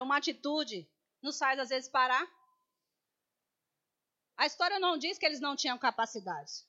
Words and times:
uma 0.00 0.16
atitude 0.16 0.88
nos 1.22 1.38
faz 1.38 1.58
às 1.58 1.68
vezes 1.68 1.88
parar. 1.88 2.26
A 4.36 4.46
história 4.46 4.78
não 4.78 4.98
diz 4.98 5.18
que 5.18 5.24
eles 5.24 5.40
não 5.40 5.56
tinham 5.56 5.78
capacidade. 5.78 6.64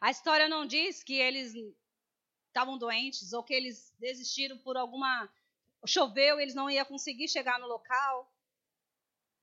A 0.00 0.10
história 0.10 0.48
não 0.48 0.66
diz 0.66 1.02
que 1.02 1.14
eles 1.14 1.54
estavam 2.46 2.78
doentes 2.78 3.32
ou 3.32 3.42
que 3.42 3.52
eles 3.52 3.94
desistiram 3.98 4.56
por 4.58 4.76
alguma. 4.76 5.28
Choveu, 5.86 6.40
eles 6.40 6.54
não 6.54 6.70
iam 6.70 6.84
conseguir 6.84 7.28
chegar 7.28 7.58
no 7.58 7.66
local. 7.66 8.32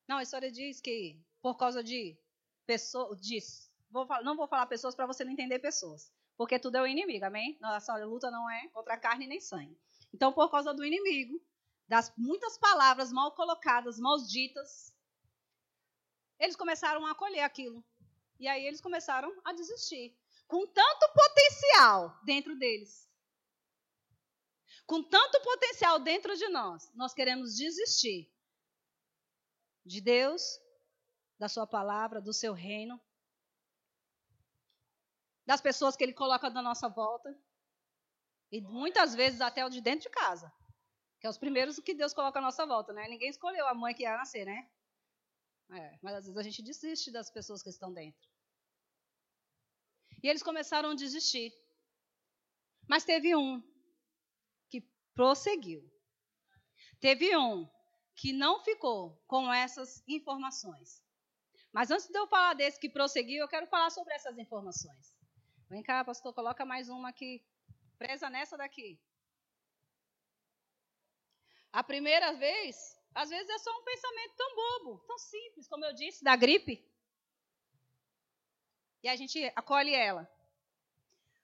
Não, 0.08 0.18
a 0.18 0.24
história 0.24 0.52
diz 0.52 0.82
que 0.82 1.20
por 1.42 1.56
causa 1.56 1.84
de 1.84 2.18
pessoas. 2.66 3.22
Diz, 3.22 3.72
vou, 3.90 4.08
não 4.24 4.36
vou 4.36 4.48
falar 4.48 4.66
pessoas 4.66 4.96
para 4.96 5.06
você 5.06 5.24
não 5.24 5.32
entender 5.32 5.60
pessoas. 5.60 6.12
Porque 6.38 6.60
tudo 6.60 6.78
é 6.78 6.82
o 6.82 6.88
inimigo, 6.88 7.26
amém? 7.26 7.58
Nossa 7.62 7.96
luta 8.04 8.30
não 8.30 8.50
é 8.50 8.68
contra 8.70 8.98
carne 8.98 9.28
nem 9.28 9.40
sangue. 9.40 9.78
Então, 10.14 10.34
por 10.34 10.50
causa 10.50 10.74
do 10.74 10.84
inimigo, 10.84 11.42
das 11.88 12.12
muitas 12.18 12.58
palavras 12.58 13.12
mal 13.12 13.34
colocadas, 13.34 14.00
mal 14.00 14.18
ditas, 14.18 14.94
eles 16.40 16.56
começaram 16.56 17.06
a 17.06 17.12
acolher 17.12 17.42
aquilo. 17.42 17.84
E 18.40 18.48
aí 18.48 18.66
eles 18.66 18.82
começaram 18.82 19.32
a 19.44 19.54
desistir. 19.54 20.18
Com 20.48 20.66
tanto 20.68 21.14
potencial 21.14 22.20
dentro 22.24 22.58
deles. 22.58 23.10
Com 24.86 25.02
tanto 25.02 25.42
potencial 25.42 26.00
dentro 26.00 26.36
de 26.36 26.48
nós, 26.50 26.92
nós 26.94 27.14
queremos 27.14 27.56
desistir 27.56 28.32
de 29.84 30.02
Deus, 30.02 30.60
da 31.40 31.48
Sua 31.48 31.66
palavra, 31.66 32.22
do 32.22 32.34
Seu 32.34 32.54
reino, 32.54 33.02
das 35.46 35.62
pessoas 35.62 35.96
que 35.96 36.04
Ele 36.04 36.14
coloca 36.14 36.50
na 36.50 36.62
nossa 36.62 36.88
volta, 36.88 37.36
e 38.52 38.62
muitas 38.62 39.16
vezes 39.16 39.42
até 39.42 39.66
o 39.66 39.70
de 39.70 39.82
dentro 39.82 40.02
de 40.02 40.10
casa, 40.10 40.54
que 41.26 41.28
é 41.28 41.30
os 41.32 41.40
primeiros 41.40 41.80
que 41.80 41.96
Deus 41.96 42.14
coloca 42.14 42.38
à 42.38 42.42
nossa 42.42 42.68
volta, 42.68 42.94
né? 42.94 43.08
Ninguém 43.08 43.32
escolheu 43.32 43.68
a 43.68 43.74
mãe 43.74 43.96
que 43.96 44.04
ia 44.04 44.16
nascer, 44.16 44.46
né? 44.46 44.70
É, 45.72 45.98
mas 46.00 46.14
às 46.18 46.26
vezes 46.26 46.38
a 46.38 46.44
gente 46.44 46.62
desiste 46.62 47.12
das 47.12 47.32
pessoas 47.32 47.64
que 47.64 47.70
estão 47.70 47.92
dentro. 47.92 48.30
E 50.22 50.28
eles 50.28 50.44
começaram 50.44 50.92
a 50.92 50.94
desistir. 50.94 51.52
Mas 52.88 53.04
teve 53.04 53.36
um 53.36 53.60
que 54.70 54.82
prosseguiu. 55.16 55.82
Teve 57.00 57.36
um 57.36 57.68
que 58.16 58.32
não 58.32 58.64
ficou 58.64 59.20
com 59.26 59.52
essas 59.52 60.04
informações. 60.08 61.04
Mas 61.74 61.90
antes 61.90 62.08
de 62.08 62.20
eu 62.20 62.28
falar 62.28 62.54
desse 62.54 62.80
que 62.80 62.88
prosseguiu, 62.88 63.42
eu 63.42 63.48
quero 63.48 63.66
falar 63.66 63.90
sobre 63.90 64.14
essas 64.14 64.38
informações. 64.38 65.18
Vem 65.72 65.82
cá, 65.82 66.06
pastor, 66.06 66.36
coloca 66.36 66.64
mais 66.64 66.88
uma 66.88 67.10
aqui. 67.10 67.44
Presa 67.98 68.30
nessa 68.30 68.56
daqui. 68.56 69.02
A 71.76 71.84
primeira 71.84 72.32
vez 72.32 72.96
às 73.14 73.30
vezes 73.30 73.50
é 73.50 73.58
só 73.58 73.70
um 73.78 73.84
pensamento 73.84 74.34
tão 74.38 74.56
bobo, 74.56 75.04
tão 75.06 75.18
simples, 75.18 75.68
como 75.68 75.84
eu 75.84 75.94
disse, 75.94 76.24
da 76.24 76.34
gripe. 76.34 76.90
E 79.04 79.10
a 79.10 79.16
gente 79.18 79.44
acolhe 79.54 79.94
ela. 79.94 80.26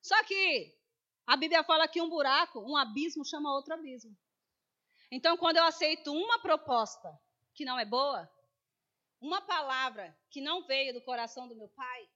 Só 0.02 0.24
que 0.24 0.74
a 1.28 1.36
Bíblia 1.36 1.66
fala 1.66 1.86
que 1.86 2.02
um 2.02 2.09
buraco, 2.09 2.62
um 2.62 2.78
abismo 2.78 3.26
chama 3.26 3.54
outro 3.54 3.74
abismo. 3.74 4.18
Então, 5.12 5.36
quando 5.36 5.58
eu 5.58 5.66
aceito 5.66 6.14
uma 6.14 6.40
proposta 6.40 7.20
que 7.54 7.66
não 7.66 7.78
é 7.78 7.84
boa, 7.84 8.32
uma 9.20 9.42
palavra 9.42 10.18
que 10.30 10.40
não 10.40 10.66
veio 10.66 10.94
do 10.94 11.02
coração 11.02 11.46
do 11.46 11.58
meu 11.58 11.68
pai, 11.68 12.09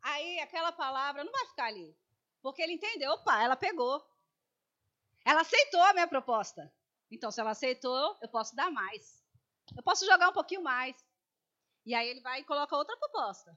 aí 0.00 0.40
aquela 0.40 0.72
palavra 0.72 1.22
não 1.22 1.32
vai 1.32 1.46
ficar 1.48 1.66
ali. 1.66 1.94
Porque 2.40 2.62
ele 2.62 2.72
entendeu, 2.72 3.12
opa, 3.12 3.42
ela 3.42 3.54
pegou. 3.54 4.02
Ela 5.26 5.42
aceitou 5.42 5.82
a 5.82 5.92
minha 5.92 6.08
proposta. 6.08 6.72
Então, 7.14 7.30
se 7.30 7.40
ela 7.40 7.50
aceitou, 7.50 8.18
eu 8.20 8.28
posso 8.28 8.56
dar 8.56 8.70
mais. 8.70 9.24
Eu 9.76 9.82
posso 9.82 10.04
jogar 10.04 10.28
um 10.28 10.32
pouquinho 10.32 10.62
mais. 10.62 10.96
E 11.86 11.94
aí 11.94 12.08
ele 12.08 12.20
vai 12.20 12.40
e 12.40 12.44
coloca 12.44 12.76
outra 12.76 12.96
proposta. 12.96 13.54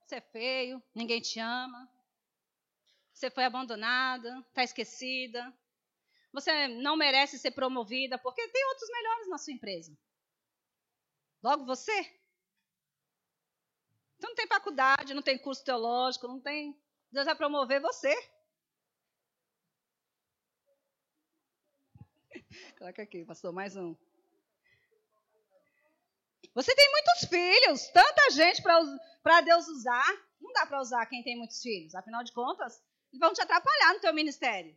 Você 0.00 0.16
é 0.16 0.20
feio, 0.20 0.82
ninguém 0.94 1.20
te 1.20 1.40
ama. 1.40 1.90
Você 3.12 3.30
foi 3.30 3.44
abandonada, 3.44 4.38
está 4.48 4.62
esquecida. 4.62 5.52
Você 6.32 6.68
não 6.68 6.96
merece 6.96 7.38
ser 7.38 7.50
promovida 7.50 8.16
porque 8.18 8.46
tem 8.48 8.64
outros 8.68 8.88
melhores 8.90 9.28
na 9.28 9.38
sua 9.38 9.52
empresa. 9.52 9.98
Logo 11.42 11.64
você. 11.64 11.98
Então 14.16 14.30
não 14.30 14.36
tem 14.36 14.46
faculdade, 14.46 15.14
não 15.14 15.22
tem 15.22 15.38
curso 15.38 15.64
teológico, 15.64 16.28
não 16.28 16.40
tem. 16.40 16.80
Deus 17.10 17.26
vai 17.26 17.34
promover 17.34 17.80
você. 17.80 18.14
Coloca 22.78 23.02
aqui, 23.02 23.24
pastor, 23.24 23.52
mais 23.52 23.76
um. 23.76 23.96
Você 26.54 26.74
tem 26.74 26.90
muitos 26.90 27.28
filhos, 27.28 27.88
tanta 27.88 28.30
gente 28.30 28.62
para 28.62 29.40
Deus 29.42 29.68
usar. 29.68 30.06
Não 30.40 30.52
dá 30.52 30.66
para 30.66 30.80
usar 30.80 31.06
quem 31.06 31.22
tem 31.22 31.36
muitos 31.36 31.60
filhos. 31.60 31.94
Afinal 31.94 32.24
de 32.24 32.32
contas, 32.32 32.82
vão 33.18 33.32
te 33.32 33.42
atrapalhar 33.42 33.94
no 33.94 34.00
teu 34.00 34.14
ministério. 34.14 34.76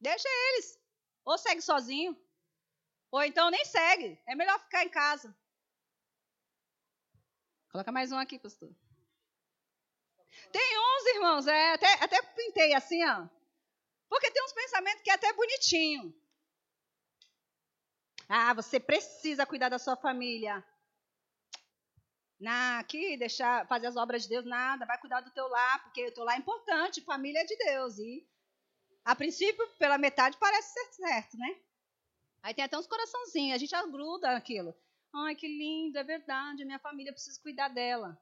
Deixa 0.00 0.28
eles. 0.28 0.78
Ou 1.24 1.38
segue 1.38 1.62
sozinho. 1.62 2.16
Ou 3.10 3.22
então 3.22 3.50
nem 3.50 3.64
segue. 3.64 4.20
É 4.26 4.34
melhor 4.34 4.58
ficar 4.60 4.84
em 4.84 4.88
casa. 4.88 5.34
Coloca 7.70 7.90
mais 7.90 8.12
um 8.12 8.18
aqui, 8.18 8.38
pastor. 8.38 8.70
Tem 10.50 10.78
uns, 10.78 11.06
irmãos, 11.14 11.46
é, 11.46 11.72
até, 11.72 11.92
até 12.04 12.22
pintei 12.22 12.74
assim, 12.74 13.02
ó. 13.04 13.28
Porque 14.08 14.30
tem 14.30 14.44
uns 14.44 14.52
pensamentos 14.52 15.02
que 15.02 15.10
é 15.10 15.14
até 15.14 15.32
bonitinho. 15.32 16.21
Ah, 18.28 18.54
você 18.54 18.80
precisa 18.80 19.46
cuidar 19.46 19.68
da 19.68 19.78
sua 19.78 19.96
família. 19.96 20.64
Na, 22.40 22.80
aqui, 22.80 23.16
deixar, 23.16 23.66
fazer 23.68 23.86
as 23.86 23.96
obras 23.96 24.22
de 24.24 24.28
Deus, 24.28 24.44
nada. 24.44 24.84
Vai 24.86 24.98
cuidar 24.98 25.20
do 25.20 25.30
teu 25.30 25.46
lar, 25.48 25.82
porque 25.84 26.08
o 26.08 26.12
teu 26.12 26.24
lar 26.24 26.34
é 26.34 26.38
importante, 26.38 27.00
família 27.00 27.40
é 27.40 27.44
de 27.44 27.56
Deus. 27.56 27.98
E, 27.98 28.26
a 29.04 29.14
princípio, 29.14 29.66
pela 29.78 29.98
metade, 29.98 30.36
parece 30.38 30.72
ser 30.72 30.92
certo, 30.94 31.36
né? 31.36 31.56
Aí 32.42 32.52
tem 32.52 32.64
até 32.64 32.76
uns 32.76 32.86
coraçãozinhos, 32.86 33.54
a 33.54 33.58
gente 33.58 33.74
agruda 33.74 34.36
aquilo. 34.36 34.74
Ai, 35.14 35.36
que 35.36 35.46
lindo, 35.46 35.98
é 35.98 36.02
verdade, 36.02 36.64
minha 36.64 36.78
família 36.78 37.12
precisa 37.12 37.40
cuidar 37.40 37.68
dela. 37.68 38.18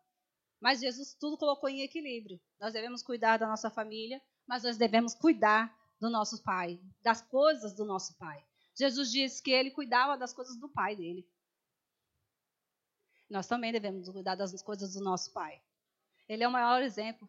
Mas 0.60 0.80
Jesus 0.80 1.14
tudo 1.14 1.38
colocou 1.38 1.68
em 1.68 1.80
equilíbrio. 1.80 2.38
Nós 2.60 2.74
devemos 2.74 3.02
cuidar 3.02 3.38
da 3.38 3.46
nossa 3.46 3.70
família, 3.70 4.20
mas 4.46 4.64
nós 4.64 4.76
devemos 4.76 5.14
cuidar 5.14 5.74
do 5.98 6.10
nosso 6.10 6.42
pai, 6.42 6.78
das 7.02 7.22
coisas 7.22 7.74
do 7.74 7.86
nosso 7.86 8.16
pai. 8.18 8.44
Jesus 8.74 9.10
disse 9.10 9.42
que 9.42 9.50
ele 9.50 9.70
cuidava 9.70 10.16
das 10.16 10.32
coisas 10.32 10.56
do 10.56 10.68
pai 10.68 10.96
dele. 10.96 11.28
Nós 13.28 13.46
também 13.46 13.70
devemos 13.70 14.08
cuidar 14.08 14.34
das 14.34 14.60
coisas 14.62 14.94
do 14.94 15.00
nosso 15.00 15.32
pai. 15.32 15.62
Ele 16.28 16.42
é 16.42 16.48
o 16.48 16.52
maior 16.52 16.82
exemplo. 16.82 17.28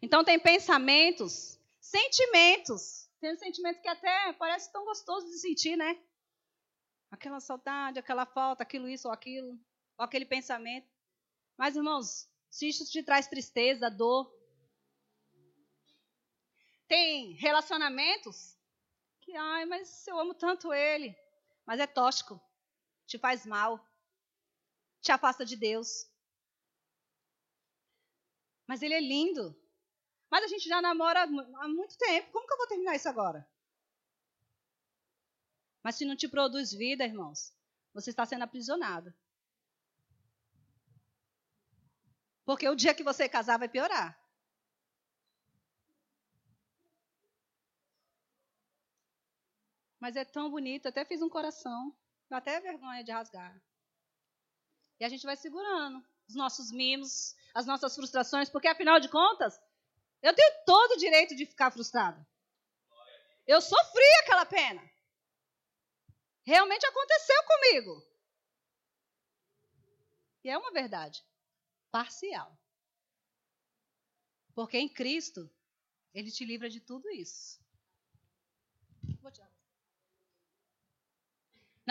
Então, 0.00 0.24
tem 0.24 0.38
pensamentos, 0.38 1.58
sentimentos. 1.80 3.08
Tem 3.20 3.32
um 3.32 3.38
sentimento 3.38 3.80
que 3.80 3.88
até 3.88 4.32
parece 4.34 4.72
tão 4.72 4.84
gostoso 4.84 5.26
de 5.28 5.38
sentir, 5.38 5.76
né? 5.76 6.02
Aquela 7.10 7.40
saudade, 7.40 7.98
aquela 7.98 8.26
falta, 8.26 8.62
aquilo, 8.62 8.88
isso 8.88 9.06
ou 9.06 9.14
aquilo, 9.14 9.52
ou 9.96 10.04
aquele 10.04 10.26
pensamento. 10.26 10.88
Mas, 11.56 11.76
irmãos, 11.76 12.28
se 12.50 12.68
isso 12.68 12.84
te 12.90 13.02
traz 13.02 13.26
tristeza, 13.26 13.88
dor. 13.88 14.30
Tem 16.88 17.32
relacionamentos 17.34 18.58
que, 19.32 19.36
ai, 19.36 19.64
mas 19.64 20.06
eu 20.06 20.18
amo 20.18 20.34
tanto 20.34 20.74
ele. 20.74 21.16
Mas 21.64 21.80
é 21.80 21.86
tóxico, 21.86 22.38
te 23.06 23.18
faz 23.18 23.46
mal, 23.46 23.80
te 25.00 25.10
afasta 25.10 25.44
de 25.44 25.56
Deus. 25.56 26.06
Mas 28.66 28.82
ele 28.82 28.94
é 28.94 29.00
lindo. 29.00 29.58
Mas 30.30 30.44
a 30.44 30.48
gente 30.48 30.68
já 30.68 30.80
namora 30.82 31.22
há 31.22 31.68
muito 31.68 31.96
tempo. 31.96 32.30
Como 32.30 32.46
que 32.46 32.52
eu 32.52 32.58
vou 32.58 32.66
terminar 32.66 32.94
isso 32.94 33.08
agora? 33.08 33.48
Mas 35.82 35.96
se 35.96 36.04
não 36.04 36.16
te 36.16 36.28
produz 36.28 36.72
vida, 36.72 37.04
irmãos, 37.04 37.54
você 37.92 38.10
está 38.10 38.24
sendo 38.26 38.44
aprisionado. 38.44 39.12
Porque 42.44 42.68
o 42.68 42.76
dia 42.76 42.94
que 42.94 43.02
você 43.02 43.28
casar 43.28 43.58
vai 43.58 43.68
piorar. 43.68 44.21
Mas 50.02 50.16
é 50.16 50.24
tão 50.24 50.50
bonito, 50.50 50.88
até 50.88 51.04
fiz 51.04 51.22
um 51.22 51.28
coração. 51.28 51.96
Dá 52.28 52.38
até 52.38 52.58
vergonha 52.60 53.04
de 53.04 53.12
rasgar. 53.12 53.62
E 54.98 55.04
a 55.04 55.08
gente 55.08 55.24
vai 55.24 55.36
segurando 55.36 56.04
os 56.26 56.34
nossos 56.34 56.72
mimos, 56.72 57.36
as 57.54 57.66
nossas 57.66 57.94
frustrações, 57.94 58.50
porque 58.50 58.66
afinal 58.66 58.98
de 58.98 59.08
contas, 59.08 59.56
eu 60.20 60.34
tenho 60.34 60.64
todo 60.66 60.94
o 60.94 60.96
direito 60.96 61.36
de 61.36 61.46
ficar 61.46 61.70
frustrada. 61.70 62.26
Eu 63.46 63.60
sofri 63.60 64.02
aquela 64.24 64.44
pena. 64.44 64.82
Realmente 66.44 66.84
aconteceu 66.84 67.44
comigo. 67.44 68.04
E 70.42 70.50
é 70.50 70.58
uma 70.58 70.72
verdade 70.72 71.24
parcial. 71.92 72.58
Porque 74.52 74.78
em 74.78 74.88
Cristo, 74.88 75.48
Ele 76.12 76.32
te 76.32 76.44
livra 76.44 76.68
de 76.68 76.80
tudo 76.80 77.08
isso. 77.08 77.60
Vou 79.20 79.30
tirar. 79.30 79.52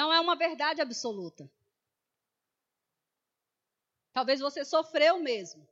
Não 0.02 0.12
é 0.12 0.20
uma 0.20 0.36
verdade 0.36 0.82
absoluta. 0.82 1.48
Talvez 4.12 4.40
você 4.40 4.66
sofreu 4.66 5.20
mesmo. 5.20 5.70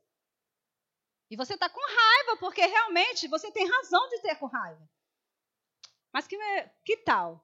E 1.32 1.36
você 1.36 1.56
está 1.56 1.68
com 1.68 1.80
raiva, 1.80 2.38
porque 2.38 2.64
realmente 2.64 3.28
você 3.28 3.52
tem 3.52 3.68
razão 3.68 4.08
de 4.08 4.22
ter 4.22 4.36
com 4.36 4.46
raiva. 4.46 4.88
Mas 6.14 6.28
que, 6.28 6.38
que 6.86 6.98
tal 6.98 7.44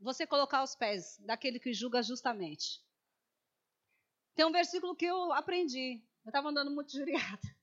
você 0.00 0.26
colocar 0.26 0.62
os 0.62 0.74
pés 0.74 1.18
daquele 1.18 1.60
que 1.60 1.74
julga 1.74 2.02
justamente? 2.02 2.82
Tem 4.34 4.46
um 4.46 4.50
versículo 4.50 4.96
que 4.96 5.04
eu 5.04 5.30
aprendi. 5.34 6.02
Eu 6.24 6.30
estava 6.30 6.48
andando 6.48 6.70
muito 6.70 6.90
juriada. 6.96 7.56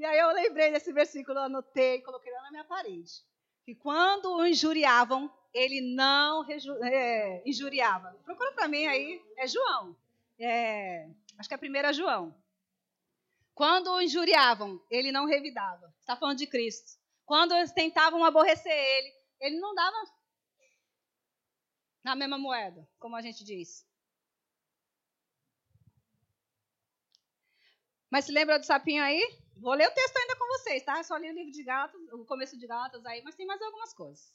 E 0.00 0.04
aí 0.04 0.18
eu 0.18 0.32
lembrei 0.32 0.72
desse 0.72 0.92
versículo, 0.92 1.38
anotei, 1.38 2.02
coloquei 2.02 2.32
lá 2.32 2.42
na 2.42 2.50
minha 2.50 2.64
parede. 2.64 3.24
Que 3.68 3.74
quando 3.74 4.34
o 4.34 4.46
injuriavam, 4.46 5.30
ele 5.52 5.82
não 5.94 6.42
é, 6.84 7.42
injuriava. 7.44 8.18
Procura 8.24 8.50
para 8.52 8.66
mim 8.66 8.86
aí, 8.86 9.22
é 9.36 9.46
João. 9.46 9.94
É, 10.40 11.06
acho 11.36 11.46
que 11.46 11.54
é 11.54 11.56
a 11.56 11.58
primeira 11.58 11.92
João. 11.92 12.34
Quando 13.54 13.88
o 13.90 14.00
injuriavam, 14.00 14.82
ele 14.90 15.12
não 15.12 15.26
revidava. 15.26 15.94
Está 16.00 16.16
falando 16.16 16.38
de 16.38 16.46
Cristo. 16.46 16.98
Quando 17.26 17.52
eles 17.52 17.70
tentavam 17.70 18.24
aborrecer 18.24 18.72
ele, 18.72 19.12
ele 19.38 19.60
não 19.60 19.74
dava 19.74 19.96
na 22.02 22.16
mesma 22.16 22.38
moeda, 22.38 22.88
como 22.98 23.16
a 23.16 23.20
gente 23.20 23.44
diz. 23.44 23.86
Mas 28.08 28.24
se 28.24 28.32
lembra 28.32 28.58
do 28.58 28.64
sapinho 28.64 29.02
aí? 29.02 29.20
Vou 29.60 29.74
ler 29.74 29.88
o 29.88 29.94
texto 29.94 30.16
ainda 30.16 30.36
com 30.36 30.46
vocês, 30.46 30.82
tá? 30.84 31.02
Só 31.02 31.16
li 31.16 31.30
o 31.30 31.34
livro 31.34 31.52
de 31.52 31.62
Gatos, 31.64 32.00
o 32.12 32.24
começo 32.24 32.56
de 32.56 32.66
Gatos 32.66 33.04
aí, 33.04 33.22
mas 33.22 33.34
tem 33.34 33.46
mais 33.46 33.60
algumas 33.60 33.92
coisas. 33.92 34.32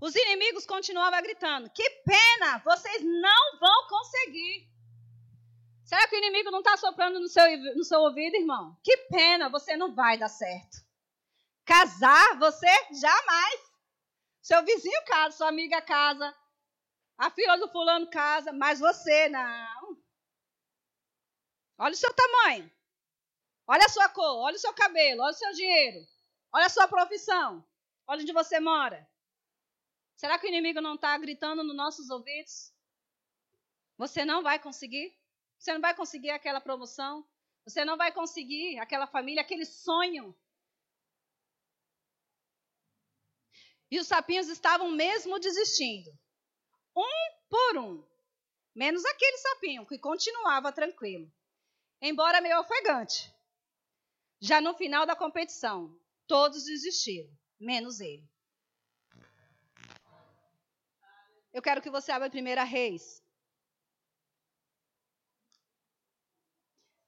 Os 0.00 0.14
inimigos 0.14 0.66
continuavam 0.66 1.20
gritando: 1.22 1.70
Que 1.70 1.88
pena, 2.04 2.58
vocês 2.58 3.02
não 3.02 3.58
vão 3.58 3.86
conseguir. 3.88 4.70
Será 5.84 6.08
que 6.08 6.16
o 6.16 6.18
inimigo 6.18 6.50
não 6.50 6.60
está 6.60 6.76
soprando 6.76 7.20
no 7.20 7.28
seu, 7.28 7.44
no 7.76 7.84
seu 7.84 8.00
ouvido, 8.00 8.36
irmão? 8.36 8.76
Que 8.82 8.96
pena, 9.08 9.48
você 9.48 9.76
não 9.76 9.94
vai 9.94 10.16
dar 10.16 10.28
certo. 10.28 10.78
Casar, 11.64 12.38
você 12.38 12.66
jamais. 13.00 13.60
Seu 14.40 14.64
vizinho 14.64 15.04
casa, 15.04 15.36
sua 15.36 15.48
amiga 15.48 15.80
casa, 15.82 16.34
a 17.18 17.30
filha 17.30 17.56
do 17.56 17.68
fulano 17.68 18.10
casa, 18.10 18.52
mas 18.52 18.80
você 18.80 19.28
não. 19.28 19.96
Olha 21.78 21.92
o 21.92 21.96
seu 21.96 22.12
tamanho. 22.14 22.70
Olha 23.66 23.86
a 23.86 23.88
sua 23.88 24.08
cor, 24.08 24.38
olha 24.38 24.56
o 24.56 24.58
seu 24.58 24.72
cabelo, 24.74 25.22
olha 25.22 25.30
o 25.30 25.34
seu 25.34 25.52
dinheiro, 25.52 26.06
olha 26.52 26.66
a 26.66 26.70
sua 26.70 26.88
profissão, 26.88 27.64
olha 28.06 28.22
onde 28.22 28.32
você 28.32 28.58
mora. 28.58 29.08
Será 30.16 30.38
que 30.38 30.46
o 30.46 30.48
inimigo 30.48 30.80
não 30.80 30.94
está 30.94 31.16
gritando 31.18 31.64
nos 31.64 31.74
nossos 31.74 32.10
ouvidos? 32.10 32.72
Você 33.98 34.24
não 34.24 34.42
vai 34.42 34.58
conseguir? 34.58 35.16
Você 35.58 35.72
não 35.72 35.80
vai 35.80 35.94
conseguir 35.94 36.30
aquela 36.30 36.60
promoção. 36.60 37.26
Você 37.64 37.84
não 37.84 37.96
vai 37.96 38.12
conseguir 38.12 38.78
aquela 38.78 39.06
família, 39.06 39.42
aquele 39.42 39.64
sonho. 39.64 40.36
E 43.90 44.00
os 44.00 44.06
sapinhos 44.06 44.48
estavam 44.48 44.90
mesmo 44.90 45.38
desistindo. 45.38 46.10
Um 46.96 47.38
por 47.48 47.78
um. 47.78 48.04
Menos 48.74 49.04
aquele 49.04 49.38
sapinho 49.38 49.86
que 49.86 49.98
continuava 49.98 50.72
tranquilo. 50.72 51.30
Embora 52.00 52.40
meio 52.40 52.58
ofegante. 52.58 53.32
Já 54.42 54.60
no 54.60 54.74
final 54.74 55.06
da 55.06 55.16
competição, 55.16 55.96
todos 56.26 56.64
desistiram, 56.64 57.32
menos 57.58 58.00
ele. 58.00 58.28
Eu 61.52 61.62
quero 61.62 61.80
que 61.80 61.88
você 61.88 62.10
abra 62.10 62.26
a 62.26 62.30
primeira 62.30 62.64
Reis, 62.64 63.22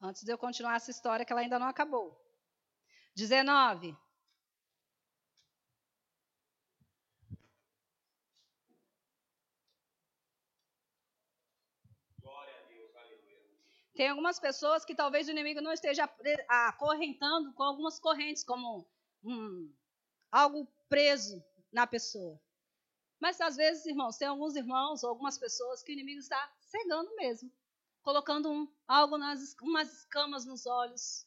Antes 0.04 0.22
de 0.22 0.31
eu 0.31 0.36
continuar 0.36 0.76
essa 0.76 0.90
história, 0.90 1.25
que 1.25 1.32
ela 1.32 1.40
ainda 1.40 1.58
não 1.58 1.66
acabou. 1.66 2.14
19. 3.16 3.96
Tem 13.94 14.08
algumas 14.08 14.41
pessoas 14.41 14.85
que 14.85 14.94
talvez 14.94 15.29
o 15.29 15.31
inimigo 15.31 15.61
não 15.61 15.73
esteja 15.73 16.08
acorrentando 16.49 17.52
com 17.55 17.62
algumas 17.62 17.99
correntes, 17.99 18.44
como 18.44 18.88
um, 19.23 19.73
algo 20.31 20.67
preso 20.88 21.43
na 21.73 21.87
pessoa. 21.87 22.41
Mas 23.20 23.41
às 23.41 23.56
vezes, 23.56 23.87
irmãos, 23.87 24.17
tem 24.17 24.29
alguns 24.29 24.56
irmãos 24.56 25.02
ou 25.05 25.11
algumas 25.11 25.38
pessoas 25.38 25.82
que 25.82 25.93
o 25.93 25.94
inimigo 25.94 26.20
está 26.20 26.52
cegando 26.58 27.14
mesmo 27.17 27.50
colocando 28.05 28.50
um, 28.52 28.70
algo 28.87 29.17
nas 29.17 29.56
umas 29.62 29.91
escamas 30.00 30.44
nos 30.44 30.67
olhos. 30.67 31.26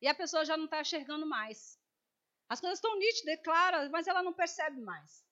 E 0.00 0.06
a 0.06 0.14
pessoa 0.14 0.44
já 0.44 0.56
não 0.56 0.66
está 0.66 0.80
enxergando 0.80 1.26
mais. 1.26 1.80
As 2.48 2.60
coisas 2.60 2.78
estão 2.78 2.98
nítidas, 2.98 3.40
claras, 3.42 3.90
mas 3.90 4.06
ela 4.06 4.22
não 4.22 4.32
percebe 4.32 4.80
mais. 4.80 5.24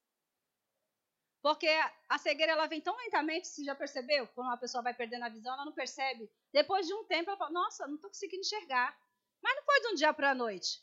Porque 1.40 1.68
a 2.08 2.18
cegueira 2.18 2.52
ela 2.52 2.66
vem 2.66 2.80
tão 2.80 2.96
lentamente, 2.96 3.46
você 3.46 3.64
já 3.64 3.74
percebeu? 3.74 4.26
Quando 4.28 4.48
uma 4.48 4.56
pessoa 4.56 4.82
vai 4.82 4.92
perdendo 4.92 5.24
a 5.24 5.28
visão, 5.28 5.54
ela 5.54 5.64
não 5.64 5.72
percebe. 5.72 6.28
Depois 6.52 6.86
de 6.86 6.94
um 6.94 7.04
tempo, 7.04 7.30
ela 7.30 7.38
fala: 7.38 7.50
Nossa, 7.50 7.86
não 7.86 7.94
estou 7.94 8.10
conseguindo 8.10 8.40
enxergar. 8.40 8.98
Mas 9.40 9.54
não 9.54 9.62
foi 9.62 9.80
de 9.80 9.86
um 9.88 9.94
dia 9.94 10.12
para 10.12 10.30
a 10.30 10.34
noite. 10.34 10.82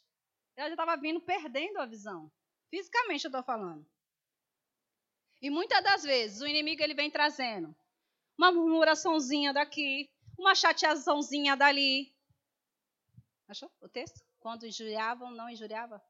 Ela 0.56 0.70
já 0.70 0.76
estava 0.76 0.96
vindo 0.96 1.20
perdendo 1.20 1.80
a 1.80 1.86
visão. 1.86 2.32
Fisicamente, 2.70 3.26
eu 3.26 3.30
estou 3.30 3.44
falando. 3.44 3.86
E 5.42 5.50
muitas 5.50 5.84
das 5.84 6.04
vezes, 6.04 6.42
o 6.42 6.48
inimigo 6.48 6.82
ele 6.82 6.94
vem 6.94 7.12
trazendo 7.12 7.76
uma 8.38 8.52
murmuraçãozinha 8.52 9.54
daqui, 9.54 10.10
uma 10.38 10.56
chateaçãozinha 10.56 11.56
dali. 11.56 12.14
Achou 13.48 13.70
o 13.82 13.90
texto? 13.90 14.24
Quando 14.40 14.66
injuriavam, 14.66 15.32
não 15.32 15.50
injuriava? 15.50 16.02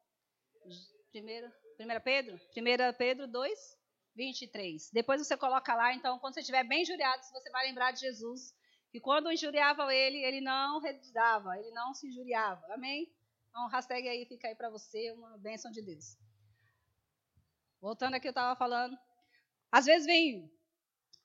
Primeiro, 1.11 1.47
1 1.79 2.01
Pedro? 2.03 2.35
1 2.35 2.93
Pedro 2.97 3.27
2, 3.27 3.77
23. 4.15 4.89
Depois 4.91 5.25
você 5.25 5.35
coloca 5.37 5.75
lá, 5.75 5.93
então, 5.93 6.17
quando 6.19 6.33
você 6.33 6.39
estiver 6.39 6.63
bem 6.63 6.81
injuriado, 6.81 7.23
você 7.23 7.49
vai 7.51 7.67
lembrar 7.67 7.91
de 7.91 7.99
Jesus, 7.99 8.53
que 8.91 8.99
quando 8.99 9.31
injuriavam 9.31 9.91
ele, 9.91 10.23
ele 10.23 10.41
não 10.41 10.79
revidava, 10.79 11.57
ele 11.59 11.71
não 11.71 11.93
se 11.93 12.07
injuriava. 12.07 12.65
Amém? 12.73 13.13
Então, 13.49 13.67
hashtag 13.67 14.07
aí, 14.07 14.25
fica 14.25 14.47
aí 14.47 14.55
para 14.55 14.69
você, 14.69 15.11
uma 15.11 15.37
bênção 15.37 15.71
de 15.71 15.81
Deus. 15.81 16.17
Voltando 17.81 18.15
aqui, 18.15 18.27
eu 18.27 18.31
estava 18.31 18.55
falando. 18.55 18.97
Às 19.71 19.85
vezes 19.85 20.05
vem 20.05 20.49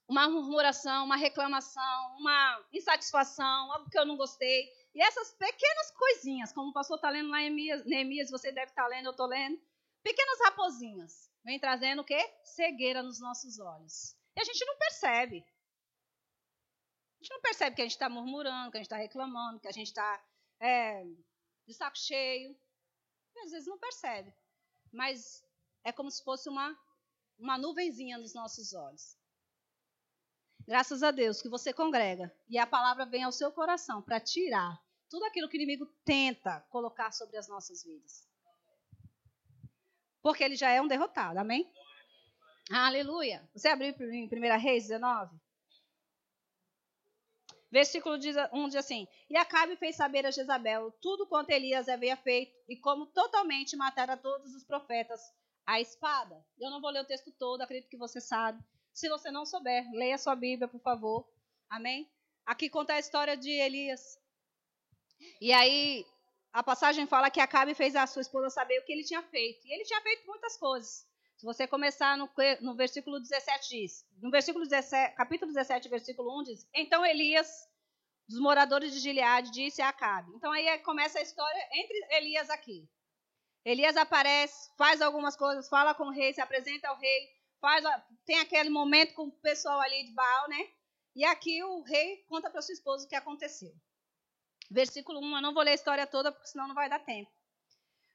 uma 0.09 0.29
murmuração, 0.29 1.05
uma 1.05 1.17
reclamação, 1.17 2.17
uma 2.19 2.67
insatisfação, 2.73 3.73
algo 3.73 3.89
que 3.89 3.99
eu 3.99 4.05
não 4.05 4.17
gostei. 4.17 4.69
E 4.93 5.01
essas 5.01 5.33
pequenas 5.35 5.91
coisinhas, 5.93 6.53
como 6.53 6.71
o 6.71 6.73
pastor 6.73 6.97
está 6.97 7.09
lendo 7.09 7.31
lá 7.31 7.41
em 7.41 7.51
Neemias, 7.85 8.31
você 8.31 8.51
deve 8.51 8.73
estar 8.73 8.83
tá 8.83 8.89
lendo, 8.89 9.07
eu 9.07 9.13
estou 9.13 9.27
lendo, 9.27 9.57
pequenas 10.03 10.41
raposinhas, 10.41 11.30
vem 11.45 11.59
trazendo 11.59 12.03
o 12.03 12.05
quê? 12.05 12.19
Cegueira 12.45 13.03
nos 13.03 13.21
nossos 13.21 13.59
olhos. 13.59 14.17
E 14.37 14.41
a 14.41 14.45
gente 14.45 14.65
não 14.65 14.77
percebe. 14.77 15.39
A 15.39 17.23
gente 17.23 17.31
não 17.33 17.41
percebe 17.41 17.77
que 17.77 17.83
a 17.83 17.85
gente 17.85 17.93
está 17.93 18.09
murmurando, 18.09 18.71
que 18.71 18.77
a 18.77 18.81
gente 18.81 18.87
está 18.87 18.97
reclamando, 18.97 19.61
que 19.61 19.69
a 19.69 19.73
gente 19.73 19.89
está 19.89 20.25
é, 20.61 21.05
de 21.67 21.75
saco 21.75 21.99
cheio. 21.99 22.57
E 23.35 23.41
às 23.41 23.51
vezes 23.51 23.67
não 23.67 23.79
percebe. 23.79 24.33
Mas 24.93 25.45
é 25.85 25.93
como 25.93 26.11
se 26.11 26.23
fosse 26.25 26.49
uma, 26.49 26.79
uma 27.39 27.59
nuvenzinha 27.59 28.19
nos 28.19 28.35
nossos 28.35 28.73
olhos. 28.73 29.17
Graças 30.67 31.03
a 31.03 31.11
Deus 31.11 31.43
que 31.43 31.49
você 31.49 31.73
congrega 31.73 32.33
e 32.49 32.59
a 32.59 32.67
palavra 32.67 33.05
vem 33.05 33.25
ao 33.25 33.33
seu 33.33 33.51
coração 33.51 34.03
para 34.03 34.21
tirar 34.21 34.81
tudo 35.09 35.25
aquilo 35.25 35.49
que 35.49 35.57
o 35.57 35.61
inimigo 35.61 35.87
tenta 36.05 36.61
colocar 36.71 37.11
sobre 37.13 37.37
as 37.37 37.49
nossas 37.49 37.83
vidas. 37.83 38.30
Porque 40.23 40.45
ele 40.45 40.57
já 40.57 40.71
é 40.71 40.81
um 40.81 40.89
derrotado, 40.89 41.39
amém? 41.39 41.71
Aleluia. 42.71 43.49
Você 43.55 43.69
abriu 43.69 43.95
em 44.13 44.27
1 44.27 44.59
Reis 44.59 44.85
19? 44.85 45.37
Versículo 47.71 48.17
1 48.17 48.19
diz 48.69 48.77
assim: 48.77 49.07
E 49.29 49.37
Acabe 49.37 49.77
fez 49.77 49.97
saber 49.97 50.27
a 50.27 50.31
Jezabel 50.31 50.91
tudo 51.01 51.27
quanto 51.27 51.51
Elias 51.51 51.89
havia 51.89 52.17
feito 52.17 52.53
e 52.69 52.77
como 52.77 53.07
totalmente 53.07 53.77
matara 53.77 54.17
todos 54.17 54.55
os 54.55 54.65
profetas 54.65 55.21
à 55.65 55.81
espada. 55.81 56.45
Eu 56.59 56.71
não 56.71 56.81
vou 56.81 56.91
ler 56.91 57.03
o 57.03 57.07
texto 57.07 57.33
todo, 57.39 57.63
acredito 57.63 57.89
que 57.89 57.97
você 57.97 58.21
sabe. 58.21 58.63
Se 58.93 59.09
você 59.09 59.31
não 59.31 59.47
souber, 59.47 59.89
leia 59.93 60.19
sua 60.19 60.35
Bíblia, 60.35 60.67
por 60.67 60.81
favor. 60.81 61.29
Amém? 61.69 62.11
Aqui 62.45 62.69
conta 62.69 62.95
a 62.95 62.99
história 62.99 63.37
de 63.37 63.51
Elias. 63.51 64.19
E 65.41 65.53
aí, 65.53 66.05
a 66.53 66.63
passagem 66.63 67.07
fala 67.07 67.31
que 67.31 67.41
Acabe 67.41 67.75
fez 67.75 67.95
a 67.95 68.07
sua 68.07 68.23
esposa 68.23 68.51
saber 68.51 68.79
o 68.79 68.85
que 68.85 68.93
ele 68.93 69.05
tinha 69.05 69.23
feito. 69.23 69.67
E 69.67 69.73
ele 69.73 69.85
tinha 69.85 70.01
feito 70.01 70.27
muitas 70.27 70.57
coisas. 70.57 71.07
Se 71.37 71.47
você 71.47 71.67
começar 71.67 72.19
no, 72.19 72.29
no 72.61 72.75
versículo 72.75 73.21
17, 73.21 73.69
diz. 73.69 74.05
No 74.21 74.31
versículo 74.31 74.65
17, 74.65 75.17
capítulo 75.17 75.53
17, 75.53 75.89
versículo 75.89 76.41
1, 76.41 76.43
diz: 76.45 76.69
Então 76.75 77.05
Elias, 77.05 77.49
dos 78.29 78.41
moradores 78.41 78.93
de 78.93 79.01
Gileade, 79.01 79.51
disse 79.51 79.81
a 79.81 79.89
Acabe. 79.89 80.33
Então 80.35 80.53
aí 80.53 80.79
começa 80.81 81.19
a 81.19 81.23
história 81.23 81.69
entre 81.73 82.17
Elias 82.17 82.51
aqui. 82.51 82.89
Elias 83.65 83.97
aparece, 83.97 84.71
faz 84.77 85.01
algumas 85.01 85.37
coisas, 85.37 85.69
fala 85.69 85.95
com 85.95 86.05
o 86.05 86.13
rei, 86.13 86.33
se 86.33 86.41
apresenta 86.41 86.89
ao 86.89 86.99
rei 86.99 87.41
faz 87.61 87.85
tem 88.25 88.39
aquele 88.39 88.71
momento 88.71 89.15
com 89.15 89.25
o 89.25 89.33
pessoal 89.33 89.81
ali 89.81 90.05
de 90.05 90.13
Baal, 90.13 90.49
né? 90.49 90.69
E 91.15 91.25
aqui 91.25 91.63
o 91.63 91.83
rei 91.83 92.25
conta 92.29 92.51
para 92.51 92.63
sua 92.63 92.73
esposa 92.73 93.05
o 93.05 93.09
que 93.09 93.15
aconteceu. 93.15 93.73
Versículo 94.71 95.21
1, 95.21 95.37
eu 95.37 95.43
não 95.43 95.53
vou 95.53 95.63
ler 95.65 95.73
a 95.73 95.75
história 95.75 96.07
toda, 96.07 96.31
porque 96.31 96.49
senão 96.49 96.69
não 96.69 96.75
vai 96.75 96.89
dar 96.89 97.01
tempo. 97.01 97.31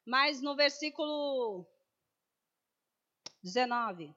Mas 0.06 0.42
no 0.42 0.56
versículo 0.56 1.68
19. 3.44 4.16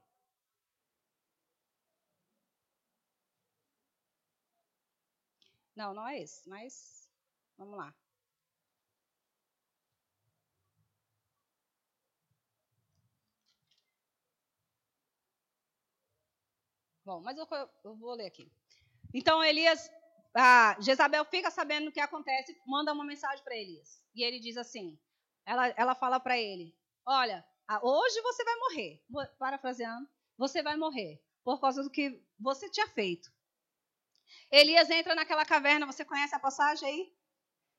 Não, 5.74 5.94
não 5.94 6.06
é 6.08 6.20
esse, 6.20 6.48
mas 6.48 7.08
vamos 7.56 7.76
lá. 7.78 7.94
Bom, 17.04 17.20
mas 17.22 17.38
eu, 17.38 17.46
eu 17.84 17.96
vou 17.96 18.14
ler 18.14 18.26
aqui. 18.26 18.52
Então 19.14 19.42
Elias, 19.42 19.90
ah, 20.34 20.76
Jezabel 20.80 21.24
fica 21.24 21.50
sabendo 21.50 21.88
o 21.88 21.92
que 21.92 22.00
acontece, 22.00 22.56
manda 22.66 22.92
uma 22.92 23.04
mensagem 23.04 23.42
para 23.42 23.56
Elias. 23.56 24.02
E 24.14 24.22
ele 24.22 24.38
diz 24.38 24.56
assim: 24.56 24.98
ela, 25.44 25.68
ela 25.68 25.94
fala 25.94 26.20
para 26.20 26.38
ele: 26.38 26.76
Olha, 27.06 27.44
hoje 27.82 28.20
você 28.20 28.44
vai 28.44 28.56
morrer. 28.56 29.04
Parafraseando, 29.38 30.08
você 30.36 30.62
vai 30.62 30.76
morrer 30.76 31.22
por 31.42 31.60
causa 31.60 31.82
do 31.82 31.90
que 31.90 32.22
você 32.38 32.70
tinha 32.70 32.86
feito. 32.88 33.32
Elias 34.50 34.90
entra 34.90 35.14
naquela 35.14 35.44
caverna, 35.44 35.86
você 35.86 36.04
conhece 36.04 36.34
a 36.34 36.38
passagem 36.38 36.88
aí? 36.88 37.16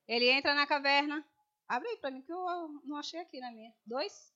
Ele 0.07 0.29
entra 0.29 0.55
na 0.55 0.65
caverna. 0.65 1.23
Abre 1.67 1.87
aí 1.89 1.97
para 1.97 2.09
mim 2.09 2.23
que 2.23 2.33
eu 2.33 2.81
não 2.83 2.97
achei 2.97 3.19
aqui 3.19 3.39
na 3.39 3.51
minha. 3.51 3.71
Dois? 3.85 4.33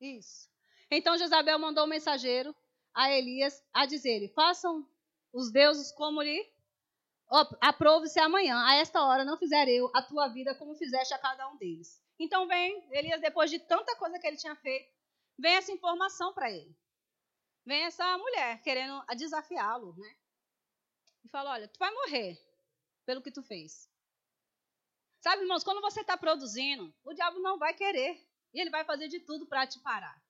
Isso. 0.00 0.48
Então 0.90 1.18
Jezabel 1.18 1.58
mandou 1.58 1.84
um 1.84 1.88
mensageiro 1.88 2.56
a 2.94 3.12
Elias 3.12 3.62
a 3.72 3.84
dizer: 3.84 4.32
Façam 4.34 4.88
os 5.32 5.50
deuses 5.50 5.92
como 5.92 6.22
lhe 6.22 6.50
aprove-se 7.60 8.18
amanhã. 8.18 8.64
A 8.66 8.74
esta 8.76 9.02
hora 9.02 9.24
não 9.24 9.38
fizer 9.38 9.68
eu 9.68 9.90
a 9.94 10.02
tua 10.02 10.28
vida 10.28 10.54
como 10.54 10.74
fizeste 10.74 11.14
a 11.14 11.18
cada 11.18 11.48
um 11.48 11.56
deles. 11.56 12.02
Então 12.18 12.46
vem 12.46 12.86
Elias, 12.90 13.20
depois 13.20 13.50
de 13.50 13.58
tanta 13.58 13.96
coisa 13.96 14.18
que 14.18 14.26
ele 14.26 14.36
tinha 14.36 14.54
feito, 14.56 14.92
vem 15.38 15.54
essa 15.54 15.72
informação 15.72 16.32
para 16.34 16.50
ele. 16.50 16.76
Vem 17.64 17.84
essa 17.84 18.18
mulher 18.18 18.60
querendo 18.62 19.04
desafiá-lo, 19.16 19.94
né? 19.96 20.16
E 21.24 21.28
fala: 21.28 21.52
Olha, 21.52 21.68
tu 21.68 21.78
vai 21.78 21.90
morrer 21.90 22.38
pelo 23.06 23.22
que 23.22 23.30
tu 23.30 23.42
fez. 23.42 23.88
Sabe, 25.20 25.42
irmãos, 25.42 25.62
quando 25.62 25.82
você 25.82 26.00
está 26.00 26.16
produzindo, 26.16 26.92
o 27.04 27.12
diabo 27.12 27.38
não 27.40 27.58
vai 27.58 27.74
querer. 27.74 28.26
E 28.52 28.60
ele 28.60 28.70
vai 28.70 28.84
fazer 28.84 29.08
de 29.08 29.20
tudo 29.20 29.46
para 29.46 29.66
te 29.66 29.78
parar. 29.80 30.20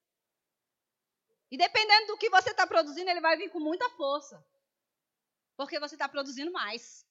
E 1.51 1.57
dependendo 1.57 2.09
do 2.09 2.19
que 2.19 2.29
você 2.29 2.51
está 2.51 2.67
produzindo, 2.67 3.09
ele 3.11 3.21
vai 3.21 3.37
vir 3.37 3.51
com 3.51 3.61
muita 3.61 3.89
força. 3.91 4.45
Porque 5.61 5.79
você 5.79 5.95
está 5.95 6.09
produzindo 6.09 6.51
mais. 6.51 7.07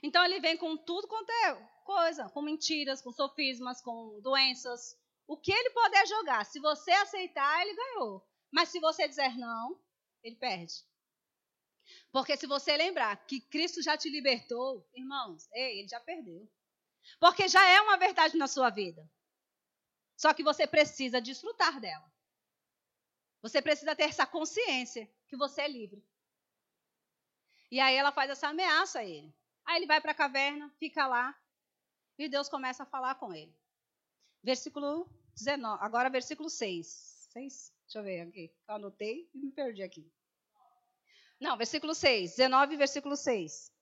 Então 0.00 0.24
ele 0.24 0.38
vem 0.38 0.56
com 0.56 0.76
tudo 0.76 1.08
quanto 1.08 1.28
é 1.28 1.54
coisa, 1.84 2.28
com 2.28 2.40
mentiras, 2.40 3.02
com 3.02 3.10
sofismas, 3.10 3.82
com 3.82 4.20
doenças. 4.20 4.96
O 5.26 5.36
que 5.36 5.50
ele 5.50 5.70
puder 5.70 6.06
jogar, 6.06 6.46
se 6.46 6.60
você 6.60 6.92
aceitar, 6.92 7.62
ele 7.62 7.74
ganhou. 7.74 8.24
Mas 8.48 8.68
se 8.68 8.78
você 8.78 9.08
dizer 9.08 9.36
não, 9.36 9.76
ele 10.22 10.36
perde. 10.36 10.72
Porque 12.12 12.36
se 12.36 12.46
você 12.46 12.76
lembrar 12.76 13.16
que 13.26 13.40
Cristo 13.40 13.82
já 13.82 13.98
te 13.98 14.08
libertou, 14.08 14.88
irmãos, 14.94 15.48
ele 15.50 15.88
já 15.88 15.98
perdeu. 15.98 16.48
Porque 17.18 17.48
já 17.48 17.68
é 17.70 17.80
uma 17.80 17.96
verdade 17.96 18.36
na 18.36 18.46
sua 18.46 18.70
vida. 18.70 19.04
Só 20.16 20.32
que 20.32 20.44
você 20.44 20.64
precisa 20.64 21.20
desfrutar 21.20 21.80
dela. 21.80 22.08
Você 23.42 23.60
precisa 23.60 23.96
ter 23.96 24.04
essa 24.04 24.24
consciência 24.24 25.12
que 25.26 25.36
você 25.36 25.62
é 25.62 25.68
livre. 25.68 26.00
E 27.74 27.80
aí 27.80 27.96
ela 27.96 28.12
faz 28.12 28.30
essa 28.30 28.46
ameaça 28.46 29.00
a 29.00 29.04
ele. 29.04 29.34
Aí 29.66 29.78
ele 29.78 29.86
vai 29.86 30.00
para 30.00 30.12
a 30.12 30.14
caverna, 30.14 30.72
fica 30.78 31.08
lá, 31.08 31.36
e 32.16 32.28
Deus 32.28 32.48
começa 32.48 32.84
a 32.84 32.86
falar 32.86 33.16
com 33.16 33.34
ele. 33.34 33.52
Versículo 34.44 35.10
19, 35.34 35.82
agora 35.82 36.08
versículo 36.08 36.48
6. 36.48 37.30
6? 37.32 37.74
Deixa 37.82 37.98
eu 37.98 38.04
ver 38.04 38.20
aqui. 38.28 38.54
Eu 38.68 38.74
anotei 38.76 39.28
e 39.34 39.38
me 39.38 39.50
perdi 39.50 39.82
aqui. 39.82 40.08
Não, 41.40 41.56
versículo 41.56 41.96
6. 41.96 42.36
19, 42.36 42.76
versículo 42.76 43.16
6. 43.16 43.72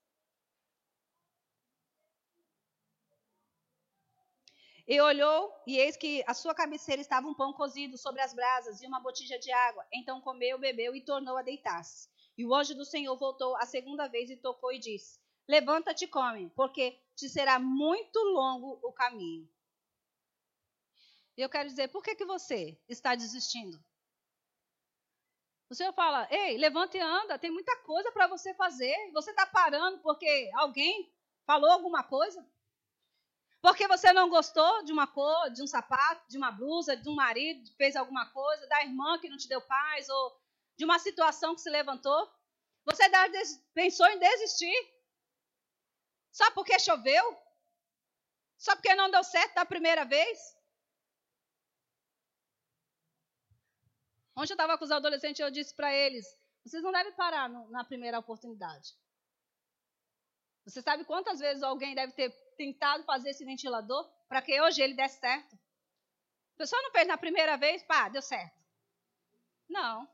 E 4.87 4.99
olhou, 5.01 5.53
e 5.67 5.77
eis 5.77 5.95
que 5.95 6.23
a 6.25 6.33
sua 6.33 6.55
cabeceira 6.55 6.99
estava 6.99 7.27
um 7.27 7.35
pão 7.35 7.53
cozido 7.53 7.95
sobre 7.95 8.21
as 8.21 8.33
brasas 8.33 8.81
e 8.81 8.87
uma 8.87 8.99
botija 8.99 9.37
de 9.37 9.51
água. 9.51 9.85
Então 9.93 10.19
comeu, 10.19 10.57
bebeu 10.57 10.95
e 10.95 11.05
tornou 11.05 11.37
a 11.37 11.43
deitar-se. 11.43 12.11
E 12.37 12.45
o 12.45 12.53
anjo 12.53 12.75
do 12.75 12.85
Senhor 12.85 13.15
voltou 13.17 13.55
a 13.57 13.65
segunda 13.65 14.07
vez 14.07 14.29
e 14.29 14.37
tocou 14.37 14.71
e 14.71 14.79
disse: 14.79 15.19
Levanta-te 15.47 16.05
e 16.05 16.07
come, 16.07 16.49
porque 16.51 16.99
te 17.15 17.29
será 17.29 17.59
muito 17.59 18.17
longo 18.19 18.79
o 18.81 18.91
caminho. 18.91 19.47
E 21.37 21.41
eu 21.41 21.49
quero 21.49 21.67
dizer, 21.67 21.89
por 21.89 22.03
que, 22.03 22.15
que 22.15 22.25
você 22.25 22.79
está 22.87 23.15
desistindo? 23.15 23.83
O 25.69 25.75
Senhor 25.75 25.93
fala: 25.93 26.27
Ei, 26.29 26.57
levanta 26.57 26.97
e 26.97 27.01
anda, 27.01 27.39
tem 27.39 27.51
muita 27.51 27.75
coisa 27.77 28.11
para 28.11 28.27
você 28.27 28.53
fazer. 28.53 28.95
Você 29.11 29.31
está 29.31 29.45
parando 29.45 29.99
porque 29.99 30.49
alguém 30.53 31.11
falou 31.45 31.71
alguma 31.71 32.03
coisa? 32.03 32.47
Porque 33.61 33.87
você 33.87 34.11
não 34.11 34.29
gostou 34.29 34.83
de 34.83 34.91
uma 34.91 35.07
cor, 35.07 35.49
de 35.49 35.63
um 35.63 35.67
sapato, 35.67 36.29
de 36.29 36.37
uma 36.37 36.51
blusa, 36.51 36.97
de 36.97 37.09
um 37.09 37.15
marido 37.15 37.63
que 37.63 37.77
fez 37.77 37.95
alguma 37.95 38.29
coisa, 38.29 38.67
da 38.67 38.83
irmã 38.83 39.17
que 39.19 39.29
não 39.29 39.37
te 39.37 39.47
deu 39.47 39.61
paz, 39.61 40.09
ou 40.09 40.42
de 40.77 40.85
uma 40.85 40.99
situação 40.99 41.55
que 41.55 41.61
se 41.61 41.69
levantou. 41.69 42.31
Você 42.85 43.03
pensou 43.73 44.07
em 44.07 44.19
desistir. 44.19 44.75
Só 46.31 46.49
porque 46.51 46.79
choveu? 46.79 47.37
Só 48.57 48.75
porque 48.75 48.95
não 48.95 49.11
deu 49.11 49.23
certo 49.23 49.55
da 49.55 49.65
primeira 49.65 50.03
vez? 50.03 50.57
Ontem 54.35 54.53
eu 54.53 54.55
estava 54.55 54.77
com 54.77 54.85
os 54.85 54.91
adolescentes 54.91 55.39
e 55.39 55.43
eu 55.43 55.51
disse 55.51 55.75
para 55.75 55.93
eles: 55.93 56.25
vocês 56.65 56.81
não 56.81 56.91
devem 56.91 57.13
parar 57.13 57.47
no, 57.49 57.69
na 57.69 57.83
primeira 57.83 58.17
oportunidade. 58.17 58.95
Você 60.65 60.81
sabe 60.81 61.03
quantas 61.03 61.39
vezes 61.39 61.61
alguém 61.61 61.93
deve 61.93 62.13
ter 62.13 62.31
tentado 62.55 63.03
fazer 63.03 63.31
esse 63.31 63.43
ventilador 63.43 64.09
para 64.27 64.41
que 64.41 64.59
hoje 64.61 64.81
ele 64.81 64.93
desse 64.93 65.19
certo. 65.19 65.55
A 66.55 66.57
pessoa 66.57 66.81
não 66.81 66.91
fez 66.91 67.07
na 67.07 67.17
primeira 67.17 67.57
vez, 67.57 67.83
pá, 67.83 68.07
deu 68.09 68.21
certo. 68.21 68.57
Não. 69.69 70.07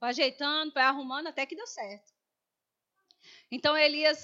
Foi 0.00 0.08
ajeitando, 0.08 0.72
foi 0.72 0.80
arrumando 0.80 1.26
até 1.26 1.44
que 1.44 1.54
deu 1.54 1.66
certo. 1.66 2.10
Então 3.52 3.76
Elias, 3.76 4.18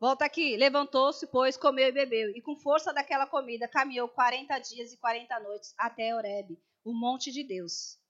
volta 0.00 0.24
aqui, 0.24 0.56
levantou-se, 0.56 1.26
pois, 1.26 1.54
comeu 1.54 1.88
e 1.88 1.92
bebeu, 1.92 2.30
e 2.30 2.40
com 2.40 2.56
força 2.56 2.94
daquela 2.94 3.26
comida 3.26 3.68
caminhou 3.68 4.08
40 4.08 4.58
dias 4.60 4.90
e 4.90 4.96
40 4.96 5.38
noites 5.40 5.74
até 5.76 6.14
Horebe, 6.14 6.58
o 6.82 6.94
monte 6.94 7.30
de 7.30 7.44
Deus. 7.44 8.00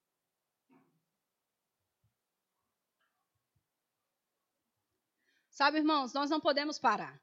Sabe, 5.51 5.79
irmãos, 5.79 6.13
nós 6.15 6.31
não 6.31 6.41
podemos 6.41 6.79
parar. 6.79 7.21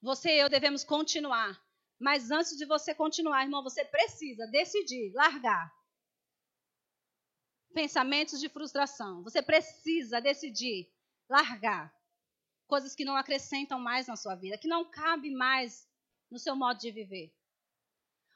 Você 0.00 0.36
e 0.36 0.38
eu 0.38 0.48
devemos 0.48 0.84
continuar. 0.84 1.60
Mas 1.98 2.30
antes 2.30 2.56
de 2.56 2.64
você 2.64 2.94
continuar, 2.94 3.42
irmão, 3.42 3.62
você 3.62 3.84
precisa 3.84 4.46
decidir, 4.46 5.12
largar 5.12 5.70
pensamentos 7.72 8.40
de 8.40 8.48
frustração. 8.48 9.22
Você 9.22 9.42
precisa 9.42 10.20
decidir 10.20 10.92
largar 11.28 11.94
coisas 12.66 12.94
que 12.94 13.04
não 13.04 13.16
acrescentam 13.16 13.78
mais 13.78 14.06
na 14.06 14.16
sua 14.16 14.34
vida, 14.34 14.58
que 14.58 14.68
não 14.68 14.90
cabe 14.90 15.30
mais 15.30 15.88
no 16.30 16.38
seu 16.38 16.54
modo 16.54 16.78
de 16.78 16.90
viver. 16.90 17.34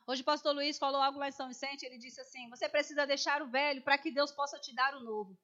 Hoje 0.06 0.22
o 0.22 0.24
pastor 0.24 0.54
Luiz 0.54 0.78
falou 0.78 1.00
algo 1.00 1.18
lá 1.18 1.28
em 1.28 1.32
São 1.32 1.48
Vicente, 1.48 1.84
ele 1.84 1.98
disse 1.98 2.20
assim: 2.20 2.48
"Você 2.50 2.68
precisa 2.68 3.06
deixar 3.06 3.42
o 3.42 3.50
velho 3.50 3.82
para 3.82 3.98
que 3.98 4.10
Deus 4.10 4.30
possa 4.32 4.58
te 4.58 4.74
dar 4.74 4.94
o 4.94 5.00
novo". 5.00 5.38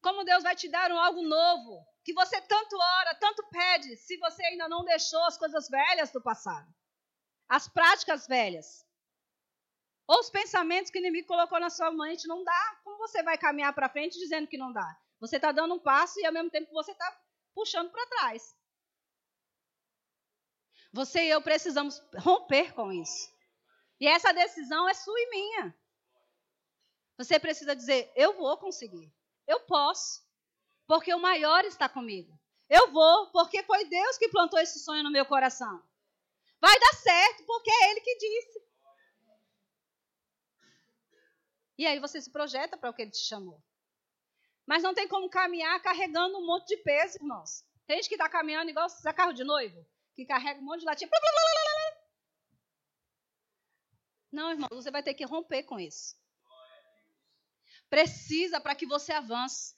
Como 0.00 0.24
Deus 0.24 0.42
vai 0.42 0.54
te 0.54 0.68
dar 0.68 0.92
um 0.92 0.98
algo 0.98 1.22
novo? 1.22 1.84
que 2.06 2.14
você 2.14 2.40
tanto 2.40 2.76
ora, 2.76 3.16
tanto 3.16 3.42
pede, 3.48 3.96
se 3.96 4.16
você 4.18 4.40
ainda 4.44 4.68
não 4.68 4.84
deixou 4.84 5.20
as 5.24 5.36
coisas 5.36 5.68
velhas 5.68 6.12
do 6.12 6.22
passado, 6.22 6.72
as 7.48 7.66
práticas 7.66 8.28
velhas, 8.28 8.85
ou 10.06 10.20
os 10.20 10.30
pensamentos 10.30 10.90
que 10.90 10.98
o 10.98 11.00
inimigo 11.00 11.26
colocou 11.26 11.58
na 11.58 11.70
sua 11.70 11.90
mente, 11.90 12.28
não 12.28 12.44
dá. 12.44 12.80
Como 12.84 12.98
você 12.98 13.22
vai 13.22 13.36
caminhar 13.36 13.74
para 13.74 13.88
frente 13.88 14.18
dizendo 14.18 14.46
que 14.46 14.56
não 14.56 14.72
dá? 14.72 14.96
Você 15.20 15.36
está 15.36 15.52
dando 15.52 15.74
um 15.74 15.78
passo 15.78 16.20
e 16.20 16.26
ao 16.26 16.32
mesmo 16.32 16.50
tempo 16.50 16.72
você 16.72 16.92
está 16.92 17.20
puxando 17.54 17.90
para 17.90 18.06
trás. 18.06 18.54
Você 20.92 21.24
e 21.24 21.30
eu 21.30 21.42
precisamos 21.42 22.00
romper 22.18 22.72
com 22.72 22.92
isso. 22.92 23.34
E 23.98 24.06
essa 24.06 24.32
decisão 24.32 24.88
é 24.88 24.94
sua 24.94 25.18
e 25.18 25.30
minha. 25.30 25.78
Você 27.18 27.38
precisa 27.38 27.74
dizer: 27.74 28.12
eu 28.14 28.34
vou 28.34 28.56
conseguir, 28.58 29.12
eu 29.46 29.60
posso 29.60 30.26
porque 30.86 31.12
o 31.12 31.18
maior 31.18 31.64
está 31.64 31.88
comigo. 31.88 32.32
Eu 32.68 32.90
vou, 32.90 33.30
porque 33.30 33.62
foi 33.64 33.84
Deus 33.84 34.18
que 34.18 34.28
plantou 34.28 34.58
esse 34.58 34.78
sonho 34.80 35.02
no 35.02 35.10
meu 35.10 35.24
coração. 35.24 35.82
Vai 36.60 36.78
dar 36.78 36.94
certo, 36.94 37.44
porque 37.44 37.70
é 37.70 37.90
Ele 37.90 38.00
que 38.00 38.16
disse. 38.16 38.65
E 41.78 41.86
aí 41.86 42.00
você 42.00 42.20
se 42.20 42.30
projeta 42.30 42.76
para 42.76 42.90
o 42.90 42.94
que 42.94 43.02
ele 43.02 43.10
te 43.10 43.26
chamou. 43.26 43.62
Mas 44.66 44.82
não 44.82 44.94
tem 44.94 45.06
como 45.06 45.30
caminhar 45.30 45.80
carregando 45.80 46.38
um 46.38 46.46
monte 46.46 46.68
de 46.68 46.76
peso, 46.78 47.18
irmãos. 47.18 47.64
Tem 47.86 47.96
gente 47.96 48.08
que 48.08 48.14
está 48.14 48.28
caminhando 48.28 48.70
igual 48.70 48.88
se 48.88 49.12
carro 49.14 49.32
de 49.32 49.44
noivo, 49.44 49.86
que 50.14 50.26
carrega 50.26 50.60
um 50.60 50.64
monte 50.64 50.80
de 50.80 50.86
latinha. 50.86 51.10
Não, 54.32 54.50
irmão, 54.50 54.68
você 54.70 54.90
vai 54.90 55.02
ter 55.02 55.14
que 55.14 55.24
romper 55.24 55.62
com 55.62 55.78
isso. 55.78 56.16
Precisa 57.88 58.60
para 58.60 58.74
que 58.74 58.86
você 58.86 59.12
avance. 59.12 59.76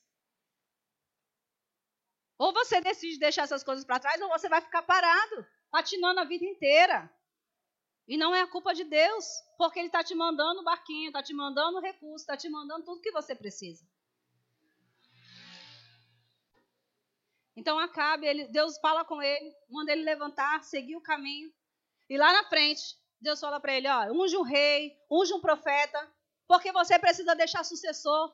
Ou 2.38 2.52
você 2.52 2.80
decide 2.80 3.18
deixar 3.18 3.42
essas 3.42 3.62
coisas 3.62 3.84
para 3.84 4.00
trás, 4.00 4.20
ou 4.22 4.28
você 4.28 4.48
vai 4.48 4.60
ficar 4.60 4.82
parado, 4.82 5.46
patinando 5.70 6.20
a 6.20 6.24
vida 6.24 6.44
inteira. 6.44 7.12
E 8.08 8.16
não 8.16 8.34
é 8.34 8.40
a 8.40 8.46
culpa 8.46 8.74
de 8.74 8.84
Deus, 8.84 9.26
porque 9.58 9.78
Ele 9.78 9.88
está 9.88 10.02
te 10.02 10.14
mandando 10.14 10.62
o 10.62 10.64
barquinho, 10.64 11.08
está 11.08 11.22
te 11.22 11.34
mandando 11.34 11.76
o 11.76 11.80
recurso, 11.80 12.22
está 12.24 12.36
te 12.36 12.48
mandando 12.48 12.86
tudo 12.86 13.02
que 13.02 13.12
você 13.12 13.34
precisa. 13.34 13.86
Então 17.54 17.78
Acabe, 17.78 18.24
ele, 18.24 18.46
Deus 18.46 18.78
fala 18.78 19.04
com 19.04 19.20
ele, 19.20 19.52
manda 19.68 19.92
ele 19.92 20.04
levantar, 20.04 20.62
seguir 20.62 20.96
o 20.96 21.02
caminho. 21.02 21.52
E 22.08 22.16
lá 22.16 22.32
na 22.32 22.44
frente, 22.44 22.96
Deus 23.20 23.40
fala 23.40 23.58
para 23.60 23.74
ele: 23.74 23.88
ó, 23.88 24.12
unge 24.12 24.36
um 24.36 24.42
rei, 24.42 24.96
unge 25.10 25.34
um 25.34 25.40
profeta, 25.40 26.10
porque 26.46 26.70
você 26.72 26.98
precisa 26.98 27.34
deixar 27.34 27.64
sucessor. 27.64 28.32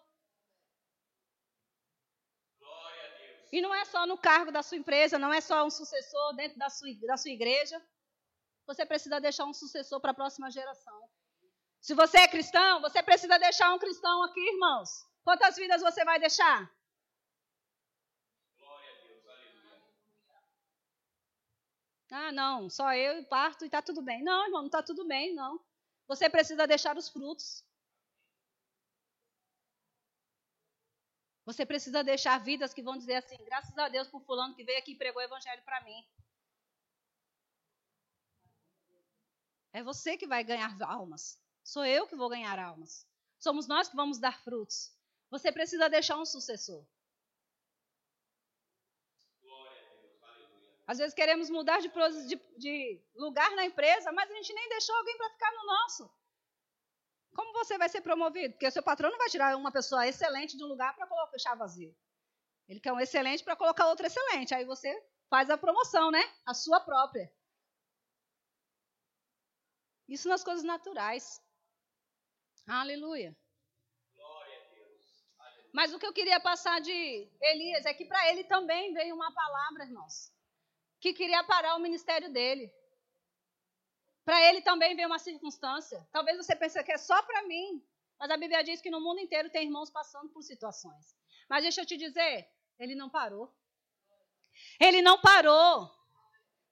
E 3.50 3.62
não 3.62 3.75
é 3.75 3.85
só 3.87 4.07
no 4.07 4.19
cargo 4.19 4.52
da 4.52 4.62
sua 4.62 4.76
empresa, 4.76 5.19
não 5.19 5.33
é 5.33 5.40
só 5.40 5.64
um 5.64 5.71
sucessor 5.71 6.35
dentro 6.35 6.59
da 6.59 6.69
sua, 6.69 6.88
da 7.07 7.16
sua 7.16 7.31
igreja. 7.31 7.83
Você 8.66 8.87
precisa 8.87 9.21
deixar 9.21 9.44
um 9.44 9.52
sucessor 9.52 10.00
para 10.00 10.12
a 10.12 10.14
próxima 10.14 10.50
geração. 10.50 11.09
Se 11.80 11.94
você 11.94 12.18
é 12.18 12.28
cristão, 12.28 12.80
você 12.80 13.02
precisa 13.02 13.38
deixar 13.38 13.73
um 13.75 13.78
cristão 13.78 14.23
aqui, 14.25 14.40
irmãos. 14.40 14.88
Quantas 15.23 15.56
vidas 15.56 15.83
você 15.83 16.04
vai 16.04 16.18
deixar? 16.18 16.71
Ah, 22.11 22.30
não, 22.30 22.71
só 22.71 22.94
eu 22.94 23.25
parto 23.25 23.64
e 23.64 23.66
está 23.66 23.83
tudo 23.83 24.00
bem. 24.00 24.23
Não, 24.23 24.44
irmão, 24.44 24.61
não 24.61 24.66
está 24.66 24.83
tudo 24.83 25.04
bem, 25.04 25.35
não. 25.35 25.61
Você 26.06 26.30
precisa 26.30 26.66
deixar 26.66 26.97
os 26.97 27.09
frutos. 27.09 27.64
Você 31.44 31.66
precisa 31.66 32.02
deixar 32.04 32.38
vidas 32.38 32.73
que 32.73 32.83
vão 32.83 32.97
dizer 32.97 33.16
assim: 33.16 33.37
graças 33.44 33.76
a 33.76 33.88
Deus 33.88 34.09
por 34.09 34.23
fulano 34.23 34.54
que 34.54 34.64
veio 34.64 34.78
aqui 34.78 34.92
e 34.92 34.97
pregou 34.97 35.21
o 35.21 35.25
evangelho 35.25 35.62
para 35.64 35.80
mim. 35.83 36.06
É 39.75 39.83
você 39.83 40.16
que 40.16 40.26
vai 40.26 40.45
ganhar 40.45 40.81
almas. 40.83 41.37
Sou 41.64 41.85
eu 41.85 42.07
que 42.07 42.14
vou 42.14 42.28
ganhar 42.28 42.59
almas. 42.61 43.04
Somos 43.40 43.66
nós 43.66 43.88
que 43.88 43.97
vamos 43.97 44.19
dar 44.21 44.40
frutos. 44.43 44.97
Você 45.31 45.50
precisa 45.50 45.90
deixar 45.90 46.16
um 46.16 46.25
sucessor. 46.25 46.87
Às 50.87 50.99
vezes 50.99 51.12
queremos 51.12 51.50
mudar 51.50 51.81
de, 51.81 51.88
de, 51.88 52.40
de 52.57 53.02
lugar 53.16 53.50
na 53.57 53.64
empresa, 53.64 54.12
mas 54.12 54.31
a 54.31 54.35
gente 54.35 54.52
nem 54.52 54.69
deixou 54.69 54.95
alguém 54.95 55.16
para 55.16 55.31
ficar 55.31 55.52
no 55.52 55.66
nosso. 55.66 56.11
Como 57.35 57.52
você 57.52 57.76
vai 57.76 57.88
ser 57.88 58.00
promovido? 58.00 58.54
Porque 58.54 58.69
o 58.69 58.71
seu 58.71 58.83
patrão 58.83 59.11
não 59.11 59.19
vai 59.19 59.28
tirar 59.28 59.57
uma 59.57 59.73
pessoa 59.73 60.07
excelente 60.07 60.57
de 60.57 60.62
um 60.62 60.69
lugar 60.69 60.95
para 60.95 61.07
colocar 61.09 61.33
deixar 61.33 61.57
vazio. 61.57 61.93
Ele 62.69 62.78
quer 62.78 62.93
um 62.93 63.00
excelente 63.00 63.43
para 63.43 63.57
colocar 63.57 63.88
outro 63.88 64.07
excelente. 64.07 64.54
Aí 64.54 64.64
você 64.64 65.04
faz 65.28 65.50
a 65.50 65.59
promoção, 65.59 66.12
né? 66.12 66.23
A 66.47 66.54
sua 66.54 66.78
própria. 66.81 67.28
Isso 70.08 70.28
nas 70.28 70.44
coisas 70.44 70.64
naturais. 70.64 71.40
Aleluia. 72.66 73.37
Mas 75.73 75.93
o 75.93 75.99
que 75.99 76.06
eu 76.06 76.12
queria 76.12 76.38
passar 76.38 76.80
de 76.80 76.93
Elias 77.40 77.84
é 77.84 77.93
que 77.93 78.04
para 78.04 78.30
ele 78.30 78.45
também 78.45 78.93
veio 78.93 79.14
uma 79.14 79.32
palavra, 79.32 79.84
irmãos 79.84 80.34
que 81.04 81.12
queria 81.12 81.45
parar 81.45 81.76
o 81.76 81.80
ministério 81.80 82.32
dele. 82.32 82.73
Para 84.25 84.40
ele 84.49 84.62
também 84.62 84.97
veio 84.97 85.06
uma 85.06 85.19
circunstância. 85.19 86.08
Talvez 86.10 86.38
você 86.38 86.56
pense 86.56 86.82
que 86.82 86.93
é 86.93 86.97
só 86.97 87.23
para 87.25 87.43
mim, 87.43 87.86
mas 88.19 88.30
a 88.30 88.38
Bíblia 88.38 88.64
diz 88.64 88.80
que 88.80 88.88
no 88.88 89.02
mundo 89.02 89.21
inteiro 89.21 89.50
tem 89.50 89.64
irmãos 89.64 89.90
passando 89.90 90.30
por 90.30 90.43
situações. 90.43 91.14
Mas 91.47 91.62
deixa 91.62 91.82
eu 91.82 91.86
te 91.86 91.99
dizer, 91.99 92.50
ele 92.78 92.95
não 92.95 93.10
parou. 93.10 93.54
Ele 94.80 95.02
não 95.02 95.21
parou. 95.21 95.90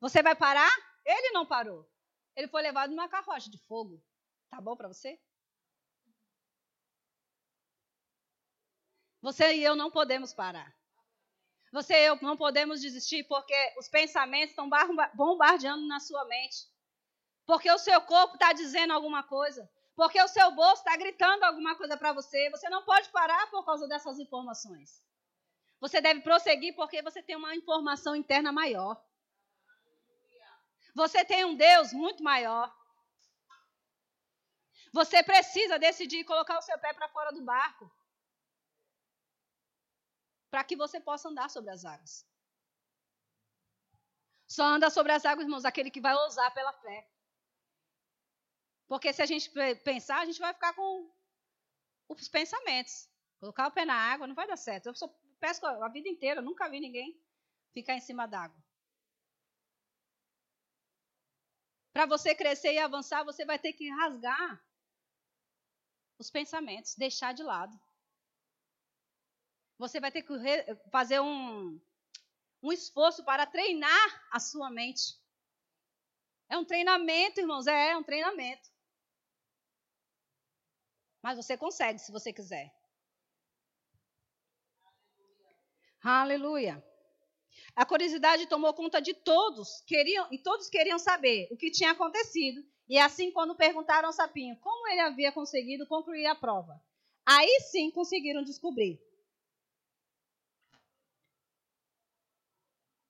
Você 0.00 0.22
vai 0.22 0.34
parar? 0.34 0.72
Ele 1.04 1.32
não 1.32 1.44
parou. 1.44 1.86
Ele 2.34 2.48
foi 2.48 2.62
levado 2.62 2.90
numa 2.90 3.08
carruagem 3.08 3.50
de 3.50 3.58
fogo. 3.66 4.02
Tá 4.50 4.60
bom 4.60 4.76
para 4.76 4.88
você? 4.88 5.18
Você 9.20 9.54
e 9.54 9.62
eu 9.62 9.76
não 9.76 9.90
podemos 9.90 10.34
parar. 10.34 10.74
Você 11.72 11.94
e 11.94 12.06
eu 12.06 12.16
não 12.20 12.36
podemos 12.36 12.80
desistir 12.80 13.24
porque 13.24 13.54
os 13.78 13.88
pensamentos 13.88 14.50
estão 14.50 14.68
bombardeando 15.14 15.86
na 15.86 16.00
sua 16.00 16.24
mente. 16.26 16.66
Porque 17.46 17.70
o 17.70 17.78
seu 17.78 18.00
corpo 18.02 18.34
está 18.34 18.52
dizendo 18.52 18.92
alguma 18.92 19.22
coisa. 19.22 19.70
Porque 19.94 20.20
o 20.20 20.28
seu 20.28 20.50
bolso 20.52 20.82
está 20.82 20.96
gritando 20.96 21.44
alguma 21.44 21.76
coisa 21.76 21.96
para 21.96 22.12
você. 22.12 22.50
Você 22.50 22.68
não 22.68 22.84
pode 22.84 23.08
parar 23.10 23.50
por 23.50 23.64
causa 23.64 23.86
dessas 23.86 24.18
informações. 24.18 25.02
Você 25.80 26.00
deve 26.00 26.20
prosseguir 26.20 26.74
porque 26.74 27.02
você 27.02 27.22
tem 27.22 27.36
uma 27.36 27.54
informação 27.56 28.14
interna 28.14 28.52
maior. 28.52 29.02
Você 30.94 31.24
tem 31.24 31.44
um 31.44 31.54
Deus 31.54 31.92
muito 31.92 32.22
maior. 32.22 32.74
Você 34.92 35.22
precisa 35.22 35.78
decidir 35.78 36.24
colocar 36.24 36.58
o 36.58 36.62
seu 36.62 36.78
pé 36.78 36.92
para 36.92 37.08
fora 37.08 37.32
do 37.32 37.42
barco 37.42 37.90
para 40.50 40.62
que 40.64 40.76
você 40.76 41.00
possa 41.00 41.30
andar 41.30 41.48
sobre 41.48 41.70
as 41.70 41.82
águas. 41.82 42.26
Só 44.46 44.64
anda 44.64 44.90
sobre 44.90 45.12
as 45.12 45.24
águas, 45.24 45.46
irmãos, 45.46 45.64
aquele 45.64 45.90
que 45.90 46.00
vai 46.00 46.14
ousar 46.14 46.52
pela 46.52 46.74
fé. 46.74 47.08
Porque 48.86 49.10
se 49.14 49.22
a 49.22 49.26
gente 49.26 49.50
pensar, 49.82 50.20
a 50.20 50.26
gente 50.26 50.38
vai 50.38 50.52
ficar 50.52 50.74
com 50.74 51.10
os 52.06 52.28
pensamentos. 52.28 53.08
Colocar 53.40 53.68
o 53.68 53.70
pé 53.72 53.86
na 53.86 53.94
água 53.94 54.26
não 54.26 54.34
vai 54.34 54.46
dar 54.46 54.58
certo. 54.58 54.86
Eu 54.86 54.94
pesco 55.40 55.64
a 55.64 55.88
vida 55.88 56.06
inteira, 56.06 56.42
nunca 56.42 56.68
vi 56.68 56.80
ninguém 56.80 57.18
ficar 57.72 57.94
em 57.94 58.00
cima 58.00 58.26
d'água. 58.26 58.61
Para 61.92 62.06
você 62.06 62.34
crescer 62.34 62.72
e 62.72 62.78
avançar, 62.78 63.22
você 63.24 63.44
vai 63.44 63.58
ter 63.58 63.72
que 63.74 63.88
rasgar 63.90 64.64
os 66.18 66.30
pensamentos, 66.30 66.94
deixar 66.94 67.34
de 67.34 67.42
lado. 67.42 67.78
Você 69.78 70.00
vai 70.00 70.10
ter 70.10 70.22
que 70.22 70.32
fazer 70.90 71.20
um, 71.20 71.80
um 72.62 72.72
esforço 72.72 73.24
para 73.24 73.46
treinar 73.46 74.28
a 74.30 74.38
sua 74.38 74.70
mente. 74.70 75.20
É 76.48 76.56
um 76.56 76.64
treinamento, 76.64 77.40
irmãos, 77.40 77.66
é, 77.66 77.90
é 77.90 77.96
um 77.96 78.02
treinamento. 78.02 78.70
Mas 81.20 81.36
você 81.36 81.56
consegue 81.56 81.98
se 81.98 82.12
você 82.12 82.32
quiser. 82.32 82.72
Aleluia. 86.02 86.82
A 87.74 87.84
curiosidade 87.84 88.46
tomou 88.46 88.72
conta 88.74 89.00
de 89.00 89.14
todos, 89.14 89.80
queriam 89.86 90.26
e 90.30 90.38
todos 90.38 90.68
queriam 90.68 90.98
saber 90.98 91.48
o 91.50 91.56
que 91.56 91.70
tinha 91.70 91.92
acontecido. 91.92 92.64
E 92.88 92.98
assim, 92.98 93.30
quando 93.30 93.54
perguntaram 93.54 94.08
ao 94.08 94.12
sapinho 94.12 94.56
como 94.56 94.88
ele 94.88 95.00
havia 95.00 95.32
conseguido 95.32 95.86
concluir 95.86 96.26
a 96.26 96.34
prova, 96.34 96.80
aí 97.24 97.60
sim 97.60 97.90
conseguiram 97.90 98.42
descobrir. 98.42 99.00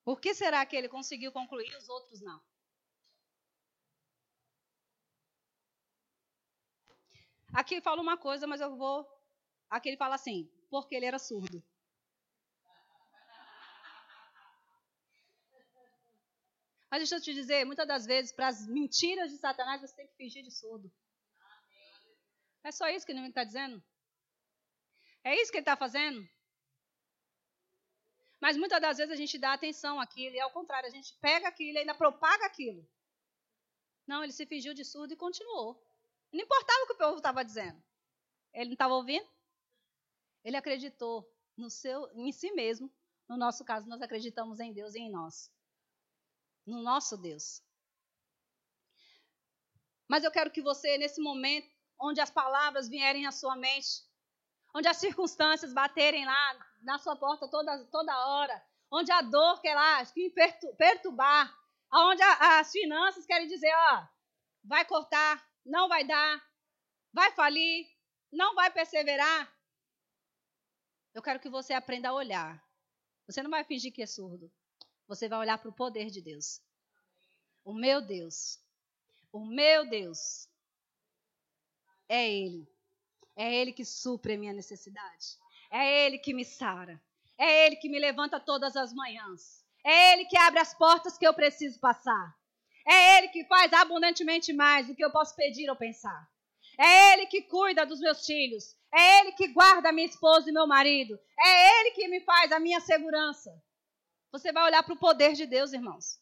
Por 0.04 0.20
que 0.20 0.34
será 0.34 0.64
que 0.66 0.76
ele 0.76 0.88
conseguiu 0.88 1.32
concluir 1.32 1.70
e 1.70 1.76
os 1.76 1.88
outros 1.88 2.20
não? 2.20 2.40
Aqui 7.52 7.80
fala 7.80 8.00
uma 8.00 8.16
coisa, 8.16 8.46
mas 8.46 8.60
eu 8.60 8.74
vou. 8.76 9.06
Aqui 9.68 9.90
ele 9.90 9.96
fala 9.96 10.14
assim, 10.14 10.50
porque 10.70 10.94
ele 10.94 11.06
era 11.06 11.18
surdo. 11.18 11.62
Mas 16.92 17.00
deixa 17.00 17.16
eu 17.16 17.22
te 17.22 17.32
dizer, 17.32 17.64
muitas 17.64 17.88
das 17.88 18.04
vezes, 18.04 18.32
para 18.32 18.48
as 18.48 18.66
mentiras 18.66 19.30
de 19.30 19.38
Satanás, 19.38 19.80
você 19.80 19.96
tem 19.96 20.06
que 20.06 20.14
fingir 20.14 20.44
de 20.44 20.50
surdo. 20.50 20.92
É 22.62 22.70
só 22.70 22.86
isso 22.90 23.06
que 23.06 23.12
ele 23.12 23.26
está 23.26 23.44
dizendo? 23.44 23.82
É 25.24 25.34
isso 25.40 25.50
que 25.50 25.56
ele 25.56 25.62
está 25.62 25.74
fazendo? 25.74 26.22
Mas 28.38 28.58
muitas 28.58 28.78
das 28.78 28.98
vezes 28.98 29.10
a 29.10 29.16
gente 29.16 29.38
dá 29.38 29.54
atenção 29.54 29.98
àquilo, 29.98 30.36
e 30.36 30.40
ao 30.40 30.50
contrário, 30.50 30.86
a 30.86 30.92
gente 30.92 31.16
pega 31.18 31.48
aquilo 31.48 31.78
e 31.78 31.78
ainda 31.78 31.94
propaga 31.94 32.44
aquilo. 32.44 32.86
Não, 34.06 34.22
ele 34.22 34.32
se 34.32 34.44
fingiu 34.44 34.74
de 34.74 34.84
surdo 34.84 35.14
e 35.14 35.16
continuou. 35.16 35.82
Não 36.30 36.42
importava 36.42 36.82
o 36.82 36.86
que 36.88 36.92
o 36.92 36.98
povo 36.98 37.16
estava 37.16 37.42
dizendo. 37.42 37.82
Ele 38.52 38.66
não 38.66 38.74
estava 38.74 38.92
ouvindo? 38.92 39.26
Ele 40.44 40.58
acreditou 40.58 41.26
no 41.56 41.70
seu, 41.70 42.10
em 42.12 42.30
si 42.32 42.52
mesmo. 42.52 42.92
No 43.26 43.38
nosso 43.38 43.64
caso, 43.64 43.88
nós 43.88 44.02
acreditamos 44.02 44.60
em 44.60 44.74
Deus 44.74 44.94
e 44.94 44.98
em 44.98 45.10
nós. 45.10 45.50
No 46.66 46.82
nosso 46.82 47.16
Deus. 47.16 47.62
Mas 50.08 50.24
eu 50.24 50.30
quero 50.30 50.50
que 50.50 50.62
você, 50.62 50.98
nesse 50.98 51.20
momento, 51.20 51.68
onde 52.00 52.20
as 52.20 52.30
palavras 52.30 52.88
vierem 52.88 53.26
à 53.26 53.32
sua 53.32 53.56
mente, 53.56 54.04
onde 54.74 54.88
as 54.88 54.96
circunstâncias 54.96 55.72
baterem 55.72 56.24
lá 56.24 56.74
na 56.82 56.98
sua 56.98 57.16
porta 57.16 57.48
toda, 57.48 57.84
toda 57.86 58.26
hora, 58.26 58.62
onde 58.90 59.10
a 59.10 59.22
dor 59.22 59.60
quer 59.60 59.74
lá 59.74 60.02
perturbar, 60.76 61.56
onde 61.92 62.22
as 62.22 62.70
finanças 62.70 63.26
querem 63.26 63.48
dizer, 63.48 63.72
ó, 63.74 64.06
vai 64.64 64.84
cortar, 64.84 65.42
não 65.64 65.88
vai 65.88 66.04
dar, 66.04 66.42
vai 67.12 67.32
falir, 67.32 67.86
não 68.30 68.54
vai 68.54 68.70
perseverar. 68.70 69.52
Eu 71.14 71.22
quero 71.22 71.40
que 71.40 71.50
você 71.50 71.74
aprenda 71.74 72.08
a 72.08 72.14
olhar. 72.14 72.62
Você 73.26 73.42
não 73.42 73.50
vai 73.50 73.64
fingir 73.64 73.92
que 73.92 74.02
é 74.02 74.06
surdo. 74.06 74.50
Você 75.12 75.28
vai 75.28 75.40
olhar 75.40 75.58
para 75.58 75.68
o 75.68 75.74
poder 75.74 76.08
de 76.08 76.22
Deus. 76.22 76.58
O 77.62 77.74
meu 77.74 78.00
Deus. 78.00 78.58
O 79.30 79.44
meu 79.44 79.86
Deus. 79.86 80.48
É 82.08 82.32
Ele. 82.32 82.66
É 83.36 83.54
Ele 83.54 83.74
que 83.74 83.84
supre 83.84 84.32
a 84.32 84.38
minha 84.38 84.54
necessidade. 84.54 85.36
É 85.70 86.06
Ele 86.06 86.16
que 86.16 86.32
me 86.32 86.46
sara. 86.46 86.98
É 87.36 87.66
Ele 87.66 87.76
que 87.76 87.90
me 87.90 87.98
levanta 87.98 88.40
todas 88.40 88.74
as 88.74 88.94
manhãs. 88.94 89.62
É 89.84 90.14
Ele 90.14 90.24
que 90.24 90.38
abre 90.38 90.60
as 90.60 90.72
portas 90.72 91.18
que 91.18 91.26
eu 91.26 91.34
preciso 91.34 91.78
passar. 91.78 92.34
É 92.88 93.18
Ele 93.18 93.28
que 93.28 93.44
faz 93.44 93.70
abundantemente 93.74 94.50
mais 94.54 94.86
do 94.86 94.94
que 94.94 95.04
eu 95.04 95.12
posso 95.12 95.36
pedir 95.36 95.68
ou 95.68 95.76
pensar. 95.76 96.26
É 96.78 97.12
Ele 97.12 97.26
que 97.26 97.42
cuida 97.42 97.84
dos 97.84 98.00
meus 98.00 98.24
filhos. 98.24 98.74
É 98.90 99.20
Ele 99.20 99.32
que 99.32 99.48
guarda 99.48 99.92
minha 99.92 100.08
esposa 100.08 100.48
e 100.48 100.54
meu 100.54 100.66
marido. 100.66 101.20
É 101.38 101.80
Ele 101.80 101.90
que 101.90 102.08
me 102.08 102.20
faz 102.22 102.50
a 102.50 102.58
minha 102.58 102.80
segurança. 102.80 103.52
Você 104.32 104.50
vai 104.50 104.64
olhar 104.64 104.82
para 104.82 104.94
o 104.94 104.98
poder 104.98 105.34
de 105.34 105.46
Deus, 105.46 105.72
irmãos. 105.72 106.18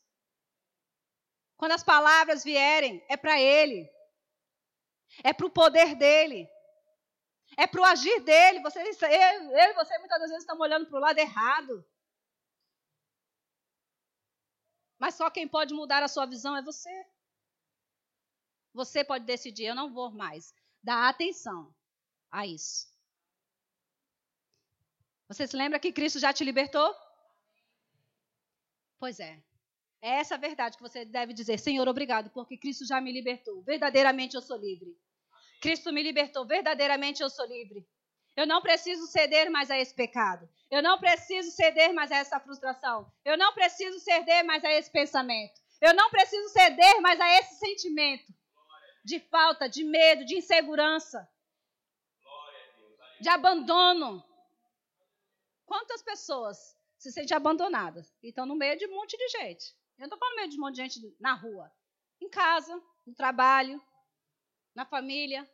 Quando 1.57 1.73
as 1.73 1.85
palavras 1.85 2.42
vierem, 2.42 3.05
é 3.09 3.16
para 3.16 3.40
Ele. 3.40 3.88
É 5.23 5.33
para 5.33 5.46
o 5.46 5.51
poder 5.51 5.94
dele. 5.94 6.49
É 7.57 7.66
para 7.66 7.81
o 7.81 7.85
agir 7.85 8.20
dele. 8.20 8.61
Você, 8.61 8.81
eu, 8.81 8.87
e 8.87 9.75
você 9.75 9.99
muitas 9.99 10.18
vezes 10.20 10.38
estamos 10.38 10.61
olhando 10.61 10.87
para 10.87 10.99
o 10.99 11.01
lado 11.01 11.18
errado. 11.18 11.85
Mas 14.99 15.14
só 15.14 15.31
quem 15.31 15.49
pode 15.49 15.73
mudar 15.73 16.03
a 16.03 16.09
sua 16.09 16.27
visão 16.27 16.57
é 16.57 16.62
você. 16.62 17.07
Você 18.73 19.05
pode 19.05 19.25
decidir, 19.25 19.66
eu 19.66 19.75
não 19.75 19.92
vou 19.92 20.11
mais 20.11 20.55
dar 20.83 21.09
atenção 21.09 21.75
a 22.31 22.46
isso. 22.46 22.88
Você 25.29 25.46
se 25.46 25.57
lembra 25.57 25.79
que 25.79 25.92
Cristo 25.92 26.18
já 26.18 26.33
te 26.33 26.44
libertou? 26.44 26.94
Pois 29.00 29.18
é. 29.18 29.42
É 30.02 30.10
essa 30.20 30.34
a 30.34 30.38
verdade 30.38 30.76
que 30.76 30.82
você 30.82 31.04
deve 31.04 31.32
dizer, 31.32 31.58
Senhor, 31.58 31.88
obrigado, 31.88 32.30
porque 32.30 32.56
Cristo 32.56 32.86
já 32.86 33.00
me 33.00 33.10
libertou. 33.10 33.62
Verdadeiramente 33.62 34.34
eu 34.34 34.42
sou 34.42 34.58
livre. 34.58 34.94
Cristo 35.60 35.92
me 35.92 36.02
libertou, 36.02 36.46
verdadeiramente 36.46 37.22
eu 37.22 37.30
sou 37.30 37.46
livre. 37.46 37.86
Eu 38.36 38.46
não 38.46 38.62
preciso 38.62 39.06
ceder 39.06 39.50
mais 39.50 39.70
a 39.70 39.78
esse 39.78 39.94
pecado. 39.94 40.48
Eu 40.70 40.82
não 40.82 40.98
preciso 40.98 41.50
ceder 41.50 41.92
mais 41.92 42.12
a 42.12 42.16
essa 42.16 42.38
frustração. 42.38 43.10
Eu 43.24 43.36
não 43.36 43.52
preciso 43.52 43.98
ceder 44.00 44.44
mais 44.44 44.64
a 44.64 44.72
esse 44.72 44.90
pensamento. 44.90 45.60
Eu 45.80 45.94
não 45.94 46.10
preciso 46.10 46.48
ceder 46.50 47.00
mais 47.00 47.20
a 47.20 47.28
esse 47.38 47.58
sentimento 47.58 48.32
de 49.04 49.18
falta, 49.18 49.68
de 49.68 49.82
medo, 49.82 50.24
de 50.24 50.36
insegurança, 50.36 51.28
de 53.20 53.28
abandono. 53.28 54.22
Quantas 55.66 56.02
pessoas 56.02 56.76
se 57.00 57.10
sentem 57.10 57.34
abandonadas 57.34 58.14
e 58.22 58.28
estão 58.28 58.44
no 58.44 58.54
meio 58.54 58.78
de 58.78 58.86
um 58.86 58.94
monte 58.94 59.16
de 59.16 59.28
gente? 59.30 59.74
Eu 59.96 60.00
não 60.00 60.04
estou 60.04 60.18
falando 60.18 60.34
no 60.34 60.36
meio 60.36 60.50
de 60.50 60.58
um 60.58 60.60
monte 60.60 60.74
de 60.74 60.82
gente 60.82 61.16
na 61.18 61.32
rua, 61.32 61.72
em 62.20 62.28
casa, 62.28 62.80
no 63.06 63.14
trabalho, 63.14 63.82
na 64.74 64.84
família, 64.84 65.50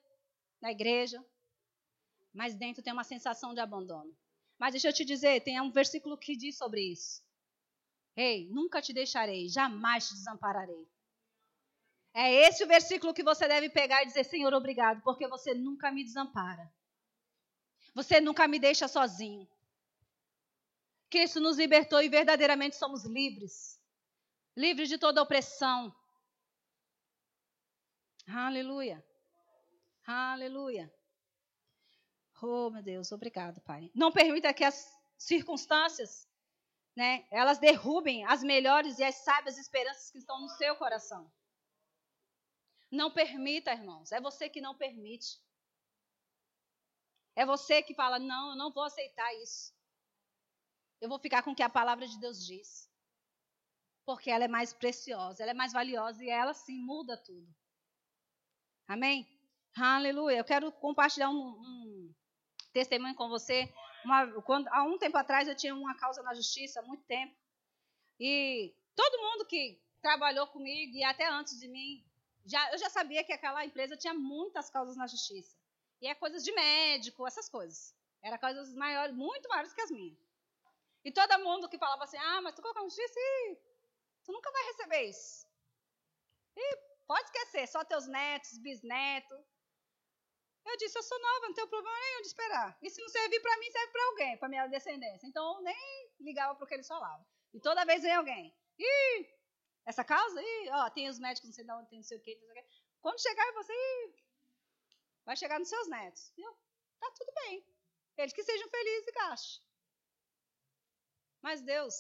na 0.61 0.73
igreja. 0.73 1.25
Mas 2.35 2.57
dentro 2.57 2.83
tem 2.83 2.93
uma 2.93 3.05
sensação 3.05 3.55
de 3.55 3.61
abandono. 3.61 4.13
Mas 4.59 4.73
deixa 4.73 4.89
eu 4.89 4.93
te 4.93 5.05
dizer, 5.05 5.41
tem 5.45 5.61
um 5.61 5.71
versículo 5.71 6.19
que 6.19 6.37
diz 6.37 6.59
sobre 6.59 6.81
isso. 6.81 7.23
Ei, 8.17 8.49
nunca 8.51 8.83
te 8.83 8.93
deixarei, 8.93 9.49
jamais 9.49 10.09
te 10.09 10.15
desampararei. 10.15 10.89
É 12.13 12.49
esse 12.49 12.65
o 12.65 12.67
versículo 12.67 13.15
que 13.15 13.23
você 13.23 13.47
deve 13.47 13.69
pegar 13.69 14.03
e 14.03 14.07
dizer: 14.07 14.25
Senhor, 14.25 14.53
obrigado, 14.53 15.01
porque 15.03 15.29
você 15.29 15.55
nunca 15.55 15.93
me 15.93 16.03
desampara. 16.03 16.73
Você 17.95 18.21
nunca 18.21 18.49
me 18.49 18.59
deixa 18.59 18.89
sozinho. 18.89 19.47
Cristo 21.11 21.41
nos 21.41 21.57
libertou 21.57 22.03
e 22.03 22.09
verdadeiramente 22.09 22.77
somos 22.77 23.05
livres 23.05 23.77
livres 24.57 24.89
de 24.89 24.97
toda 24.97 25.23
opressão. 25.23 25.95
Aleluia. 28.27 29.05
Aleluia. 30.07 30.93
Oh, 32.43 32.71
meu 32.71 32.83
Deus, 32.83 33.13
obrigado, 33.13 33.61
Pai. 33.61 33.91
Não 33.95 34.11
permita 34.11 34.55
que 34.55 34.65
as 34.65 34.93
circunstâncias, 35.19 36.29
né, 36.95 37.27
elas 37.31 37.59
derrubem 37.59 38.25
as 38.25 38.43
melhores 38.43 38.99
e 38.99 39.05
as 39.05 39.17
sábias 39.17 39.59
esperanças 39.59 40.11
que 40.11 40.19
estão 40.19 40.41
no 40.41 40.49
seu 40.51 40.75
coração. 40.77 41.31
Não 42.91 43.11
permita, 43.11 43.73
irmãos. 43.73 44.13
É 44.13 44.21
você 44.21 44.49
que 44.49 44.61
não 44.61 44.77
permite. 44.77 45.41
É 47.35 47.45
você 47.45 47.83
que 47.83 47.95
fala: 47.95 48.19
não, 48.19 48.51
eu 48.51 48.57
não 48.57 48.73
vou 48.73 48.85
aceitar 48.85 49.35
isso. 49.37 49.75
Eu 51.01 51.09
vou 51.09 51.19
ficar 51.19 51.43
com 51.43 51.53
o 51.53 51.55
que 51.55 51.63
a 51.63 51.69
palavra 51.69 52.07
de 52.07 52.19
Deus 52.19 52.45
diz. 52.45 52.91
Porque 54.05 54.31
ela 54.31 54.45
é 54.45 54.49
mais 54.49 54.73
preciosa, 54.73 55.43
ela 55.43 55.51
é 55.51 55.55
mais 55.55 55.73
valiosa 55.73 56.23
e 56.25 56.29
ela 56.29 56.55
sim 56.55 56.79
muda 56.79 57.17
tudo. 57.17 57.47
Amém? 58.87 59.27
Aleluia. 59.77 60.39
Eu 60.39 60.45
quero 60.45 60.71
compartilhar 60.73 61.29
um, 61.29 61.49
um 61.49 62.15
testemunho 62.73 63.15
com 63.15 63.29
você. 63.29 63.73
Uma, 64.05 64.41
quando, 64.43 64.69
há 64.69 64.85
um 64.85 64.99
tempo 64.99 65.17
atrás 65.19 65.49
eu 65.49 65.57
tinha 65.57 65.75
uma 65.75 65.97
causa 65.97 66.23
na 66.23 66.35
justiça, 66.35 66.81
há 66.81 66.83
muito 66.83 67.05
tempo. 67.05 67.35
E 68.19 68.75
todo 68.95 69.21
mundo 69.21 69.47
que 69.47 69.83
trabalhou 70.01 70.47
comigo 70.47 70.95
e 70.97 71.03
até 71.03 71.29
antes 71.29 71.59
de 71.59 71.67
mim 71.69 72.05
já, 72.47 72.73
eu 72.73 72.79
já 72.79 72.89
sabia 72.89 73.25
que 73.25 73.33
aquela 73.33 73.65
empresa 73.65 73.97
tinha 73.97 74.15
muitas 74.15 74.71
causas 74.71 74.97
na 74.97 75.07
justiça. 75.07 75.57
E 76.01 76.07
é 76.07 76.15
coisas 76.15 76.45
de 76.45 76.53
médico, 76.53 77.27
essas 77.27 77.49
coisas. 77.49 77.95
Era 78.23 78.39
coisas 78.39 78.73
maiores, 78.75 79.15
muito 79.15 79.49
maiores 79.49 79.73
que 79.75 79.81
as 79.81 79.91
minhas. 79.91 80.26
E 81.07 81.13
todo 81.13 81.39
mundo 81.39 81.69
que 81.69 81.79
falava 81.79 82.03
assim, 82.03 82.17
ah, 82.19 82.41
mas 82.43 82.53
tu 82.53 82.61
colocou 82.61 82.83
justiça 82.83 83.21
e 83.21 83.57
tu 84.25 84.33
nunca 84.33 84.51
vai 84.51 84.65
receber 84.65 85.03
isso. 85.05 85.47
E 86.57 86.77
pode 87.07 87.27
esquecer, 87.27 87.69
só 87.69 87.85
teus 87.85 88.09
netos, 88.09 88.59
bisnetos. 88.59 89.39
Eu 90.65 90.77
disse, 90.79 90.99
eu 90.99 91.05
sou 91.05 91.17
nova, 91.21 91.47
não 91.47 91.55
tenho 91.55 91.69
problema 91.69 91.97
nenhum 91.97 92.23
de 92.23 92.27
esperar. 92.27 92.77
E 92.83 92.91
se 92.91 93.01
não 93.01 93.09
servir 93.09 93.41
para 93.41 93.57
mim, 93.59 93.71
serve 93.71 93.93
para 93.93 94.07
alguém, 94.07 94.37
para 94.37 94.49
minha 94.49 94.67
descendência. 94.67 95.29
Então 95.29 95.63
nem 95.63 96.11
ligava 96.19 96.57
para 96.57 96.65
o 96.65 96.67
que 96.67 96.75
eles 96.75 96.89
falavam. 96.89 97.25
E 97.55 97.61
toda 97.61 97.85
vez 97.85 98.03
vem 98.03 98.13
alguém. 98.13 98.53
Ih, 98.77 99.31
essa 99.85 100.03
causa 100.03 100.41
aí, 100.41 100.71
ó, 100.73 100.91
tem 100.91 101.09
os 101.09 101.21
médicos, 101.21 101.51
não 101.51 101.55
sei 101.55 101.65
de 101.65 101.71
onde, 101.71 101.89
tem 101.89 101.99
não 102.01 102.05
sei 102.05 102.19
o 102.19 102.21
quê, 102.21 102.35
não 102.35 102.49
sei 102.49 102.51
o 102.51 102.55
quê. 102.55 102.69
Quando 103.01 103.23
chegar 103.23 103.53
você, 103.53 104.15
vai 105.25 105.37
chegar 105.37 105.61
nos 105.61 105.69
seus 105.69 105.87
netos. 105.87 106.33
Viu? 106.35 106.53
Tá 106.99 107.13
tudo 107.13 107.33
bem. 107.45 107.65
Eles 108.19 108.33
que 108.33 108.43
sejam 108.43 108.69
felizes 108.69 109.07
e 109.07 109.13
gastem. 109.13 109.66
Mas 111.43 111.61
Deus, 111.63 111.95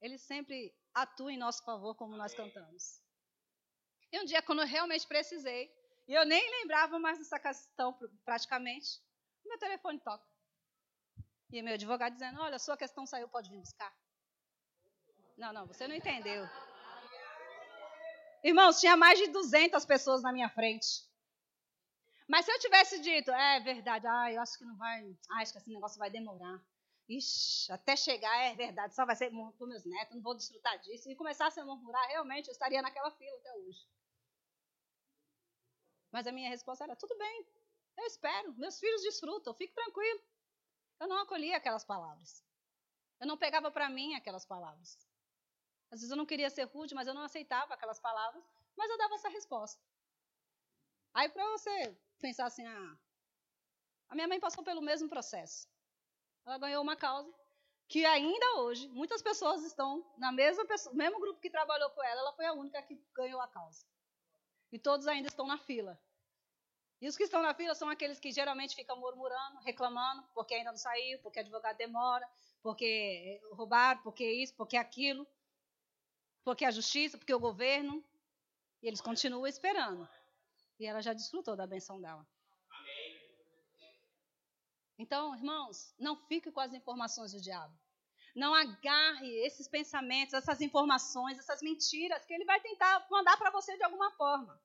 Ele 0.00 0.18
sempre 0.18 0.74
atua 0.94 1.32
em 1.32 1.38
nosso 1.38 1.64
favor, 1.64 1.94
como 1.94 2.16
nós 2.16 2.34
cantamos. 2.34 3.02
E 4.12 4.20
um 4.20 4.24
dia, 4.24 4.42
quando 4.42 4.62
eu 4.62 4.66
realmente 4.66 5.06
precisei, 5.06 5.72
e 6.08 6.14
eu 6.14 6.24
nem 6.26 6.50
lembrava 6.60 6.98
mais 6.98 7.18
dessa 7.18 7.38
questão 7.38 7.96
praticamente, 8.24 9.00
meu 9.44 9.58
telefone 9.58 10.00
toca. 10.00 10.26
E 11.52 11.62
meu 11.62 11.74
advogado 11.74 12.14
dizendo: 12.14 12.40
Olha, 12.40 12.58
sua 12.58 12.76
questão 12.76 13.06
saiu, 13.06 13.28
pode 13.28 13.50
vir 13.50 13.58
buscar. 13.58 13.92
Não, 15.36 15.52
não, 15.52 15.66
você 15.66 15.86
não 15.86 15.94
entendeu. 15.94 16.48
Irmãos, 18.42 18.80
tinha 18.80 18.96
mais 18.96 19.18
de 19.18 19.28
200 19.28 19.84
pessoas 19.84 20.22
na 20.22 20.32
minha 20.32 20.48
frente. 20.48 21.08
Mas 22.28 22.44
se 22.44 22.52
eu 22.52 22.58
tivesse 22.58 23.00
dito, 23.00 23.30
é 23.30 23.60
verdade, 23.60 24.06
ah, 24.06 24.32
eu 24.32 24.40
acho 24.40 24.56
que 24.56 24.64
não 24.64 24.76
vai, 24.76 25.02
ah, 25.30 25.42
acho 25.42 25.52
que 25.52 25.58
esse 25.58 25.70
negócio 25.70 25.98
vai 25.98 26.10
demorar. 26.10 26.60
Ixi, 27.10 27.72
até 27.72 27.96
chegar 27.96 28.36
é 28.44 28.54
verdade, 28.54 28.94
só 28.94 29.04
vai 29.04 29.16
ser 29.16 29.30
para 29.30 29.66
meus 29.66 29.84
netos, 29.84 30.14
não 30.14 30.22
vou 30.22 30.34
desfrutar 30.34 30.78
disso. 30.78 31.10
E 31.10 31.16
começasse 31.16 31.58
a 31.58 31.64
murmurar, 31.64 32.06
realmente 32.06 32.46
eu 32.46 32.52
estaria 32.52 32.80
naquela 32.80 33.10
fila 33.10 33.36
até 33.38 33.52
hoje. 33.56 33.84
Mas 36.12 36.28
a 36.28 36.32
minha 36.32 36.48
resposta 36.48 36.84
era: 36.84 36.94
tudo 36.94 37.18
bem, 37.18 37.46
eu 37.98 38.06
espero, 38.06 38.52
meus 38.54 38.78
filhos 38.78 39.02
desfrutam, 39.02 39.52
fique 39.54 39.74
tranquilo. 39.74 40.20
Eu 41.00 41.08
não 41.08 41.18
acolhia 41.18 41.56
aquelas 41.56 41.82
palavras. 41.82 42.44
Eu 43.18 43.26
não 43.26 43.36
pegava 43.36 43.72
para 43.72 43.90
mim 43.90 44.14
aquelas 44.14 44.44
palavras. 44.44 44.96
Às 45.90 46.00
vezes 46.00 46.10
eu 46.10 46.16
não 46.16 46.26
queria 46.26 46.48
ser 46.48 46.64
rude, 46.64 46.94
mas 46.94 47.08
eu 47.08 47.14
não 47.14 47.22
aceitava 47.22 47.74
aquelas 47.74 47.98
palavras, 47.98 48.44
mas 48.76 48.88
eu 48.88 48.98
dava 48.98 49.14
essa 49.14 49.28
resposta. 49.28 49.82
Aí 51.12 51.28
para 51.28 51.44
você 51.50 51.98
pensar 52.20 52.46
assim, 52.46 52.64
ah, 52.64 52.98
a 54.10 54.14
minha 54.14 54.28
mãe 54.28 54.38
passou 54.38 54.62
pelo 54.62 54.80
mesmo 54.80 55.08
processo. 55.08 55.69
Ela 56.44 56.58
ganhou 56.58 56.82
uma 56.82 56.96
causa 56.96 57.32
que 57.88 58.04
ainda 58.06 58.60
hoje 58.60 58.88
muitas 58.88 59.20
pessoas 59.20 59.64
estão 59.64 60.04
na 60.16 60.30
mesma 60.30 60.64
pessoa, 60.64 60.94
mesmo 60.94 61.18
grupo 61.18 61.40
que 61.40 61.50
trabalhou 61.50 61.90
com 61.90 62.02
ela, 62.02 62.20
ela 62.20 62.32
foi 62.32 62.46
a 62.46 62.52
única 62.52 62.80
que 62.82 62.94
ganhou 63.12 63.40
a 63.40 63.48
causa. 63.48 63.84
E 64.70 64.78
todos 64.78 65.08
ainda 65.08 65.26
estão 65.26 65.44
na 65.44 65.58
fila. 65.58 66.00
E 67.00 67.08
os 67.08 67.16
que 67.16 67.24
estão 67.24 67.42
na 67.42 67.52
fila 67.52 67.74
são 67.74 67.88
aqueles 67.88 68.20
que 68.20 68.30
geralmente 68.30 68.76
ficam 68.76 68.96
murmurando, 69.00 69.58
reclamando, 69.60 70.22
porque 70.34 70.54
ainda 70.54 70.70
não 70.70 70.78
saiu, 70.78 71.18
porque 71.20 71.40
advogado 71.40 71.76
demora, 71.76 72.28
porque 72.62 73.40
roubaram, 73.52 74.00
porque 74.02 74.24
isso, 74.24 74.54
porque 74.54 74.76
aquilo, 74.76 75.26
porque 76.44 76.64
a 76.64 76.70
justiça, 76.70 77.18
porque 77.18 77.34
o 77.34 77.40
governo. 77.40 78.04
E 78.82 78.86
eles 78.86 79.00
continuam 79.00 79.46
esperando. 79.46 80.08
E 80.78 80.86
ela 80.86 81.02
já 81.02 81.12
desfrutou 81.12 81.56
da 81.56 81.66
benção 81.66 82.00
dela. 82.00 82.26
Então, 85.00 85.34
irmãos, 85.34 85.94
não 85.98 86.14
fique 86.14 86.52
com 86.52 86.60
as 86.60 86.74
informações 86.74 87.32
do 87.32 87.40
diabo. 87.40 87.74
Não 88.36 88.54
agarre 88.54 89.30
esses 89.46 89.66
pensamentos, 89.66 90.34
essas 90.34 90.60
informações, 90.60 91.38
essas 91.38 91.62
mentiras 91.62 92.22
que 92.26 92.34
ele 92.34 92.44
vai 92.44 92.60
tentar 92.60 93.06
mandar 93.10 93.38
para 93.38 93.50
você 93.50 93.74
de 93.78 93.82
alguma 93.82 94.10
forma. 94.10 94.60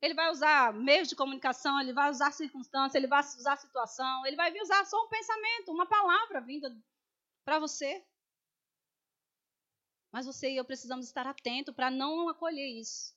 Ele 0.00 0.14
vai 0.14 0.30
usar 0.30 0.72
meios 0.72 1.10
de 1.10 1.14
comunicação, 1.14 1.78
ele 1.78 1.92
vai 1.92 2.08
usar 2.10 2.32
circunstância, 2.32 2.96
ele 2.96 3.06
vai 3.06 3.20
usar 3.20 3.58
situação, 3.58 4.26
ele 4.26 4.34
vai 4.34 4.50
usar 4.58 4.82
só 4.86 4.96
um 5.04 5.10
pensamento, 5.10 5.72
uma 5.72 5.84
palavra 5.84 6.40
vinda 6.40 6.74
para 7.44 7.58
você. 7.58 8.02
Mas 10.10 10.24
você 10.24 10.52
e 10.52 10.56
eu 10.56 10.64
precisamos 10.64 11.04
estar 11.04 11.26
atento 11.26 11.74
para 11.74 11.90
não 11.90 12.30
acolher 12.30 12.80
isso. 12.80 13.14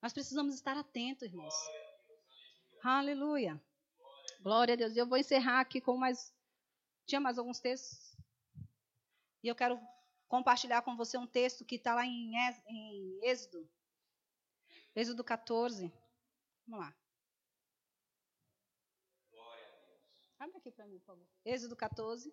Nós 0.00 0.14
precisamos 0.14 0.54
estar 0.54 0.78
atentos, 0.78 1.24
irmãos. 1.24 1.54
Aleluia. 2.82 3.62
Glória 4.40 4.74
a 4.74 4.76
Deus. 4.76 4.96
Eu 4.96 5.06
vou 5.06 5.18
encerrar 5.18 5.60
aqui 5.60 5.80
com 5.80 5.96
mais. 5.96 6.34
Tinha 7.06 7.20
mais 7.20 7.38
alguns 7.38 7.60
textos? 7.60 8.16
E 9.42 9.48
eu 9.48 9.54
quero 9.54 9.78
compartilhar 10.28 10.82
com 10.82 10.96
você 10.96 11.18
um 11.18 11.26
texto 11.26 11.64
que 11.64 11.76
está 11.76 11.94
lá 11.94 12.06
em, 12.06 12.32
em 12.66 13.20
Êxodo. 13.22 13.68
Êxodo 14.94 15.22
14. 15.22 15.92
Vamos 16.66 16.86
lá. 16.86 16.94
Glória 19.30 19.66
a 19.66 19.86
Deus. 19.86 20.32
Abre 20.38 20.56
aqui 20.56 20.70
para 20.70 20.86
mim, 20.86 20.98
por 20.98 21.06
favor. 21.06 21.26
Êxodo 21.44 21.76
14. 21.76 22.32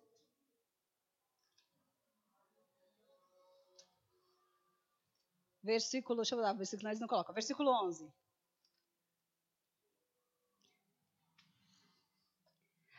Versículo, 5.62 6.16
deixa 6.16 6.34
eu 6.34 6.40
dar, 6.40 6.54
versículo 6.54 6.88
nós 6.88 7.00
não 7.00 7.08
coloca. 7.08 7.32
Versículo 7.32 7.70
11. 7.84 8.10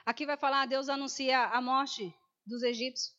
Aqui 0.06 0.26
vai 0.26 0.38
falar, 0.38 0.66
Deus 0.66 0.90
anuncia 0.90 1.46
a 1.48 1.62
morte 1.62 2.14
dos 2.46 2.64
egípcios. 2.64 3.16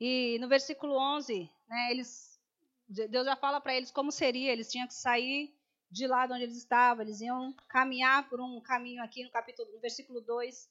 E 0.00 0.38
no 0.40 0.48
versículo 0.48 0.96
11, 0.96 1.50
né, 1.68 1.90
eles, 1.90 2.40
Deus 2.88 3.24
já 3.24 3.36
fala 3.36 3.60
para 3.60 3.74
eles 3.74 3.90
como 3.90 4.10
seria, 4.10 4.52
eles 4.52 4.70
tinham 4.70 4.86
que 4.86 4.94
sair 4.94 5.54
de 5.90 6.06
lá 6.06 6.26
de 6.26 6.32
onde 6.32 6.44
eles 6.44 6.56
estavam, 6.56 7.04
eles 7.04 7.20
iam 7.20 7.54
caminhar 7.68 8.28
por 8.28 8.40
um 8.40 8.60
caminho 8.60 9.02
aqui 9.02 9.22
no 9.22 9.30
capítulo, 9.30 9.70
no 9.72 9.80
versículo 9.80 10.20
2, 10.22 10.68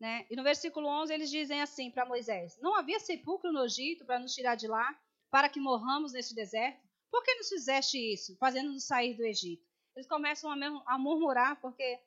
né? 0.00 0.24
E 0.30 0.36
no 0.36 0.42
versículo 0.42 0.86
11 0.86 1.12
eles 1.12 1.30
dizem 1.30 1.60
assim 1.60 1.90
para 1.90 2.06
Moisés: 2.06 2.56
Não 2.60 2.76
havia 2.76 3.00
sepulcro 3.00 3.52
no 3.52 3.64
Egito 3.64 4.04
para 4.04 4.20
nos 4.20 4.34
tirar 4.34 4.54
de 4.54 4.68
lá, 4.68 4.96
para 5.30 5.48
que 5.48 5.60
morramos 5.60 6.12
neste 6.12 6.34
deserto? 6.34 6.80
Por 7.10 7.22
que 7.22 7.34
nos 7.34 7.48
fizeste 7.48 7.98
isso, 7.98 8.36
fazendo-nos 8.38 8.84
sair 8.84 9.14
do 9.14 9.24
Egito? 9.24 9.66
Eles 9.94 10.08
começam 10.08 10.50
a, 10.86 10.98
murmurar 10.98 11.60
porque 11.60 12.00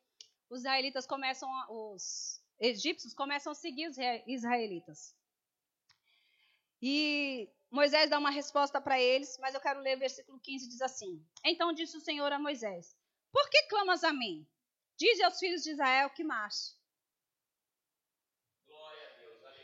os 0.49 0.59
israelitas 0.59 1.05
começam, 1.05 1.49
a, 1.49 1.71
os 1.71 2.41
egípcios 2.59 3.13
começam 3.13 3.51
a 3.51 3.55
seguir 3.55 3.87
os 3.87 3.97
israelitas. 4.27 5.15
E 6.81 7.49
Moisés 7.71 8.09
dá 8.09 8.17
uma 8.17 8.29
resposta 8.29 8.79
para 8.79 8.99
eles, 8.99 9.37
mas 9.39 9.53
eu 9.55 9.61
quero 9.61 9.79
ler 9.81 9.97
o 9.97 9.99
versículo 9.99 10.39
15, 10.39 10.69
diz 10.69 10.81
assim: 10.81 11.25
Então 11.43 11.73
disse 11.73 11.97
o 11.97 12.01
Senhor 12.01 12.31
a 12.31 12.39
Moisés: 12.39 12.95
Por 13.31 13.49
que 13.49 13.63
clamas 13.63 14.03
a 14.03 14.13
mim? 14.13 14.47
Dize 14.97 15.23
aos 15.23 15.39
filhos 15.39 15.63
de 15.63 15.71
Israel 15.71 16.09
que 16.09 16.23
marche. 16.23 16.73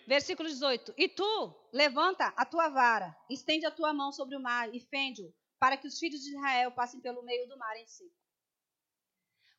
Versículo 0.07 0.49
18: 0.49 0.93
E 0.97 1.07
tu, 1.07 1.55
levanta 1.71 2.33
a 2.35 2.45
tua 2.45 2.69
vara, 2.69 3.15
estende 3.29 3.65
a 3.65 3.71
tua 3.71 3.93
mão 3.93 4.11
sobre 4.11 4.35
o 4.35 4.41
mar 4.41 4.73
e 4.73 4.79
fende-o, 4.79 5.33
para 5.59 5.77
que 5.77 5.87
os 5.87 5.97
filhos 5.99 6.21
de 6.21 6.31
Israel 6.31 6.71
passem 6.71 6.99
pelo 6.99 7.23
meio 7.23 7.47
do 7.47 7.57
mar 7.57 7.77
em 7.77 7.87
seco. 7.87 8.20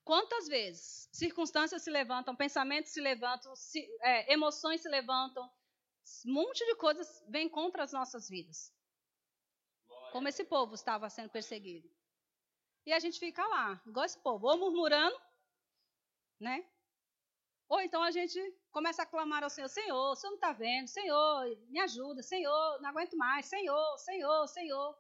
Quantas 0.05 0.49
vezes 0.49 1.09
circunstâncias 1.13 1.83
se 1.83 1.91
levantam, 1.91 2.35
pensamentos 2.35 2.93
se 2.93 3.01
levantam, 3.01 3.55
se, 3.55 3.81
é, 4.01 4.33
emoções 4.33 4.83
se 4.83 4.89
levantam, 4.89 5.49
um 6.27 6.33
monte 6.33 6.65
de 6.67 6.75
coisas 6.75 7.25
vem 7.29 7.49
contra 7.49 7.85
as 7.85 7.93
nossas 7.93 8.29
vidas. 8.29 8.73
Como 10.11 10.29
esse 10.29 10.45
povo 10.45 10.75
estava 10.75 11.09
sendo 11.09 11.31
perseguido. 11.31 11.89
E 12.85 12.93
a 12.93 12.99
gente 12.99 13.19
fica 13.19 13.47
lá, 13.47 13.81
igual 13.87 14.05
esse 14.05 14.19
povo, 14.19 14.49
ou 14.49 14.59
murmurando, 14.59 15.17
né? 16.41 16.69
Ou 17.69 17.81
então 17.81 18.03
a 18.03 18.11
gente 18.11 18.39
começa 18.73 19.03
a 19.03 19.07
clamar 19.07 19.45
ao 19.45 19.49
Senhor: 19.49 19.69
Senhor, 19.69 20.11
o 20.11 20.17
Senhor 20.17 20.33
não 20.33 20.37
está 20.37 20.53
vendo, 20.53 20.89
Senhor, 20.89 21.47
me 21.71 21.79
ajuda, 21.79 22.23
Senhor, 22.23 22.81
não 22.83 22.91
aguento 22.91 23.17
mais, 23.17 23.47
Senhor, 23.47 23.99
Senhor, 23.99 24.49
Senhor. 24.49 24.99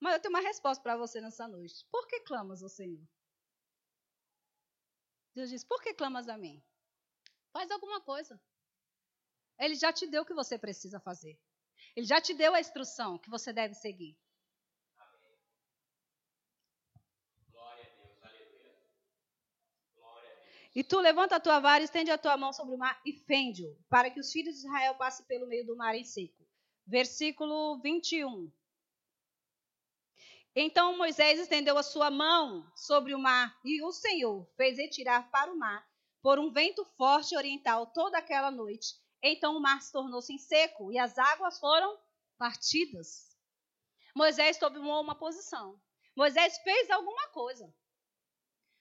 Mas 0.00 0.14
eu 0.14 0.20
tenho 0.20 0.32
uma 0.32 0.40
resposta 0.40 0.82
para 0.82 0.96
você 0.96 1.20
nessa 1.20 1.48
noite. 1.48 1.84
Por 1.90 2.06
que 2.06 2.20
clamas 2.20 2.62
ao 2.62 2.68
Senhor? 2.68 3.06
Deus 5.36 5.50
diz: 5.50 5.62
Por 5.62 5.82
que 5.82 5.92
clamas 5.92 6.28
a 6.28 6.38
mim? 6.38 6.64
Faz 7.52 7.70
alguma 7.70 8.00
coisa. 8.00 8.40
Ele 9.58 9.74
já 9.74 9.92
te 9.92 10.06
deu 10.06 10.22
o 10.22 10.26
que 10.26 10.32
você 10.32 10.58
precisa 10.58 10.98
fazer. 10.98 11.38
Ele 11.94 12.06
já 12.06 12.20
te 12.20 12.32
deu 12.32 12.54
a 12.54 12.60
instrução 12.60 13.18
que 13.18 13.28
você 13.28 13.52
deve 13.52 13.74
seguir. 13.74 14.18
E 20.74 20.84
tu 20.84 21.00
levanta 21.00 21.36
a 21.36 21.40
tua 21.40 21.58
vara, 21.58 21.82
estende 21.82 22.10
a 22.10 22.18
tua 22.18 22.36
mão 22.36 22.52
sobre 22.52 22.74
o 22.74 22.78
mar 22.78 23.00
e 23.04 23.12
fende-o, 23.12 23.74
para 23.88 24.10
que 24.10 24.20
os 24.20 24.30
filhos 24.30 24.56
de 24.56 24.66
Israel 24.66 24.94
passem 24.94 25.24
pelo 25.24 25.46
meio 25.46 25.66
do 25.66 25.74
mar 25.74 25.94
em 25.94 26.04
seco. 26.04 26.46
Versículo 26.86 27.80
21. 27.80 28.52
Então 30.58 30.96
Moisés 30.96 31.38
estendeu 31.38 31.76
a 31.76 31.82
sua 31.82 32.10
mão 32.10 32.66
sobre 32.74 33.14
o 33.14 33.18
mar, 33.18 33.54
e 33.62 33.82
o 33.82 33.92
Senhor 33.92 34.48
fez 34.56 34.78
retirar 34.78 35.30
para 35.30 35.52
o 35.52 35.58
mar, 35.58 35.86
por 36.22 36.38
um 36.38 36.50
vento 36.50 36.82
forte 36.96 37.36
oriental, 37.36 37.86
toda 37.88 38.16
aquela 38.16 38.50
noite, 38.50 38.94
então 39.22 39.54
o 39.54 39.60
mar 39.60 39.82
se 39.82 39.92
tornou-se 39.92 40.32
em 40.32 40.38
seco 40.38 40.90
e 40.90 40.98
as 40.98 41.18
águas 41.18 41.58
foram 41.58 41.98
partidas. 42.38 43.36
Moisés 44.14 44.56
tomou 44.56 45.02
uma 45.02 45.14
posição. 45.14 45.78
Moisés 46.16 46.56
fez 46.60 46.90
alguma 46.90 47.28
coisa. 47.28 47.70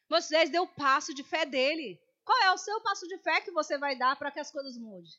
Moisés 0.10 0.50
deu 0.50 0.64
o 0.64 0.74
passo 0.76 1.14
de 1.14 1.26
fé 1.26 1.46
dele. 1.46 2.02
Qual 2.24 2.42
é 2.44 2.54
o 2.54 2.58
seu 2.58 2.80
passo 2.84 3.06
de 3.06 3.18
fé 3.18 3.42
que 3.42 3.52
você 3.52 3.78
vai 3.78 3.98
dar 3.98 4.16
para 4.16 4.32
que 4.32 4.40
as 4.40 4.50
coisas 4.50 4.78
mudem? 4.78 5.12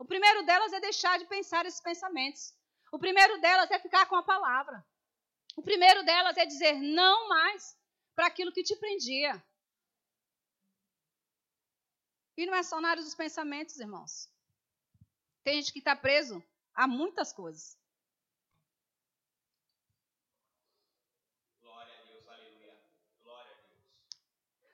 O 0.00 0.04
primeiro 0.04 0.44
delas 0.44 0.72
é 0.72 0.80
deixar 0.80 1.16
de 1.16 1.26
pensar 1.26 1.64
esses 1.64 1.80
pensamentos. 1.80 2.52
O 2.90 2.98
primeiro 2.98 3.40
delas 3.40 3.70
é 3.70 3.78
ficar 3.78 4.06
com 4.06 4.16
a 4.16 4.22
palavra. 4.24 4.84
O 5.56 5.62
primeiro 5.62 6.02
delas 6.04 6.36
é 6.36 6.46
dizer 6.46 6.74
não 6.80 7.28
mais 7.28 7.76
para 8.14 8.26
aquilo 8.26 8.52
que 8.52 8.62
te 8.62 8.76
prendia. 8.76 9.42
E 12.36 12.46
não 12.46 12.54
é 12.54 12.62
só 12.62 12.80
na 12.80 12.90
área 12.90 13.02
dos 13.02 13.14
pensamentos, 13.14 13.78
irmãos. 13.78 14.30
Tem 15.44 15.60
gente 15.60 15.72
que 15.72 15.78
está 15.78 15.94
preso 15.94 16.42
a 16.74 16.86
muitas 16.86 17.32
coisas. 17.32 17.78
Glória 21.60 22.00
a 22.00 22.04
Deus, 22.04 22.28
aleluia. 22.28 22.80
Glória 23.22 23.52
a 23.52 23.68
Deus. 23.68 23.80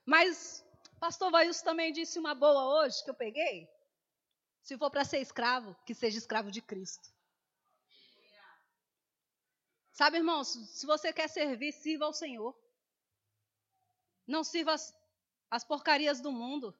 Mas 0.07 0.65
pastor 1.01 1.31
Vaius 1.31 1.63
também 1.63 1.93
disse 1.93 2.19
uma 2.19 2.35
boa 2.35 2.83
hoje 2.83 3.03
que 3.03 3.11
eu 3.11 3.15
peguei. 3.15 3.69
Se 4.63 4.77
for 4.77 4.91
para 4.91 5.05
ser 5.05 5.19
escravo, 5.19 5.75
que 5.85 5.95
seja 5.95 6.19
escravo 6.19 6.51
de 6.51 6.61
Cristo. 6.61 7.13
Sabe, 9.99 10.19
irmãos, 10.19 10.47
se 10.47 10.87
você 10.87 11.13
quer 11.13 11.29
servir, 11.29 11.73
sirva 11.73 12.05
ao 12.05 12.13
Senhor. 12.13 12.57
Não 14.25 14.45
sirva 14.45 14.73
as, 14.73 14.97
as 15.51 15.65
porcarias 15.65 16.21
do 16.21 16.31
mundo. 16.31 16.73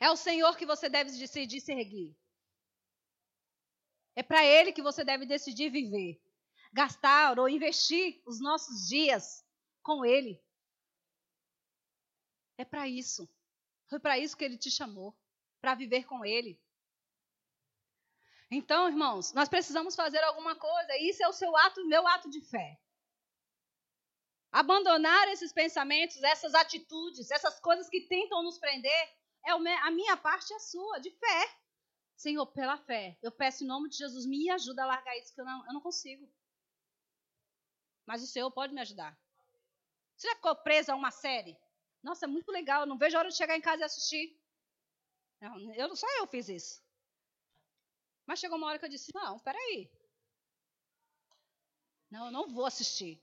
É 0.00 0.10
o 0.10 0.16
Senhor 0.16 0.56
que 0.56 0.66
você 0.66 0.88
deve 0.88 1.12
decidir 1.12 1.60
seguir. 1.60 2.18
É 4.16 4.24
para 4.24 4.44
Ele 4.44 4.72
que 4.72 4.82
você 4.82 5.04
deve 5.04 5.24
decidir 5.24 5.70
viver. 5.70 6.20
Gastar 6.72 7.38
ou 7.38 7.48
investir 7.48 8.20
os 8.26 8.40
nossos 8.40 8.88
dias 8.88 9.46
com 9.84 10.04
Ele. 10.04 10.42
É 12.58 12.64
para 12.64 12.88
isso. 12.88 13.32
Foi 13.86 14.00
para 14.00 14.18
isso 14.18 14.36
que 14.36 14.44
Ele 14.44 14.58
te 14.58 14.68
chamou 14.68 15.16
para 15.60 15.76
viver 15.76 16.06
com 16.06 16.24
Ele. 16.24 16.60
Então, 18.50 18.88
irmãos, 18.88 19.32
nós 19.32 19.48
precisamos 19.48 19.96
fazer 19.96 20.22
alguma 20.22 20.54
coisa. 20.54 20.96
Isso 20.98 21.22
é 21.22 21.28
o 21.28 21.32
seu 21.32 21.56
ato, 21.56 21.84
meu 21.86 22.06
ato 22.06 22.30
de 22.30 22.40
fé. 22.40 22.78
Abandonar 24.52 25.28
esses 25.28 25.52
pensamentos, 25.52 26.22
essas 26.22 26.54
atitudes, 26.54 27.30
essas 27.30 27.58
coisas 27.58 27.88
que 27.88 28.02
tentam 28.02 28.42
nos 28.42 28.58
prender 28.58 29.12
é 29.46 29.50
a 29.50 29.90
minha 29.90 30.16
parte 30.16 30.50
e 30.50 30.54
a 30.54 30.60
sua, 30.60 31.00
de 31.00 31.10
fé. 31.10 31.58
Senhor, 32.16 32.46
pela 32.46 32.76
fé, 32.78 33.18
eu 33.20 33.32
peço 33.32 33.64
em 33.64 33.66
nome 33.66 33.88
de 33.88 33.96
Jesus, 33.96 34.24
me 34.24 34.48
ajuda 34.50 34.84
a 34.84 34.86
largar 34.86 35.18
isso, 35.18 35.34
que 35.34 35.40
eu 35.40 35.44
não, 35.44 35.66
eu 35.66 35.72
não 35.72 35.80
consigo. 35.80 36.32
Mas 38.06 38.22
o 38.22 38.26
Senhor 38.26 38.50
pode 38.52 38.72
me 38.72 38.80
ajudar. 38.80 39.18
Você 40.16 40.28
já 40.28 40.36
ficou 40.36 40.54
presa 40.56 40.92
a 40.92 40.96
uma 40.96 41.10
série? 41.10 41.58
Nossa, 42.02 42.26
é 42.26 42.28
muito 42.28 42.52
legal, 42.52 42.82
eu 42.82 42.86
não 42.86 42.98
vejo 42.98 43.16
a 43.16 43.20
hora 43.20 43.30
de 43.30 43.36
chegar 43.36 43.56
em 43.56 43.60
casa 43.60 43.82
e 43.82 43.84
assistir. 43.84 44.38
Não, 45.40 45.74
eu, 45.74 45.96
só 45.96 46.06
eu 46.18 46.26
fiz 46.28 46.48
isso. 46.48 46.83
Mas 48.26 48.38
chegou 48.38 48.56
uma 48.56 48.66
hora 48.66 48.78
que 48.78 48.84
eu 48.84 48.90
disse: 48.90 49.14
Não, 49.14 49.38
peraí. 49.38 49.90
Não, 52.10 52.26
eu 52.26 52.32
não 52.32 52.48
vou 52.48 52.66
assistir. 52.66 53.22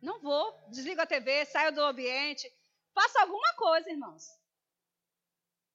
Não 0.00 0.20
vou. 0.20 0.58
Desligo 0.68 1.00
a 1.00 1.06
TV, 1.06 1.44
saio 1.46 1.74
do 1.74 1.82
ambiente. 1.82 2.50
Faça 2.94 3.20
alguma 3.20 3.54
coisa, 3.54 3.90
irmãos. 3.90 4.28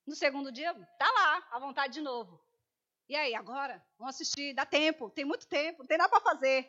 No 0.06 0.14
segundo 0.14 0.52
dia, 0.52 0.72
tá 0.98 1.10
lá, 1.10 1.48
à 1.50 1.58
vontade 1.58 1.94
de 1.94 2.00
novo. 2.00 2.40
E 3.08 3.14
aí, 3.14 3.34
agora? 3.34 3.84
Vamos 3.98 4.14
assistir, 4.14 4.54
dá 4.54 4.64
tempo, 4.66 5.10
tem 5.10 5.24
muito 5.24 5.46
tempo, 5.46 5.80
não 5.80 5.86
tem 5.86 5.98
nada 5.98 6.10
para 6.10 6.20
fazer. 6.20 6.68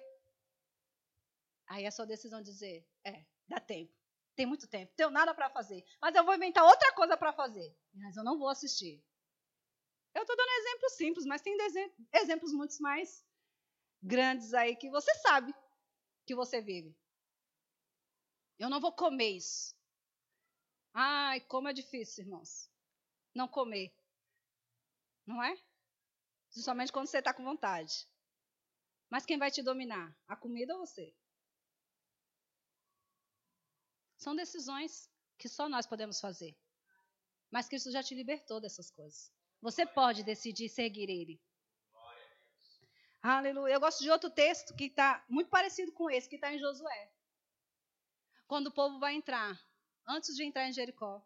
Aí 1.68 1.86
é 1.86 1.92
sua 1.92 2.06
decisão 2.06 2.42
dizer, 2.42 2.88
é, 3.04 3.26
dá 3.48 3.60
tempo. 3.60 3.94
Tem 4.36 4.46
muito 4.46 4.68
tempo, 4.68 4.94
tenho 4.96 5.10
nada 5.10 5.34
para 5.34 5.50
fazer. 5.50 5.84
Mas 6.00 6.16
eu 6.16 6.24
vou 6.24 6.36
inventar 6.36 6.64
outra 6.64 6.94
coisa 6.94 7.18
para 7.18 7.34
fazer. 7.34 7.76
Mas 7.94 8.16
eu 8.16 8.24
não 8.24 8.38
vou 8.38 8.50
assistir. 8.50 9.04
Eu 10.18 10.24
estou 10.24 10.36
dando 10.36 10.50
exemplos 10.50 10.94
simples, 10.94 11.26
mas 11.28 11.44
tem 11.44 11.56
exemplos 12.12 12.52
muito 12.52 12.76
mais 12.82 13.24
grandes 14.02 14.52
aí 14.52 14.76
que 14.76 14.90
você 14.90 15.14
sabe 15.20 15.54
que 16.26 16.34
você 16.34 16.60
vive. 16.60 16.98
Eu 18.58 18.68
não 18.68 18.82
vou 18.82 18.92
comer 18.92 19.38
isso. 19.38 19.76
Ai, 20.92 21.40
como 21.42 21.68
é 21.68 21.74
difícil, 21.74 22.24
irmãos. 22.24 22.68
Não 23.36 23.48
comer. 23.48 23.96
Não 25.24 25.44
é? 25.44 25.56
Principalmente 26.50 26.92
quando 26.92 27.06
você 27.06 27.20
está 27.20 27.32
com 27.32 27.44
vontade. 27.44 27.94
Mas 29.12 29.24
quem 29.24 29.38
vai 29.38 29.52
te 29.52 29.62
dominar? 29.62 30.18
A 30.28 30.36
comida 30.36 30.74
ou 30.74 30.80
você? 30.80 31.16
São 34.18 34.36
decisões 34.36 35.12
que 35.38 35.48
só 35.48 35.70
nós 35.70 35.86
podemos 35.86 36.20
fazer. 36.20 36.58
Mas 37.52 37.68
Cristo 37.68 37.92
já 37.92 38.02
te 38.02 38.16
libertou 38.16 38.60
dessas 38.60 38.90
coisas. 38.90 39.37
Você 39.62 39.86
pode 39.86 40.24
decidir 40.24 40.70
seguir 40.70 41.10
Ele. 41.10 41.42
Aleluia. 43.22 43.74
Eu 43.74 43.80
gosto 43.80 44.04
de 44.04 44.10
outro 44.10 44.30
texto 44.30 44.76
que 44.76 44.86
está 44.86 45.24
muito 45.28 45.50
parecido 45.50 45.92
com 45.92 46.10
esse, 46.10 46.30
que 46.30 46.36
está 46.36 46.54
em 46.54 46.60
Josué. 46.60 47.12
Quando 48.48 48.68
o 48.68 48.72
povo 48.72 49.00
vai 49.00 49.16
entrar, 49.16 49.60
antes 50.08 50.36
de 50.36 50.44
entrar 50.44 50.68
em 50.68 50.72
Jericó, 50.72 51.22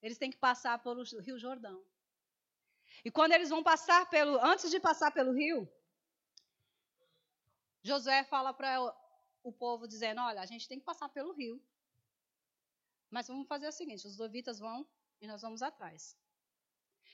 eles 0.00 0.16
têm 0.16 0.30
que 0.30 0.38
passar 0.38 0.78
pelo 0.82 1.02
Rio 1.02 1.38
Jordão. 1.38 1.84
E 3.04 3.10
quando 3.10 3.32
eles 3.32 3.50
vão 3.50 3.62
passar 3.62 4.08
pelo, 4.08 4.38
antes 4.42 4.70
de 4.70 4.78
passar 4.78 5.10
pelo 5.10 5.32
rio, 5.32 5.68
Josué 7.82 8.24
fala 8.24 8.54
para 8.54 8.80
o 9.42 9.52
povo 9.52 9.88
dizendo: 9.88 10.20
Olha, 10.20 10.40
a 10.40 10.46
gente 10.46 10.68
tem 10.68 10.78
que 10.78 10.84
passar 10.84 11.08
pelo 11.08 11.32
rio. 11.32 11.60
Mas 13.10 13.26
vamos 13.26 13.48
fazer 13.48 13.66
o 13.66 13.72
seguinte: 13.72 14.06
os 14.06 14.18
levitas 14.18 14.58
vão 14.58 14.88
e 15.20 15.26
nós 15.26 15.42
vamos 15.42 15.62
atrás. 15.62 16.16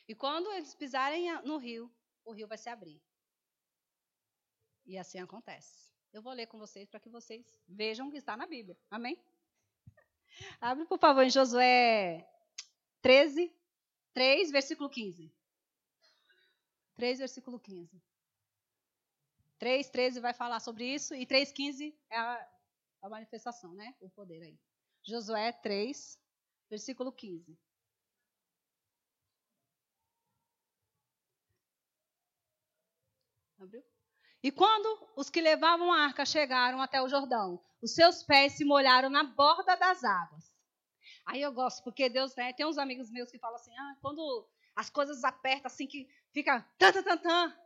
E 0.09 0.15
quando 0.15 0.51
eles 0.53 0.75
pisarem 0.75 1.31
no 1.43 1.59
rio, 1.59 1.95
o 2.25 2.33
rio 2.33 2.49
vai 2.49 2.57
se 2.57 2.71
abrir. 2.71 3.01
E 4.87 4.97
assim 4.97 5.21
acontece. 5.21 5.93
Eu 6.11 6.23
vou 6.23 6.33
ler 6.33 6.47
com 6.47 6.59
vocês 6.59 6.89
para 6.89 6.99
que 6.99 7.11
vocês 7.11 7.45
vejam 7.69 8.09
o 8.09 8.11
que 8.11 8.17
está 8.17 8.35
na 8.35 8.47
Bíblia. 8.47 8.77
Amém? 8.91 9.23
Abre, 10.61 10.87
por 10.87 10.99
favor, 10.99 11.23
em 11.23 11.31
Josué 11.31 12.27
13, 13.03 13.55
3, 14.15 14.51
versículo 14.51 14.89
15. 14.89 15.31
3, 16.97 17.19
versículo 17.19 17.61
15. 17.61 18.03
3, 19.59 19.91
13 19.91 20.21
vai 20.21 20.33
falar 20.33 20.61
sobre 20.61 20.87
isso, 20.87 21.15
e 21.15 21.27
3, 21.27 21.53
15 21.53 21.95
é 22.11 22.17
a, 22.17 22.51
a 23.03 23.09
manifestação, 23.09 23.75
né? 23.75 23.95
O 24.01 24.09
poder 24.09 24.43
aí. 24.43 24.59
Josué 25.03 25.53
3, 25.53 26.19
versículo 26.71 27.13
15. 27.13 27.59
Abriu? 33.59 33.83
E 34.43 34.53
quando 34.53 35.09
os 35.17 35.29
que 35.29 35.41
levavam 35.41 35.93
a 35.93 36.05
arca 36.05 36.25
chegaram 36.25 36.81
até 36.81 37.03
o 37.03 37.09
Jordão, 37.09 37.63
os 37.83 37.95
seus 37.95 38.23
pés 38.23 38.53
se 38.53 38.65
molharam 38.65 39.11
na 39.11 39.25
borda 39.25 39.77
das 39.77 40.05
águas. 40.05 40.53
Aí 41.27 41.43
eu 41.43 41.53
gosto, 41.53 41.83
porque 41.83 42.09
Deus, 42.09 42.35
né, 42.37 42.53
tem 42.53 42.65
uns 42.65 42.79
amigos 42.79 43.11
meus 43.11 43.31
que 43.31 43.39
falam 43.39 43.57
assim, 43.57 43.77
ah, 43.77 43.97
quando 44.01 44.49
as 44.77 44.89
coisas 44.89 45.25
apertam 45.25 45.67
assim 45.67 45.87
que 45.87 46.09
fica 46.33 46.63
tan, 46.79 46.93
tan, 46.93 47.03
tan, 47.03 47.19
tan, 47.19 47.57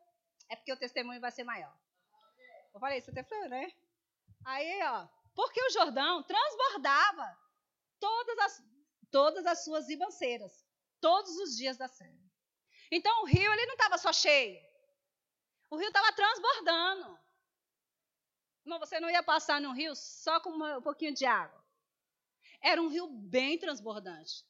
é 0.49 0.57
porque 0.57 0.73
o 0.73 0.77
testemunho 0.77 1.21
vai 1.21 1.31
ser 1.31 1.45
maior. 1.45 1.75
Eu 2.75 2.81
falei 2.81 2.99
isso 2.99 3.11
até 3.11 3.23
falou, 3.23 3.49
né? 3.49 3.71
Aí, 4.45 4.83
ó, 4.85 5.07
porque 5.35 5.63
o 5.63 5.71
Jordão 5.71 6.23
transbordava 6.23 7.39
todas 8.01 8.39
as, 8.39 8.65
todas 9.11 9.47
as 9.47 9.63
suas 9.63 9.89
ribanceiras, 9.89 10.67
todos 11.01 11.37
os 11.37 11.57
dias 11.57 11.77
da 11.77 11.87
série. 11.87 12.21
Então 12.91 13.23
o 13.23 13.27
rio 13.27 13.53
ele 13.53 13.67
não 13.67 13.75
estava 13.75 13.99
só 13.99 14.13
cheio, 14.13 14.59
o 15.73 15.77
rio 15.79 15.89
estava 15.89 16.13
transbordando. 16.13 17.19
Irmão, 18.63 18.79
você 18.79 19.01
não 19.01 19.09
ia 19.09 19.23
passar 19.23 19.59
no 19.59 19.73
rio 19.73 19.97
só 19.97 20.39
com 20.39 20.51
um 20.51 20.83
pouquinho 20.83 21.15
de 21.15 21.25
água. 21.25 21.65
Era 22.61 22.81
um 22.81 22.89
rio 22.89 23.09
bem 23.09 23.59
transbordante. 23.59 24.45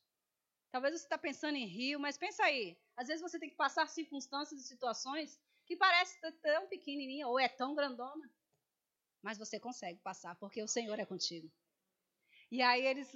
Talvez 0.73 0.95
você 0.95 1.05
está 1.05 1.17
pensando 1.17 1.55
em 1.55 1.65
rio, 1.65 2.01
mas 2.01 2.19
pensa 2.19 2.43
aí. 2.43 2.77
Às 2.97 3.07
vezes 3.07 3.23
você 3.23 3.39
tem 3.39 3.49
que 3.49 3.55
passar 3.55 3.87
circunstâncias 3.89 4.63
e 4.63 4.67
situações 4.67 5.41
que 5.65 5.77
parece 5.77 6.19
tão 6.41 6.67
pequenininha 6.67 7.29
ou 7.29 7.39
é 7.39 7.49
tão 7.49 7.73
grandona. 7.73 8.29
Mas 9.23 9.39
você 9.39 9.61
consegue 9.61 10.01
passar, 10.01 10.35
porque 10.41 10.61
o 10.61 10.67
Senhor 10.67 10.99
é 10.99 11.07
contigo. 11.07 11.49
E 12.51 12.61
aí 12.61 12.85
eles. 12.85 13.09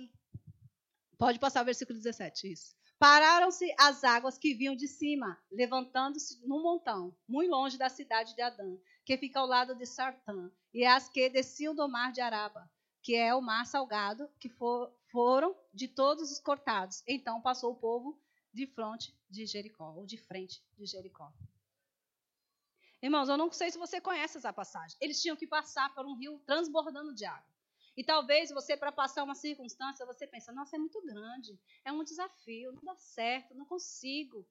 Pode 1.19 1.41
passar 1.41 1.63
o 1.63 1.65
versículo 1.65 1.99
17, 1.99 2.53
isso. 2.53 2.77
Pararam-se 2.99 3.75
as 3.79 4.05
águas 4.05 4.39
que 4.39 4.55
vinham 4.55 4.75
de 4.75 4.89
cima, 4.89 5.39
levantando-se 5.51 6.41
num 6.47 6.63
montão, 6.63 7.15
muito 7.29 7.51
longe 7.51 7.77
da 7.77 7.91
cidade 7.91 8.35
de 8.35 8.41
Adã, 8.41 8.79
que 9.05 9.19
fica 9.19 9.39
ao 9.39 9.47
lado 9.47 9.75
de 9.75 9.85
Sartã, 9.85 10.51
e 10.73 10.85
as 10.85 11.09
que 11.09 11.29
desciam 11.29 11.75
do 11.75 11.87
mar 11.89 12.11
de 12.11 12.23
Araba, 12.23 12.71
que 13.03 13.15
é 13.15 13.35
o 13.35 13.43
mar 13.43 13.67
salgado, 13.67 14.29
que 14.41 14.49
for, 14.49 14.91
foram 15.13 15.55
de 15.75 15.89
todos 15.89 16.33
os 16.33 16.41
cortados. 16.41 17.03
Então 17.07 17.41
passou 17.43 17.73
o 17.73 17.77
povo 17.77 18.19
de 18.53 18.67
de 19.29 19.47
Jericó, 19.47 19.93
ou 19.93 20.07
de 20.07 20.17
frente 20.17 20.65
de 20.79 20.87
Jericó. 20.87 21.31
Irmãos, 23.03 23.29
eu 23.29 23.37
não 23.37 23.53
sei 23.53 23.71
se 23.71 23.77
você 23.77 24.01
conhece 24.01 24.39
essa 24.39 24.53
passagem. 24.53 24.97
Eles 25.01 25.21
tinham 25.21 25.37
que 25.37 25.47
passar 25.47 25.95
por 25.95 26.07
um 26.07 26.17
rio 26.17 26.43
transbordando 26.47 27.15
de 27.15 27.27
água. 27.27 27.56
E 27.97 28.05
talvez 28.05 28.51
você, 28.51 28.77
para 28.77 28.93
passar 28.93 29.25
uma 29.25 29.35
circunstância, 29.35 30.05
você 30.05 30.27
pensa, 30.27 30.53
nossa, 30.53 30.77
é 30.77 30.79
muito 30.79 31.01
grande, 31.03 31.59
é 31.85 31.91
um 31.91 32.05
desafio, 32.05 32.73
não 32.73 32.83
dá 32.85 32.95
certo, 32.97 33.55
não 33.55 33.65
consigo. 33.65 34.47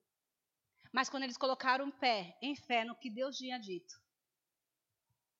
Mas 0.92 1.08
quando 1.08 1.22
eles 1.22 1.36
colocaram 1.36 1.88
o 1.88 1.92
pé 1.92 2.36
em 2.42 2.56
fé 2.56 2.84
no 2.84 2.96
que 2.96 3.08
Deus 3.08 3.36
tinha 3.36 3.58
dito, 3.58 4.00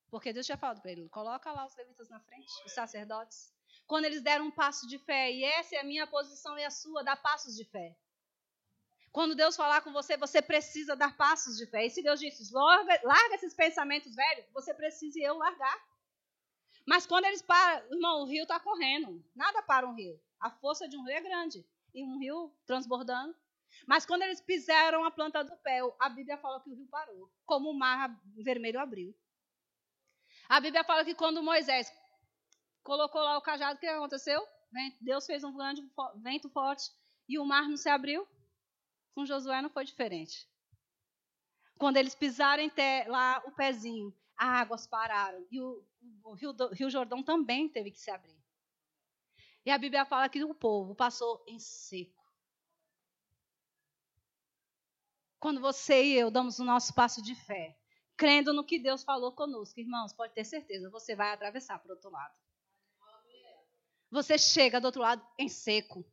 porque 0.09 0.33
Deus 0.33 0.47
tinha 0.47 0.57
falado 0.57 0.81
para 0.81 0.93
ele, 0.93 1.09
coloca 1.09 1.51
lá 1.51 1.67
os 1.67 1.75
levitas 1.75 2.09
na 2.09 2.21
frente, 2.21 2.53
os 2.65 2.73
sacerdotes. 2.73 3.53
Quando 3.87 4.05
eles 4.05 4.23
deram 4.23 4.47
um 4.47 4.51
passo 4.51 4.87
de 4.87 4.99
fé, 4.99 5.33
e 5.33 5.45
essa 5.45 5.77
é 5.77 5.81
a 5.81 5.85
minha 5.85 6.07
posição 6.07 6.57
e 6.59 6.65
a 6.65 6.71
sua, 6.71 7.03
dar 7.03 7.17
passos 7.17 7.57
de 7.57 7.65
fé. 7.65 7.97
Quando 9.11 9.35
Deus 9.35 9.57
falar 9.57 9.81
com 9.81 9.93
você, 9.93 10.17
você 10.17 10.43
precisa 10.43 10.95
dar 10.95 11.17
passos 11.17 11.57
de 11.57 11.67
fé. 11.67 11.87
E 11.87 11.91
se 11.91 12.03
Deus 12.03 12.21
disse, 12.21 12.53
larga, 12.53 13.01
larga 13.03 13.35
esses 13.35 13.55
pensamentos 13.55 14.15
velhos, 14.15 14.47
você 14.53 14.75
precisa 14.75 15.19
e 15.19 15.23
eu 15.23 15.39
largar. 15.39 15.86
Mas 16.87 17.05
quando 17.07 17.25
eles 17.25 17.43
param, 17.43 17.93
irmão, 17.93 18.23
o 18.23 18.27
rio 18.27 18.45
está 18.45 18.61
correndo. 18.61 19.25
Nada 19.35 19.61
para 19.63 19.89
um 19.89 19.95
rio. 19.95 20.21
A 20.41 20.51
força 20.51 20.89
de 20.89 20.97
um 20.97 21.05
rio 21.05 21.17
é 21.17 21.21
grande. 21.21 21.67
E 21.93 22.05
um 22.05 22.19
rio 22.19 22.55
transbordando. 22.65 23.35
Mas 23.87 24.07
quando 24.07 24.23
eles 24.23 24.41
pisaram 24.41 25.05
a 25.05 25.11
planta 25.11 25.43
do 25.43 25.57
pé, 25.59 25.81
a 25.99 26.09
Bíblia 26.09 26.39
fala 26.39 26.61
que 26.61 26.71
o 26.71 26.75
rio 26.75 26.87
parou. 26.87 27.31
Como 27.45 27.71
o 27.71 27.75
mar 27.75 28.17
vermelho 28.37 28.79
abriu. 28.79 29.15
A 30.49 30.61
Bíblia 30.61 30.85
fala 30.85 31.05
que 31.05 31.15
quando 31.15 31.43
Moisés 31.43 31.93
colocou 32.85 33.21
lá 33.21 33.37
o 33.37 33.43
cajado, 33.43 33.77
o 33.77 33.81
que 33.81 33.87
aconteceu? 33.87 34.47
Deus 35.01 35.27
fez 35.27 35.43
um 35.43 35.57
grande 35.57 35.83
vento 36.17 36.49
forte 36.51 36.91
e 37.29 37.39
o 37.39 37.45
mar 37.45 37.69
não 37.69 37.77
se 37.77 37.89
abriu. 37.89 38.27
Com 39.13 39.27
Josué 39.27 39.61
não 39.61 39.71
foi 39.71 39.85
diferente. 39.85 40.49
Quando 41.79 41.97
eles 41.97 42.15
pisarem 42.15 42.71
lá 43.09 43.43
o 43.45 43.51
pezinho, 43.53 44.15
águas 44.37 44.87
pararam. 44.87 45.47
E 45.51 45.61
o, 45.61 45.85
o 46.25 46.35
Rio, 46.35 46.55
Rio 46.73 46.91
Jordão 46.91 47.23
também 47.23 47.69
teve 47.69 47.91
que 47.91 47.99
se 47.99 48.11
abrir. 48.11 48.37
E 49.65 49.71
a 49.71 49.79
Bíblia 49.79 50.05
fala 50.05 50.29
que 50.29 50.45
o 50.45 50.55
povo 50.55 50.95
passou 50.95 51.43
em 51.47 51.59
seco. 51.59 52.25
Quando 55.41 55.61
você 55.61 56.05
e 56.05 56.15
eu 56.15 56.31
damos 56.31 56.59
o 56.59 56.65
nosso 56.65 56.95
passo 56.95 57.21
de 57.23 57.35
fé, 57.35 57.77
crendo 58.17 58.53
no 58.53 58.65
que 58.65 58.79
Deus 58.79 59.03
falou 59.03 59.33
conosco, 59.33 59.79
irmãos, 59.79 60.13
pode 60.13 60.33
ter 60.35 60.45
certeza, 60.45 60.91
você 60.91 61.15
vai 61.15 61.33
atravessar 61.33 61.79
para 61.79 61.91
o 61.91 61.95
outro 61.95 62.11
lado. 62.11 62.35
Você 64.11 64.39
chega 64.39 64.81
do 64.81 64.87
outro 64.87 65.03
lado 65.03 65.27
em 65.39 65.49
seco. 65.49 66.05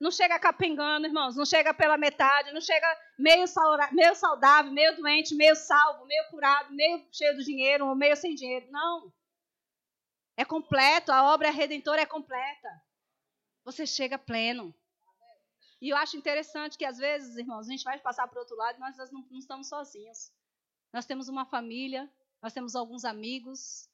Não 0.00 0.10
chega 0.10 0.38
capengando, 0.38 1.06
irmãos. 1.06 1.36
Não 1.36 1.44
chega 1.44 1.74
pela 1.74 1.96
metade. 1.96 2.52
Não 2.52 2.60
chega 2.60 2.86
meio, 3.18 3.44
meio 3.92 4.14
saudável, 4.14 4.72
meio 4.72 4.96
doente, 4.96 5.34
meio 5.34 5.56
salvo, 5.56 6.06
meio 6.06 6.24
curado, 6.30 6.72
meio 6.72 7.06
cheio 7.12 7.36
de 7.36 7.44
dinheiro, 7.44 7.86
ou 7.86 7.94
meio 7.94 8.16
sem 8.16 8.34
dinheiro. 8.34 8.70
Não. 8.70 9.12
É 10.36 10.44
completo, 10.44 11.10
a 11.10 11.34
obra 11.34 11.50
redentora 11.50 12.02
é 12.02 12.06
completa. 12.06 12.68
Você 13.64 13.84
chega 13.86 14.16
pleno. 14.16 14.72
E 15.80 15.90
eu 15.90 15.96
acho 15.96 16.16
interessante 16.16 16.78
que 16.78 16.84
às 16.84 16.98
vezes, 16.98 17.36
irmãos, 17.36 17.66
a 17.66 17.70
gente 17.70 17.84
vai 17.84 17.98
passar 17.98 18.26
para 18.28 18.36
o 18.36 18.40
outro 18.40 18.56
lado 18.56 18.76
e 18.76 18.80
nós 18.80 18.96
não, 19.10 19.26
não 19.30 19.38
estamos 19.38 19.68
sozinhos. 19.68 20.32
Nós 20.92 21.06
temos 21.06 21.28
uma 21.28 21.44
família, 21.44 22.08
nós 22.40 22.52
temos 22.52 22.74
alguns 22.74 23.04
amigos, 23.04 23.88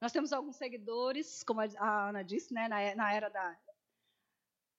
nós 0.00 0.12
temos 0.12 0.32
alguns 0.32 0.56
seguidores, 0.56 1.42
como 1.44 1.60
a 1.60 2.08
Ana 2.08 2.24
disse, 2.24 2.52
né, 2.52 2.68
na 2.68 3.12
era 3.12 3.28
da 3.28 3.56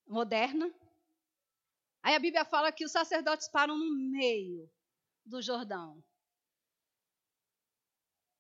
moderna. 0.08 0.74
Aí 2.04 2.16
a 2.16 2.20
Bíblia 2.20 2.44
fala 2.46 2.72
que 2.72 2.86
os 2.86 2.92
sacerdotes 2.92 3.48
param 3.48 3.78
no 3.78 3.94
meio 4.12 4.70
do 5.26 5.42
Jordão 5.42 6.04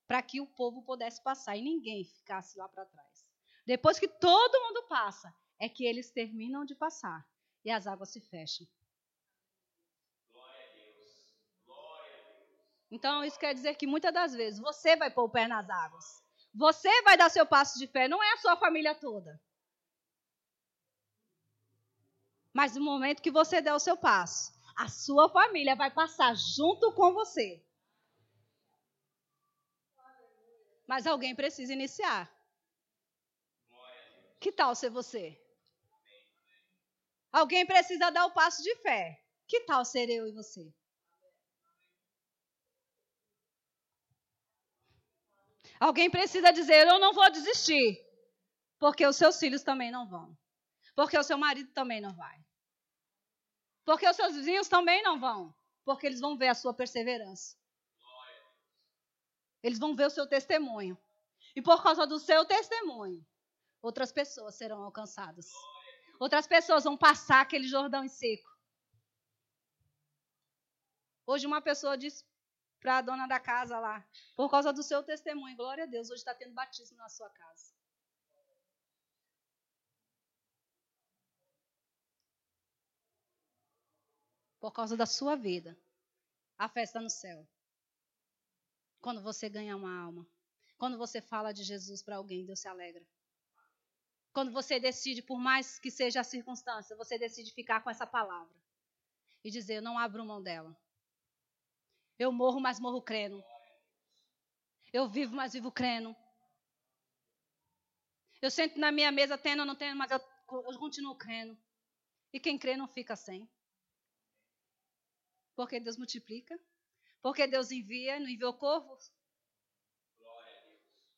para 0.07 0.21
que 0.21 0.41
o 0.41 0.45
povo 0.45 0.81
pudesse 0.81 1.23
passar 1.23 1.55
e 1.55 1.61
ninguém 1.61 2.03
ficasse 2.03 2.57
lá 2.57 2.67
para 2.67 2.85
trás. 2.85 3.25
Depois 3.65 3.97
que 3.97 4.09
todo 4.09 4.61
mundo 4.61 4.83
passa, 4.89 5.33
é 5.57 5.69
que 5.69 5.85
eles 5.85 6.11
terminam 6.11 6.65
de 6.65 6.75
passar 6.75 7.25
e 7.63 7.71
as 7.71 7.87
águas 7.87 8.11
se 8.11 8.19
fecham. 8.19 8.67
Então, 12.91 13.23
isso 13.23 13.39
quer 13.39 13.53
dizer 13.53 13.75
que 13.75 13.87
muitas 13.87 14.13
das 14.13 14.33
vezes 14.33 14.59
você 14.59 14.97
vai 14.97 15.09
pôr 15.09 15.23
o 15.23 15.29
pé 15.29 15.47
nas 15.47 15.69
águas. 15.69 16.21
Você 16.53 17.01
vai 17.03 17.15
dar 17.15 17.29
seu 17.29 17.45
passo 17.45 17.79
de 17.79 17.87
fé, 17.87 18.09
não 18.09 18.21
é 18.21 18.33
a 18.33 18.37
sua 18.37 18.57
família 18.57 18.93
toda. 18.93 19.39
Mas 22.53 22.75
no 22.75 22.83
momento 22.83 23.21
que 23.21 23.31
você 23.31 23.61
der 23.61 23.73
o 23.73 23.79
seu 23.79 23.95
passo, 23.95 24.51
a 24.75 24.87
sua 24.87 25.29
família 25.29 25.75
vai 25.75 25.89
passar 25.91 26.35
junto 26.35 26.91
com 26.93 27.13
você. 27.13 27.63
Mas 30.87 31.07
alguém 31.07 31.35
precisa 31.35 31.71
iniciar. 31.71 32.29
Que 34.39 34.51
tal 34.51 34.75
ser 34.75 34.89
você? 34.89 35.39
Alguém 37.31 37.65
precisa 37.65 38.09
dar 38.09 38.25
o 38.25 38.33
passo 38.33 38.61
de 38.61 38.75
fé. 38.77 39.23
Que 39.47 39.61
tal 39.61 39.85
ser 39.85 40.09
eu 40.09 40.27
e 40.27 40.31
você? 40.33 40.73
Alguém 45.79 46.09
precisa 46.09 46.51
dizer: 46.51 46.87
Eu 46.87 46.99
não 46.99 47.13
vou 47.13 47.31
desistir. 47.31 47.99
Porque 48.79 49.05
os 49.05 49.15
seus 49.15 49.39
filhos 49.39 49.63
também 49.63 49.91
não 49.91 50.07
vão. 50.09 50.37
Porque 50.95 51.17
o 51.17 51.23
seu 51.23 51.37
marido 51.37 51.71
também 51.71 52.01
não 52.01 52.13
vai. 52.13 52.45
Porque 53.85 54.07
os 54.07 54.15
seus 54.15 54.35
vizinhos 54.35 54.67
também 54.67 55.01
não 55.03 55.19
vão. 55.19 55.53
Porque 55.83 56.05
eles 56.05 56.19
vão 56.19 56.37
ver 56.37 56.49
a 56.49 56.53
sua 56.53 56.73
perseverança. 56.73 57.57
Eles 59.63 59.79
vão 59.79 59.95
ver 59.95 60.05
o 60.05 60.09
seu 60.09 60.27
testemunho. 60.27 60.97
E 61.55 61.61
por 61.61 61.81
causa 61.83 62.05
do 62.07 62.19
seu 62.19 62.45
testemunho, 62.45 63.25
outras 63.81 64.11
pessoas 64.11 64.55
serão 64.55 64.83
alcançadas. 64.83 65.51
Outras 66.19 66.47
pessoas 66.47 66.83
vão 66.83 66.97
passar 66.97 67.41
aquele 67.41 67.67
Jordão 67.67 68.03
em 68.03 68.07
seco. 68.07 68.49
Hoje 71.25 71.47
uma 71.47 71.61
pessoa 71.61 71.97
disse 71.97 72.25
para 72.79 72.97
a 72.97 73.01
dona 73.01 73.27
da 73.27 73.39
casa 73.39 73.79
lá, 73.79 74.03
por 74.35 74.49
causa 74.49 74.73
do 74.73 74.81
seu 74.81 75.03
testemunho, 75.03 75.55
glória 75.55 75.83
a 75.83 75.87
Deus, 75.87 76.09
hoje 76.09 76.19
está 76.19 76.33
tendo 76.33 76.53
batismo 76.53 76.97
na 76.97 77.07
sua 77.07 77.29
casa. 77.29 77.80
Por 84.61 84.71
causa 84.71 84.95
da 84.95 85.07
sua 85.07 85.35
vida, 85.35 85.75
a 86.55 86.69
festa 86.69 87.01
no 87.01 87.09
céu. 87.09 87.45
Quando 89.01 89.21
você 89.21 89.49
ganha 89.49 89.75
uma 89.75 89.99
alma. 89.99 90.27
Quando 90.77 90.99
você 90.99 91.19
fala 91.19 91.51
de 91.51 91.63
Jesus 91.63 92.03
para 92.03 92.17
alguém, 92.17 92.45
Deus 92.45 92.59
se 92.59 92.67
alegra. 92.67 93.03
Quando 94.31 94.51
você 94.51 94.79
decide, 94.79 95.23
por 95.23 95.39
mais 95.39 95.79
que 95.79 95.89
seja 95.89 96.21
a 96.21 96.23
circunstância, 96.23 96.95
você 96.95 97.17
decide 97.17 97.51
ficar 97.51 97.81
com 97.81 97.89
essa 97.89 98.05
palavra 98.05 98.55
e 99.43 99.49
dizer: 99.49 99.77
Eu 99.77 99.81
não 99.81 99.97
abro 99.97 100.23
mão 100.23 100.41
dela. 100.41 100.79
Eu 102.17 102.31
morro, 102.31 102.59
mas 102.59 102.79
morro 102.79 103.01
crendo. 103.01 103.43
Eu 104.93 105.09
vivo, 105.09 105.35
mas 105.35 105.53
vivo 105.53 105.71
crendo. 105.71 106.15
Eu 108.39 108.51
sento 108.51 108.79
na 108.79 108.91
minha 108.91 109.11
mesa, 109.11 109.37
tendo 109.37 109.61
ou 109.61 109.65
não 109.65 109.75
tendo, 109.75 109.97
mas 109.97 110.11
eu, 110.11 110.19
eu 110.19 110.79
continuo 110.79 111.15
crendo. 111.15 111.57
E 112.31 112.39
quem 112.39 112.59
crê 112.59 112.77
não 112.77 112.87
fica 112.87 113.15
sem. 113.15 113.49
Porque 115.55 115.79
Deus 115.79 115.97
multiplica. 115.97 116.59
Porque 117.21 117.45
Deus 117.45 117.71
envia, 117.71 118.19
não 118.19 118.27
enviou 118.27 118.53
corvos. 118.53 119.11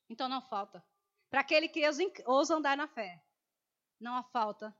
Então 0.08 0.28
não 0.28 0.42
falta. 0.42 0.84
Para 1.30 1.40
aquele 1.40 1.68
que 1.68 1.82
ousa 2.26 2.54
andar 2.54 2.76
na 2.76 2.86
fé, 2.86 3.24
não 3.98 4.14
há 4.14 4.22
falta, 4.22 4.76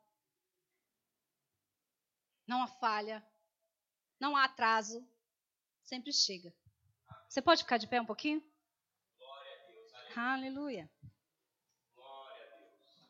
não 2.47 2.63
há 2.63 2.69
falha, 2.69 3.27
não 4.21 4.37
há 4.37 4.45
atraso, 4.45 5.05
sempre 5.83 6.13
chega. 6.13 6.55
Você 7.29 7.43
pode 7.43 7.63
ficar 7.63 7.79
de 7.79 7.89
pé 7.89 8.01
um 8.01 8.07
pouquinho? 8.07 8.41
Glória 9.19 9.53
a 9.53 9.67
Deus. 9.67 9.93
Aleluia. 10.17 10.91
Glória 11.97 12.45
a 12.45 12.59
Deus. 12.59 13.05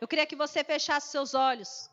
Eu 0.00 0.06
queria 0.06 0.26
que 0.26 0.36
você 0.36 0.62
fechasse 0.62 1.10
seus 1.10 1.34
olhos. 1.34 1.90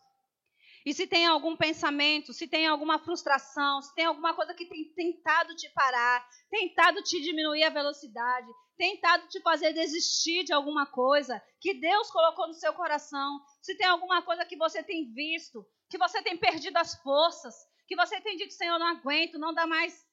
E 0.86 0.94
se 0.94 1.08
tem 1.08 1.26
algum 1.26 1.56
pensamento, 1.56 2.34
se 2.34 2.48
tem 2.48 2.68
alguma 2.68 3.00
frustração, 3.00 3.82
se 3.82 3.96
tem 3.96 4.06
alguma 4.06 4.34
coisa 4.34 4.54
que 4.54 4.66
tem 4.66 4.94
tentado 4.94 5.56
te 5.56 5.70
parar, 5.70 6.28
tentado 6.50 7.02
te 7.02 7.22
diminuir 7.22 7.64
a 7.64 7.70
velocidade, 7.70 8.48
tentado 8.78 9.28
te 9.30 9.40
fazer 9.42 9.72
desistir 9.72 10.44
de 10.44 10.52
alguma 10.52 10.86
coisa 10.86 11.42
que 11.62 11.74
Deus 11.74 12.12
colocou 12.12 12.48
no 12.48 12.54
seu 12.54 12.74
coração, 12.74 13.40
se 13.62 13.78
tem 13.78 13.88
alguma 13.88 14.22
coisa 14.24 14.46
que 14.46 14.58
você 14.58 14.84
tem 14.84 15.14
visto, 15.14 15.66
que 15.90 15.98
você 15.98 16.22
tem 16.22 16.38
perdido 16.38 16.76
as 16.78 16.96
forças, 17.02 17.56
que 17.88 17.96
você 17.96 18.20
tem 18.20 18.36
dito, 18.36 18.54
Senhor, 18.54 18.78
não 18.78 18.88
aguento, 18.88 19.40
não 19.40 19.54
dá 19.54 19.66
mais. 19.66 20.06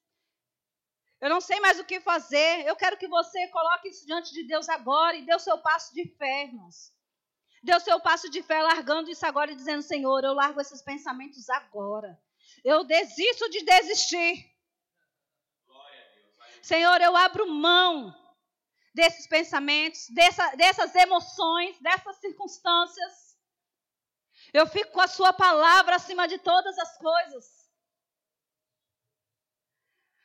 Eu 1.21 1.29
não 1.29 1.41
sei 1.41 1.59
mais 1.61 1.79
o 1.79 1.85
que 1.85 2.01
fazer. 2.01 2.67
Eu 2.67 2.77
quero 2.77 2.97
que 2.97 3.09
você 3.09 3.49
coloque 3.49 3.89
isso 3.89 4.07
diante 4.07 4.33
de 4.33 4.45
Deus 4.45 4.69
agora 4.69 5.17
e 5.17 5.27
dê 5.27 5.35
o 5.35 5.39
seu 5.39 5.59
passo 5.59 5.93
de 5.93 6.07
fé, 6.17 6.45
irmãos. 6.45 6.93
O 7.63 7.81
seu 7.81 8.01
passo 8.01 8.31
de 8.31 8.43
fé 8.43 8.63
largando 8.63 9.11
isso 9.11 9.25
agora 9.27 9.53
e 9.53 9.55
dizendo: 9.55 9.83
Senhor, 9.83 10.25
eu 10.25 10.33
largo 10.33 10.61
esses 10.61 10.81
pensamentos 10.83 11.49
agora. 11.51 12.19
Eu 12.65 12.85
desisto 12.85 13.49
de 13.51 13.63
desistir. 13.63 14.51
Senhor, 16.63 17.01
eu 17.01 17.17
abro 17.17 17.47
mão 17.47 18.15
desses 18.95 19.27
pensamentos, 19.27 20.09
dessa, 20.11 20.57
dessas 20.57 20.95
emoções, 20.95 21.79
dessas 21.81 22.17
circunstâncias. 22.17 23.39
Eu 24.53 24.67
fico 24.67 24.93
com 24.93 25.01
a 25.01 25.09
Sua 25.09 25.33
palavra 25.33 25.97
acima 25.97 26.27
de 26.27 26.39
todas 26.39 26.79
as 26.79 26.97
coisas. 26.99 27.71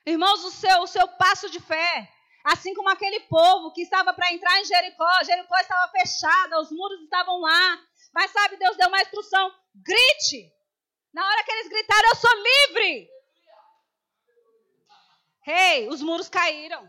Irmãos, 0.06 0.44
o 0.44 0.52
seu, 0.52 0.82
o 0.82 0.88
seu 0.88 1.08
passo 1.08 1.50
de 1.50 1.60
fé 1.60 2.15
Assim 2.46 2.76
como 2.76 2.90
aquele 2.90 3.22
povo 3.22 3.74
que 3.74 3.82
estava 3.82 4.14
para 4.14 4.32
entrar 4.32 4.62
em 4.62 4.66
Jericó, 4.66 5.24
Jericó 5.24 5.58
estava 5.58 5.92
fechada, 5.92 6.62
os 6.62 6.72
muros 6.72 7.02
estavam 7.02 7.40
lá. 7.40 7.84
Mas 8.14 8.30
sabe, 8.30 8.56
Deus 8.58 8.78
deu 8.78 8.88
uma 8.88 9.02
instrução: 9.02 9.52
grite. 9.74 10.54
Na 11.12 11.26
hora 11.26 11.44
que 11.44 11.52
eles 11.52 11.70
gritaram, 11.70 12.10
eu 12.10 12.16
sou 12.16 12.30
livre. 12.36 13.10
Rei, 15.42 15.86
hey, 15.86 15.90
os 15.90 16.04
muros 16.04 16.30
caíram. 16.30 16.88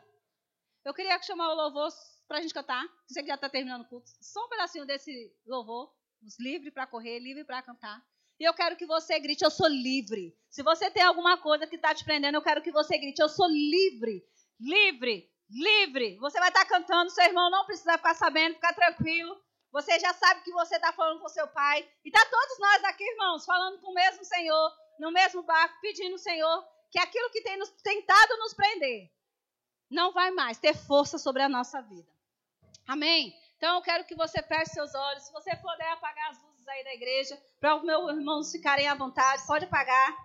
Eu 0.84 0.92
queria 0.92 1.20
chamar 1.22 1.50
o 1.50 1.54
louvor 1.56 1.90
para 2.28 2.36
a 2.36 2.42
gente 2.42 2.52
cantar. 2.52 2.84
Você 3.08 3.22
que 3.22 3.28
já 3.28 3.36
está 3.36 3.48
terminando 3.48 3.80
o 3.80 3.88
culto. 3.88 4.10
Só 4.20 4.44
um 4.44 4.48
pedacinho 4.50 4.84
desse 4.84 5.34
louvor. 5.46 5.90
Os 6.22 6.38
livre 6.38 6.70
para 6.70 6.86
correr, 6.86 7.18
livre 7.18 7.44
para 7.44 7.62
cantar. 7.62 8.04
E 8.38 8.44
eu 8.44 8.52
quero 8.52 8.76
que 8.76 8.84
você 8.84 9.18
grite: 9.18 9.42
Eu 9.42 9.50
sou 9.50 9.68
livre. 9.68 10.36
Se 10.50 10.62
você 10.62 10.90
tem 10.90 11.02
alguma 11.02 11.38
coisa 11.38 11.66
que 11.66 11.76
está 11.76 11.94
te 11.94 12.04
prendendo, 12.04 12.34
eu 12.34 12.42
quero 12.42 12.60
que 12.60 12.70
você 12.70 12.98
grite: 12.98 13.22
Eu 13.22 13.28
sou 13.30 13.48
livre. 13.48 14.22
Livre 14.60 15.34
livre. 15.50 16.16
Você 16.18 16.38
vai 16.38 16.48
estar 16.48 16.64
cantando, 16.64 17.10
seu 17.10 17.24
irmão 17.24 17.50
não 17.50 17.64
precisa 17.66 17.96
ficar 17.96 18.14
sabendo, 18.14 18.54
ficar 18.54 18.74
tranquilo. 18.74 19.36
Você 19.72 19.98
já 19.98 20.12
sabe 20.14 20.42
que 20.42 20.52
você 20.52 20.76
está 20.76 20.92
falando 20.92 21.20
com 21.20 21.28
seu 21.28 21.46
pai. 21.48 21.88
E 22.04 22.08
está 22.08 22.24
todos 22.24 22.58
nós 22.58 22.84
aqui, 22.84 23.04
irmãos, 23.04 23.44
falando 23.44 23.80
com 23.80 23.90
o 23.90 23.94
mesmo 23.94 24.24
Senhor, 24.24 24.72
no 24.98 25.12
mesmo 25.12 25.42
barco, 25.42 25.80
pedindo 25.80 26.12
ao 26.12 26.18
Senhor 26.18 26.64
que 26.90 26.98
aquilo 26.98 27.30
que 27.30 27.42
tem 27.42 27.58
nos, 27.58 27.70
tentado 27.82 28.36
nos 28.38 28.54
prender 28.54 29.10
não 29.90 30.12
vai 30.12 30.30
mais 30.30 30.58
ter 30.58 30.74
força 30.74 31.18
sobre 31.18 31.42
a 31.42 31.48
nossa 31.48 31.80
vida. 31.82 32.08
Amém? 32.86 33.34
Então 33.56 33.76
eu 33.76 33.82
quero 33.82 34.04
que 34.04 34.14
você 34.14 34.42
feche 34.42 34.72
seus 34.72 34.94
olhos. 34.94 35.24
Se 35.24 35.32
você 35.32 35.54
puder 35.56 35.90
apagar 35.92 36.30
as 36.30 36.42
luzes 36.42 36.66
aí 36.68 36.84
da 36.84 36.94
igreja, 36.94 37.40
para 37.60 37.76
os 37.76 37.82
meus 37.84 38.10
irmãos 38.10 38.52
ficarem 38.52 38.88
à 38.88 38.94
vontade, 38.94 39.46
pode 39.46 39.64
apagar. 39.64 40.16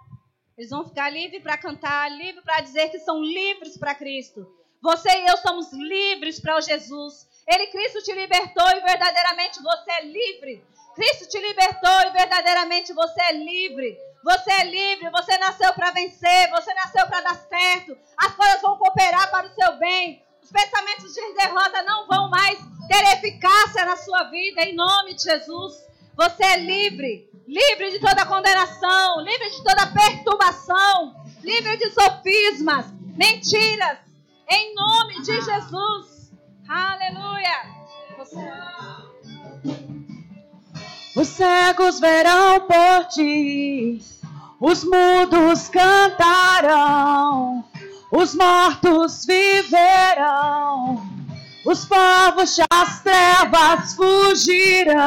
Eles 0.58 0.70
vão 0.70 0.88
ficar 0.88 1.10
livres 1.10 1.42
para 1.42 1.58
cantar, 1.58 2.12
livres 2.12 2.44
para 2.44 2.62
dizer 2.62 2.90
que 2.90 3.00
são 3.00 3.22
livres 3.24 3.78
para 3.78 3.96
Cristo. 3.96 4.61
Você 4.82 5.10
e 5.10 5.28
eu 5.28 5.38
somos 5.38 5.72
livres 5.72 6.40
para 6.40 6.58
o 6.58 6.62
Jesus. 6.62 7.28
Ele, 7.48 7.68
Cristo, 7.68 8.02
te 8.02 8.14
libertou 8.14 8.68
e 8.70 8.82
verdadeiramente 8.82 9.62
você 9.62 9.92
é 9.92 10.06
livre. 10.06 10.64
Cristo 10.96 11.28
te 11.30 11.40
libertou 11.40 12.02
e 12.08 12.10
verdadeiramente 12.12 12.94
você 12.94 13.22
é 13.22 13.34
livre. 13.34 13.98
Você 14.24 14.52
é 14.52 14.64
livre, 14.66 15.10
você 15.10 15.38
nasceu 15.38 15.74
para 15.74 15.92
vencer, 15.92 16.50
você 16.52 16.74
nasceu 16.74 17.08
para 17.08 17.22
dar 17.22 17.36
certo. 17.36 17.98
As 18.18 18.36
coisas 18.36 18.62
vão 18.62 18.78
cooperar 18.78 19.30
para 19.32 19.48
o 19.48 19.54
seu 19.56 19.78
bem. 19.78 20.24
Os 20.44 20.52
pensamentos 20.52 21.14
de 21.14 21.34
derrota 21.34 21.82
não 21.84 22.08
vão 22.08 22.30
mais 22.30 22.60
ter 22.88 23.04
eficácia 23.14 23.86
na 23.86 23.96
sua 23.96 24.24
vida, 24.26 24.62
em 24.62 24.76
nome 24.76 25.14
de 25.16 25.24
Jesus. 25.24 25.74
Você 26.16 26.44
é 26.44 26.58
livre, 26.58 27.30
livre 27.48 27.92
de 27.92 28.00
toda 28.00 28.26
condenação, 28.26 29.22
livre 29.22 29.50
de 29.50 29.64
toda 29.64 29.88
perturbação, 29.88 31.16
livre 31.42 31.78
de 31.78 31.90
sofismas, 31.90 32.86
mentiras, 33.16 33.98
em 34.52 34.76
nome 34.76 35.22
de 35.22 35.42
Jesus. 35.42 36.34
Aleluia. 36.68 37.72
Os 41.16 41.28
cegos 41.28 42.00
verão 42.00 42.62
por 42.62 43.08
ti, 43.10 44.02
os 44.60 44.84
mudos 44.84 45.70
cantarão, 45.70 47.64
os 48.12 48.36
mortos 48.36 49.26
viverão, 49.26 51.02
os 51.66 51.86
povos 51.86 52.58
das 52.70 53.02
trevas 53.02 53.94
fugirão. 53.96 55.02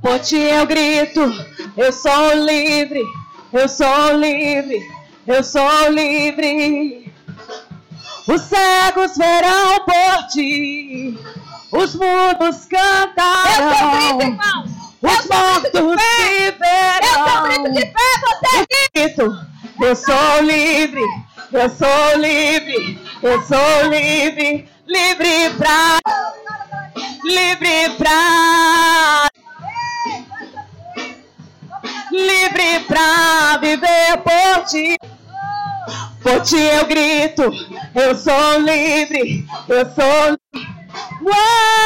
Por 0.00 0.18
ti 0.20 0.36
eu 0.36 0.66
grito, 0.66 1.20
eu 1.76 1.92
sou 1.92 2.34
livre, 2.34 3.02
eu 3.52 3.68
sou 3.68 4.16
livre, 4.16 4.80
eu 5.26 5.42
sou 5.44 5.90
livre. 5.90 7.12
Os 8.28 8.40
cegos 8.42 9.16
verão 9.16 9.84
por 9.84 10.26
ti, 10.28 11.18
os 11.72 11.94
mudos 11.94 12.66
cantarão. 12.66 14.38
Os 15.02 15.26
mortos 15.26 15.72
viverão. 15.72 17.02
Eu 17.02 17.26
sou 17.26 17.42
grito 17.42 17.72
de 17.72 17.86
pé, 17.86 18.08
você 18.20 18.66
grito. 18.94 19.52
Eu 19.80 19.96
sou 19.96 20.42
livre, 20.42 21.02
eu 21.52 21.68
sou 21.70 22.16
livre, 22.18 23.00
eu 23.22 23.42
sou 23.42 23.82
livre, 23.88 24.68
livre 24.86 25.50
pra, 25.58 25.98
livre 27.24 27.90
pra, 27.98 29.28
livre 32.12 32.80
pra 32.86 33.56
viver 33.60 34.18
por 34.22 34.64
ti. 34.66 34.96
Por 36.22 36.40
ti 36.42 36.56
eu 36.56 36.86
grito, 36.86 37.42
eu 37.94 38.16
sou 38.16 38.58
livre, 38.60 39.44
eu 39.68 39.84
sou 39.94 40.30
livre. 40.30 40.72
Uou! 41.22 41.82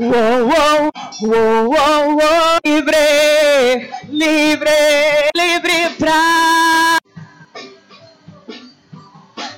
Uou, 0.00 0.48
uou, 0.48 0.90
uou, 1.22 2.16
uou, 2.16 2.58
livre, 2.64 3.90
livre, 4.08 4.70
livre 5.36 5.90
pra, 5.98 6.98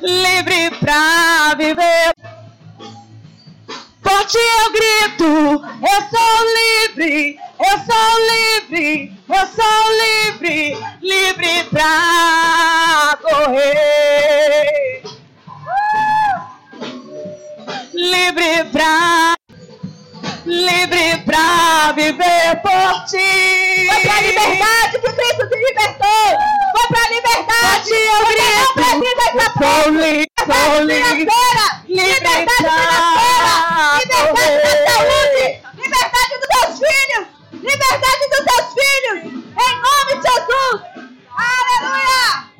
livre 0.00 0.70
pra 0.80 1.54
viver. 1.56 2.12
Por 4.02 4.24
ti 4.26 4.38
eu 4.38 4.72
grito, 4.72 5.24
eu 5.24 6.00
sou 6.10 6.34
livre, 6.58 7.38
eu 7.64 7.78
sou 7.86 8.10
livre, 8.32 9.12
eu 9.28 9.46
sou 9.46 9.82
livre, 10.02 10.76
livre 11.00 11.64
pra 11.70 13.16
correr. 13.22 15.02
Livre 17.94 18.64
pra, 18.72 19.34
livre 20.44 21.18
pra 21.24 21.92
viver 21.94 22.60
por 22.62 23.04
ti. 23.06 23.86
Foi 23.88 24.00
pra 24.00 24.20
liberdade 24.20 24.92
que 24.92 25.12
Cristo 25.12 25.48
te 25.48 25.56
libertou. 25.56 26.38
Foi 26.76 26.86
pra 26.88 27.02
liberdade. 27.10 27.90
Eu 27.92 28.20
grito, 28.26 28.82
eu 29.34 29.50
sou 29.58 29.90
livre, 29.90 30.26
sou 30.46 30.82
livre, 30.84 31.26
livre 31.88 32.46
pra 32.46 33.02
liberdade 33.98 34.62
da 34.62 34.72
saúde, 34.90 35.44
liberdade 35.74 36.32
dos 36.40 36.48
teus 36.48 36.74
filhos, 36.78 37.24
liberdade 37.62 38.24
dos 38.30 38.44
teus 38.44 38.66
filhos, 38.74 39.18
em 39.32 39.72
nome 39.80 40.12
de 40.16 40.28
Jesus. 40.28 40.78
Aleluia! 41.34 42.52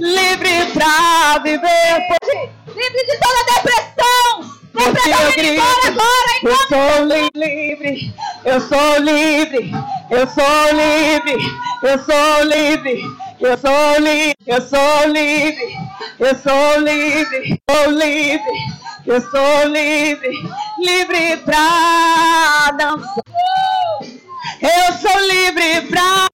livre 0.00 0.72
pra 0.72 1.38
viver 1.42 2.16
Livre 2.68 3.04
de 3.04 3.18
toda 3.18 3.44
depressão. 3.54 4.58
Porque 4.72 5.08
eu 5.08 5.32
grito, 5.32 5.62
agora, 5.86 6.32
eu 6.44 6.56
sou 6.68 7.04
livre, 7.04 8.14
eu 8.44 8.60
sou 8.60 8.98
livre, 9.00 9.72
eu 10.10 10.26
sou 10.28 10.66
livre, 10.72 11.36
eu 11.82 11.98
sou 11.98 12.44
livre, 12.44 13.02
eu 13.42 13.58
sou 13.58 13.98
livre, 14.04 14.38
eu 14.46 14.60
sou 14.62 15.08
livre, 15.08 15.76
eu 16.20 16.34
sou 16.36 16.80
livre, 16.80 17.60
sou 17.68 17.90
livre, 17.90 18.56
eu 19.06 19.20
sou 19.20 19.64
livre, 19.68 20.32
livre 20.78 21.36
pra 21.38 22.70
dançar. 22.78 23.24
Eu 24.60 24.92
sou 24.98 25.20
livre 25.28 25.82
pra 25.88 26.27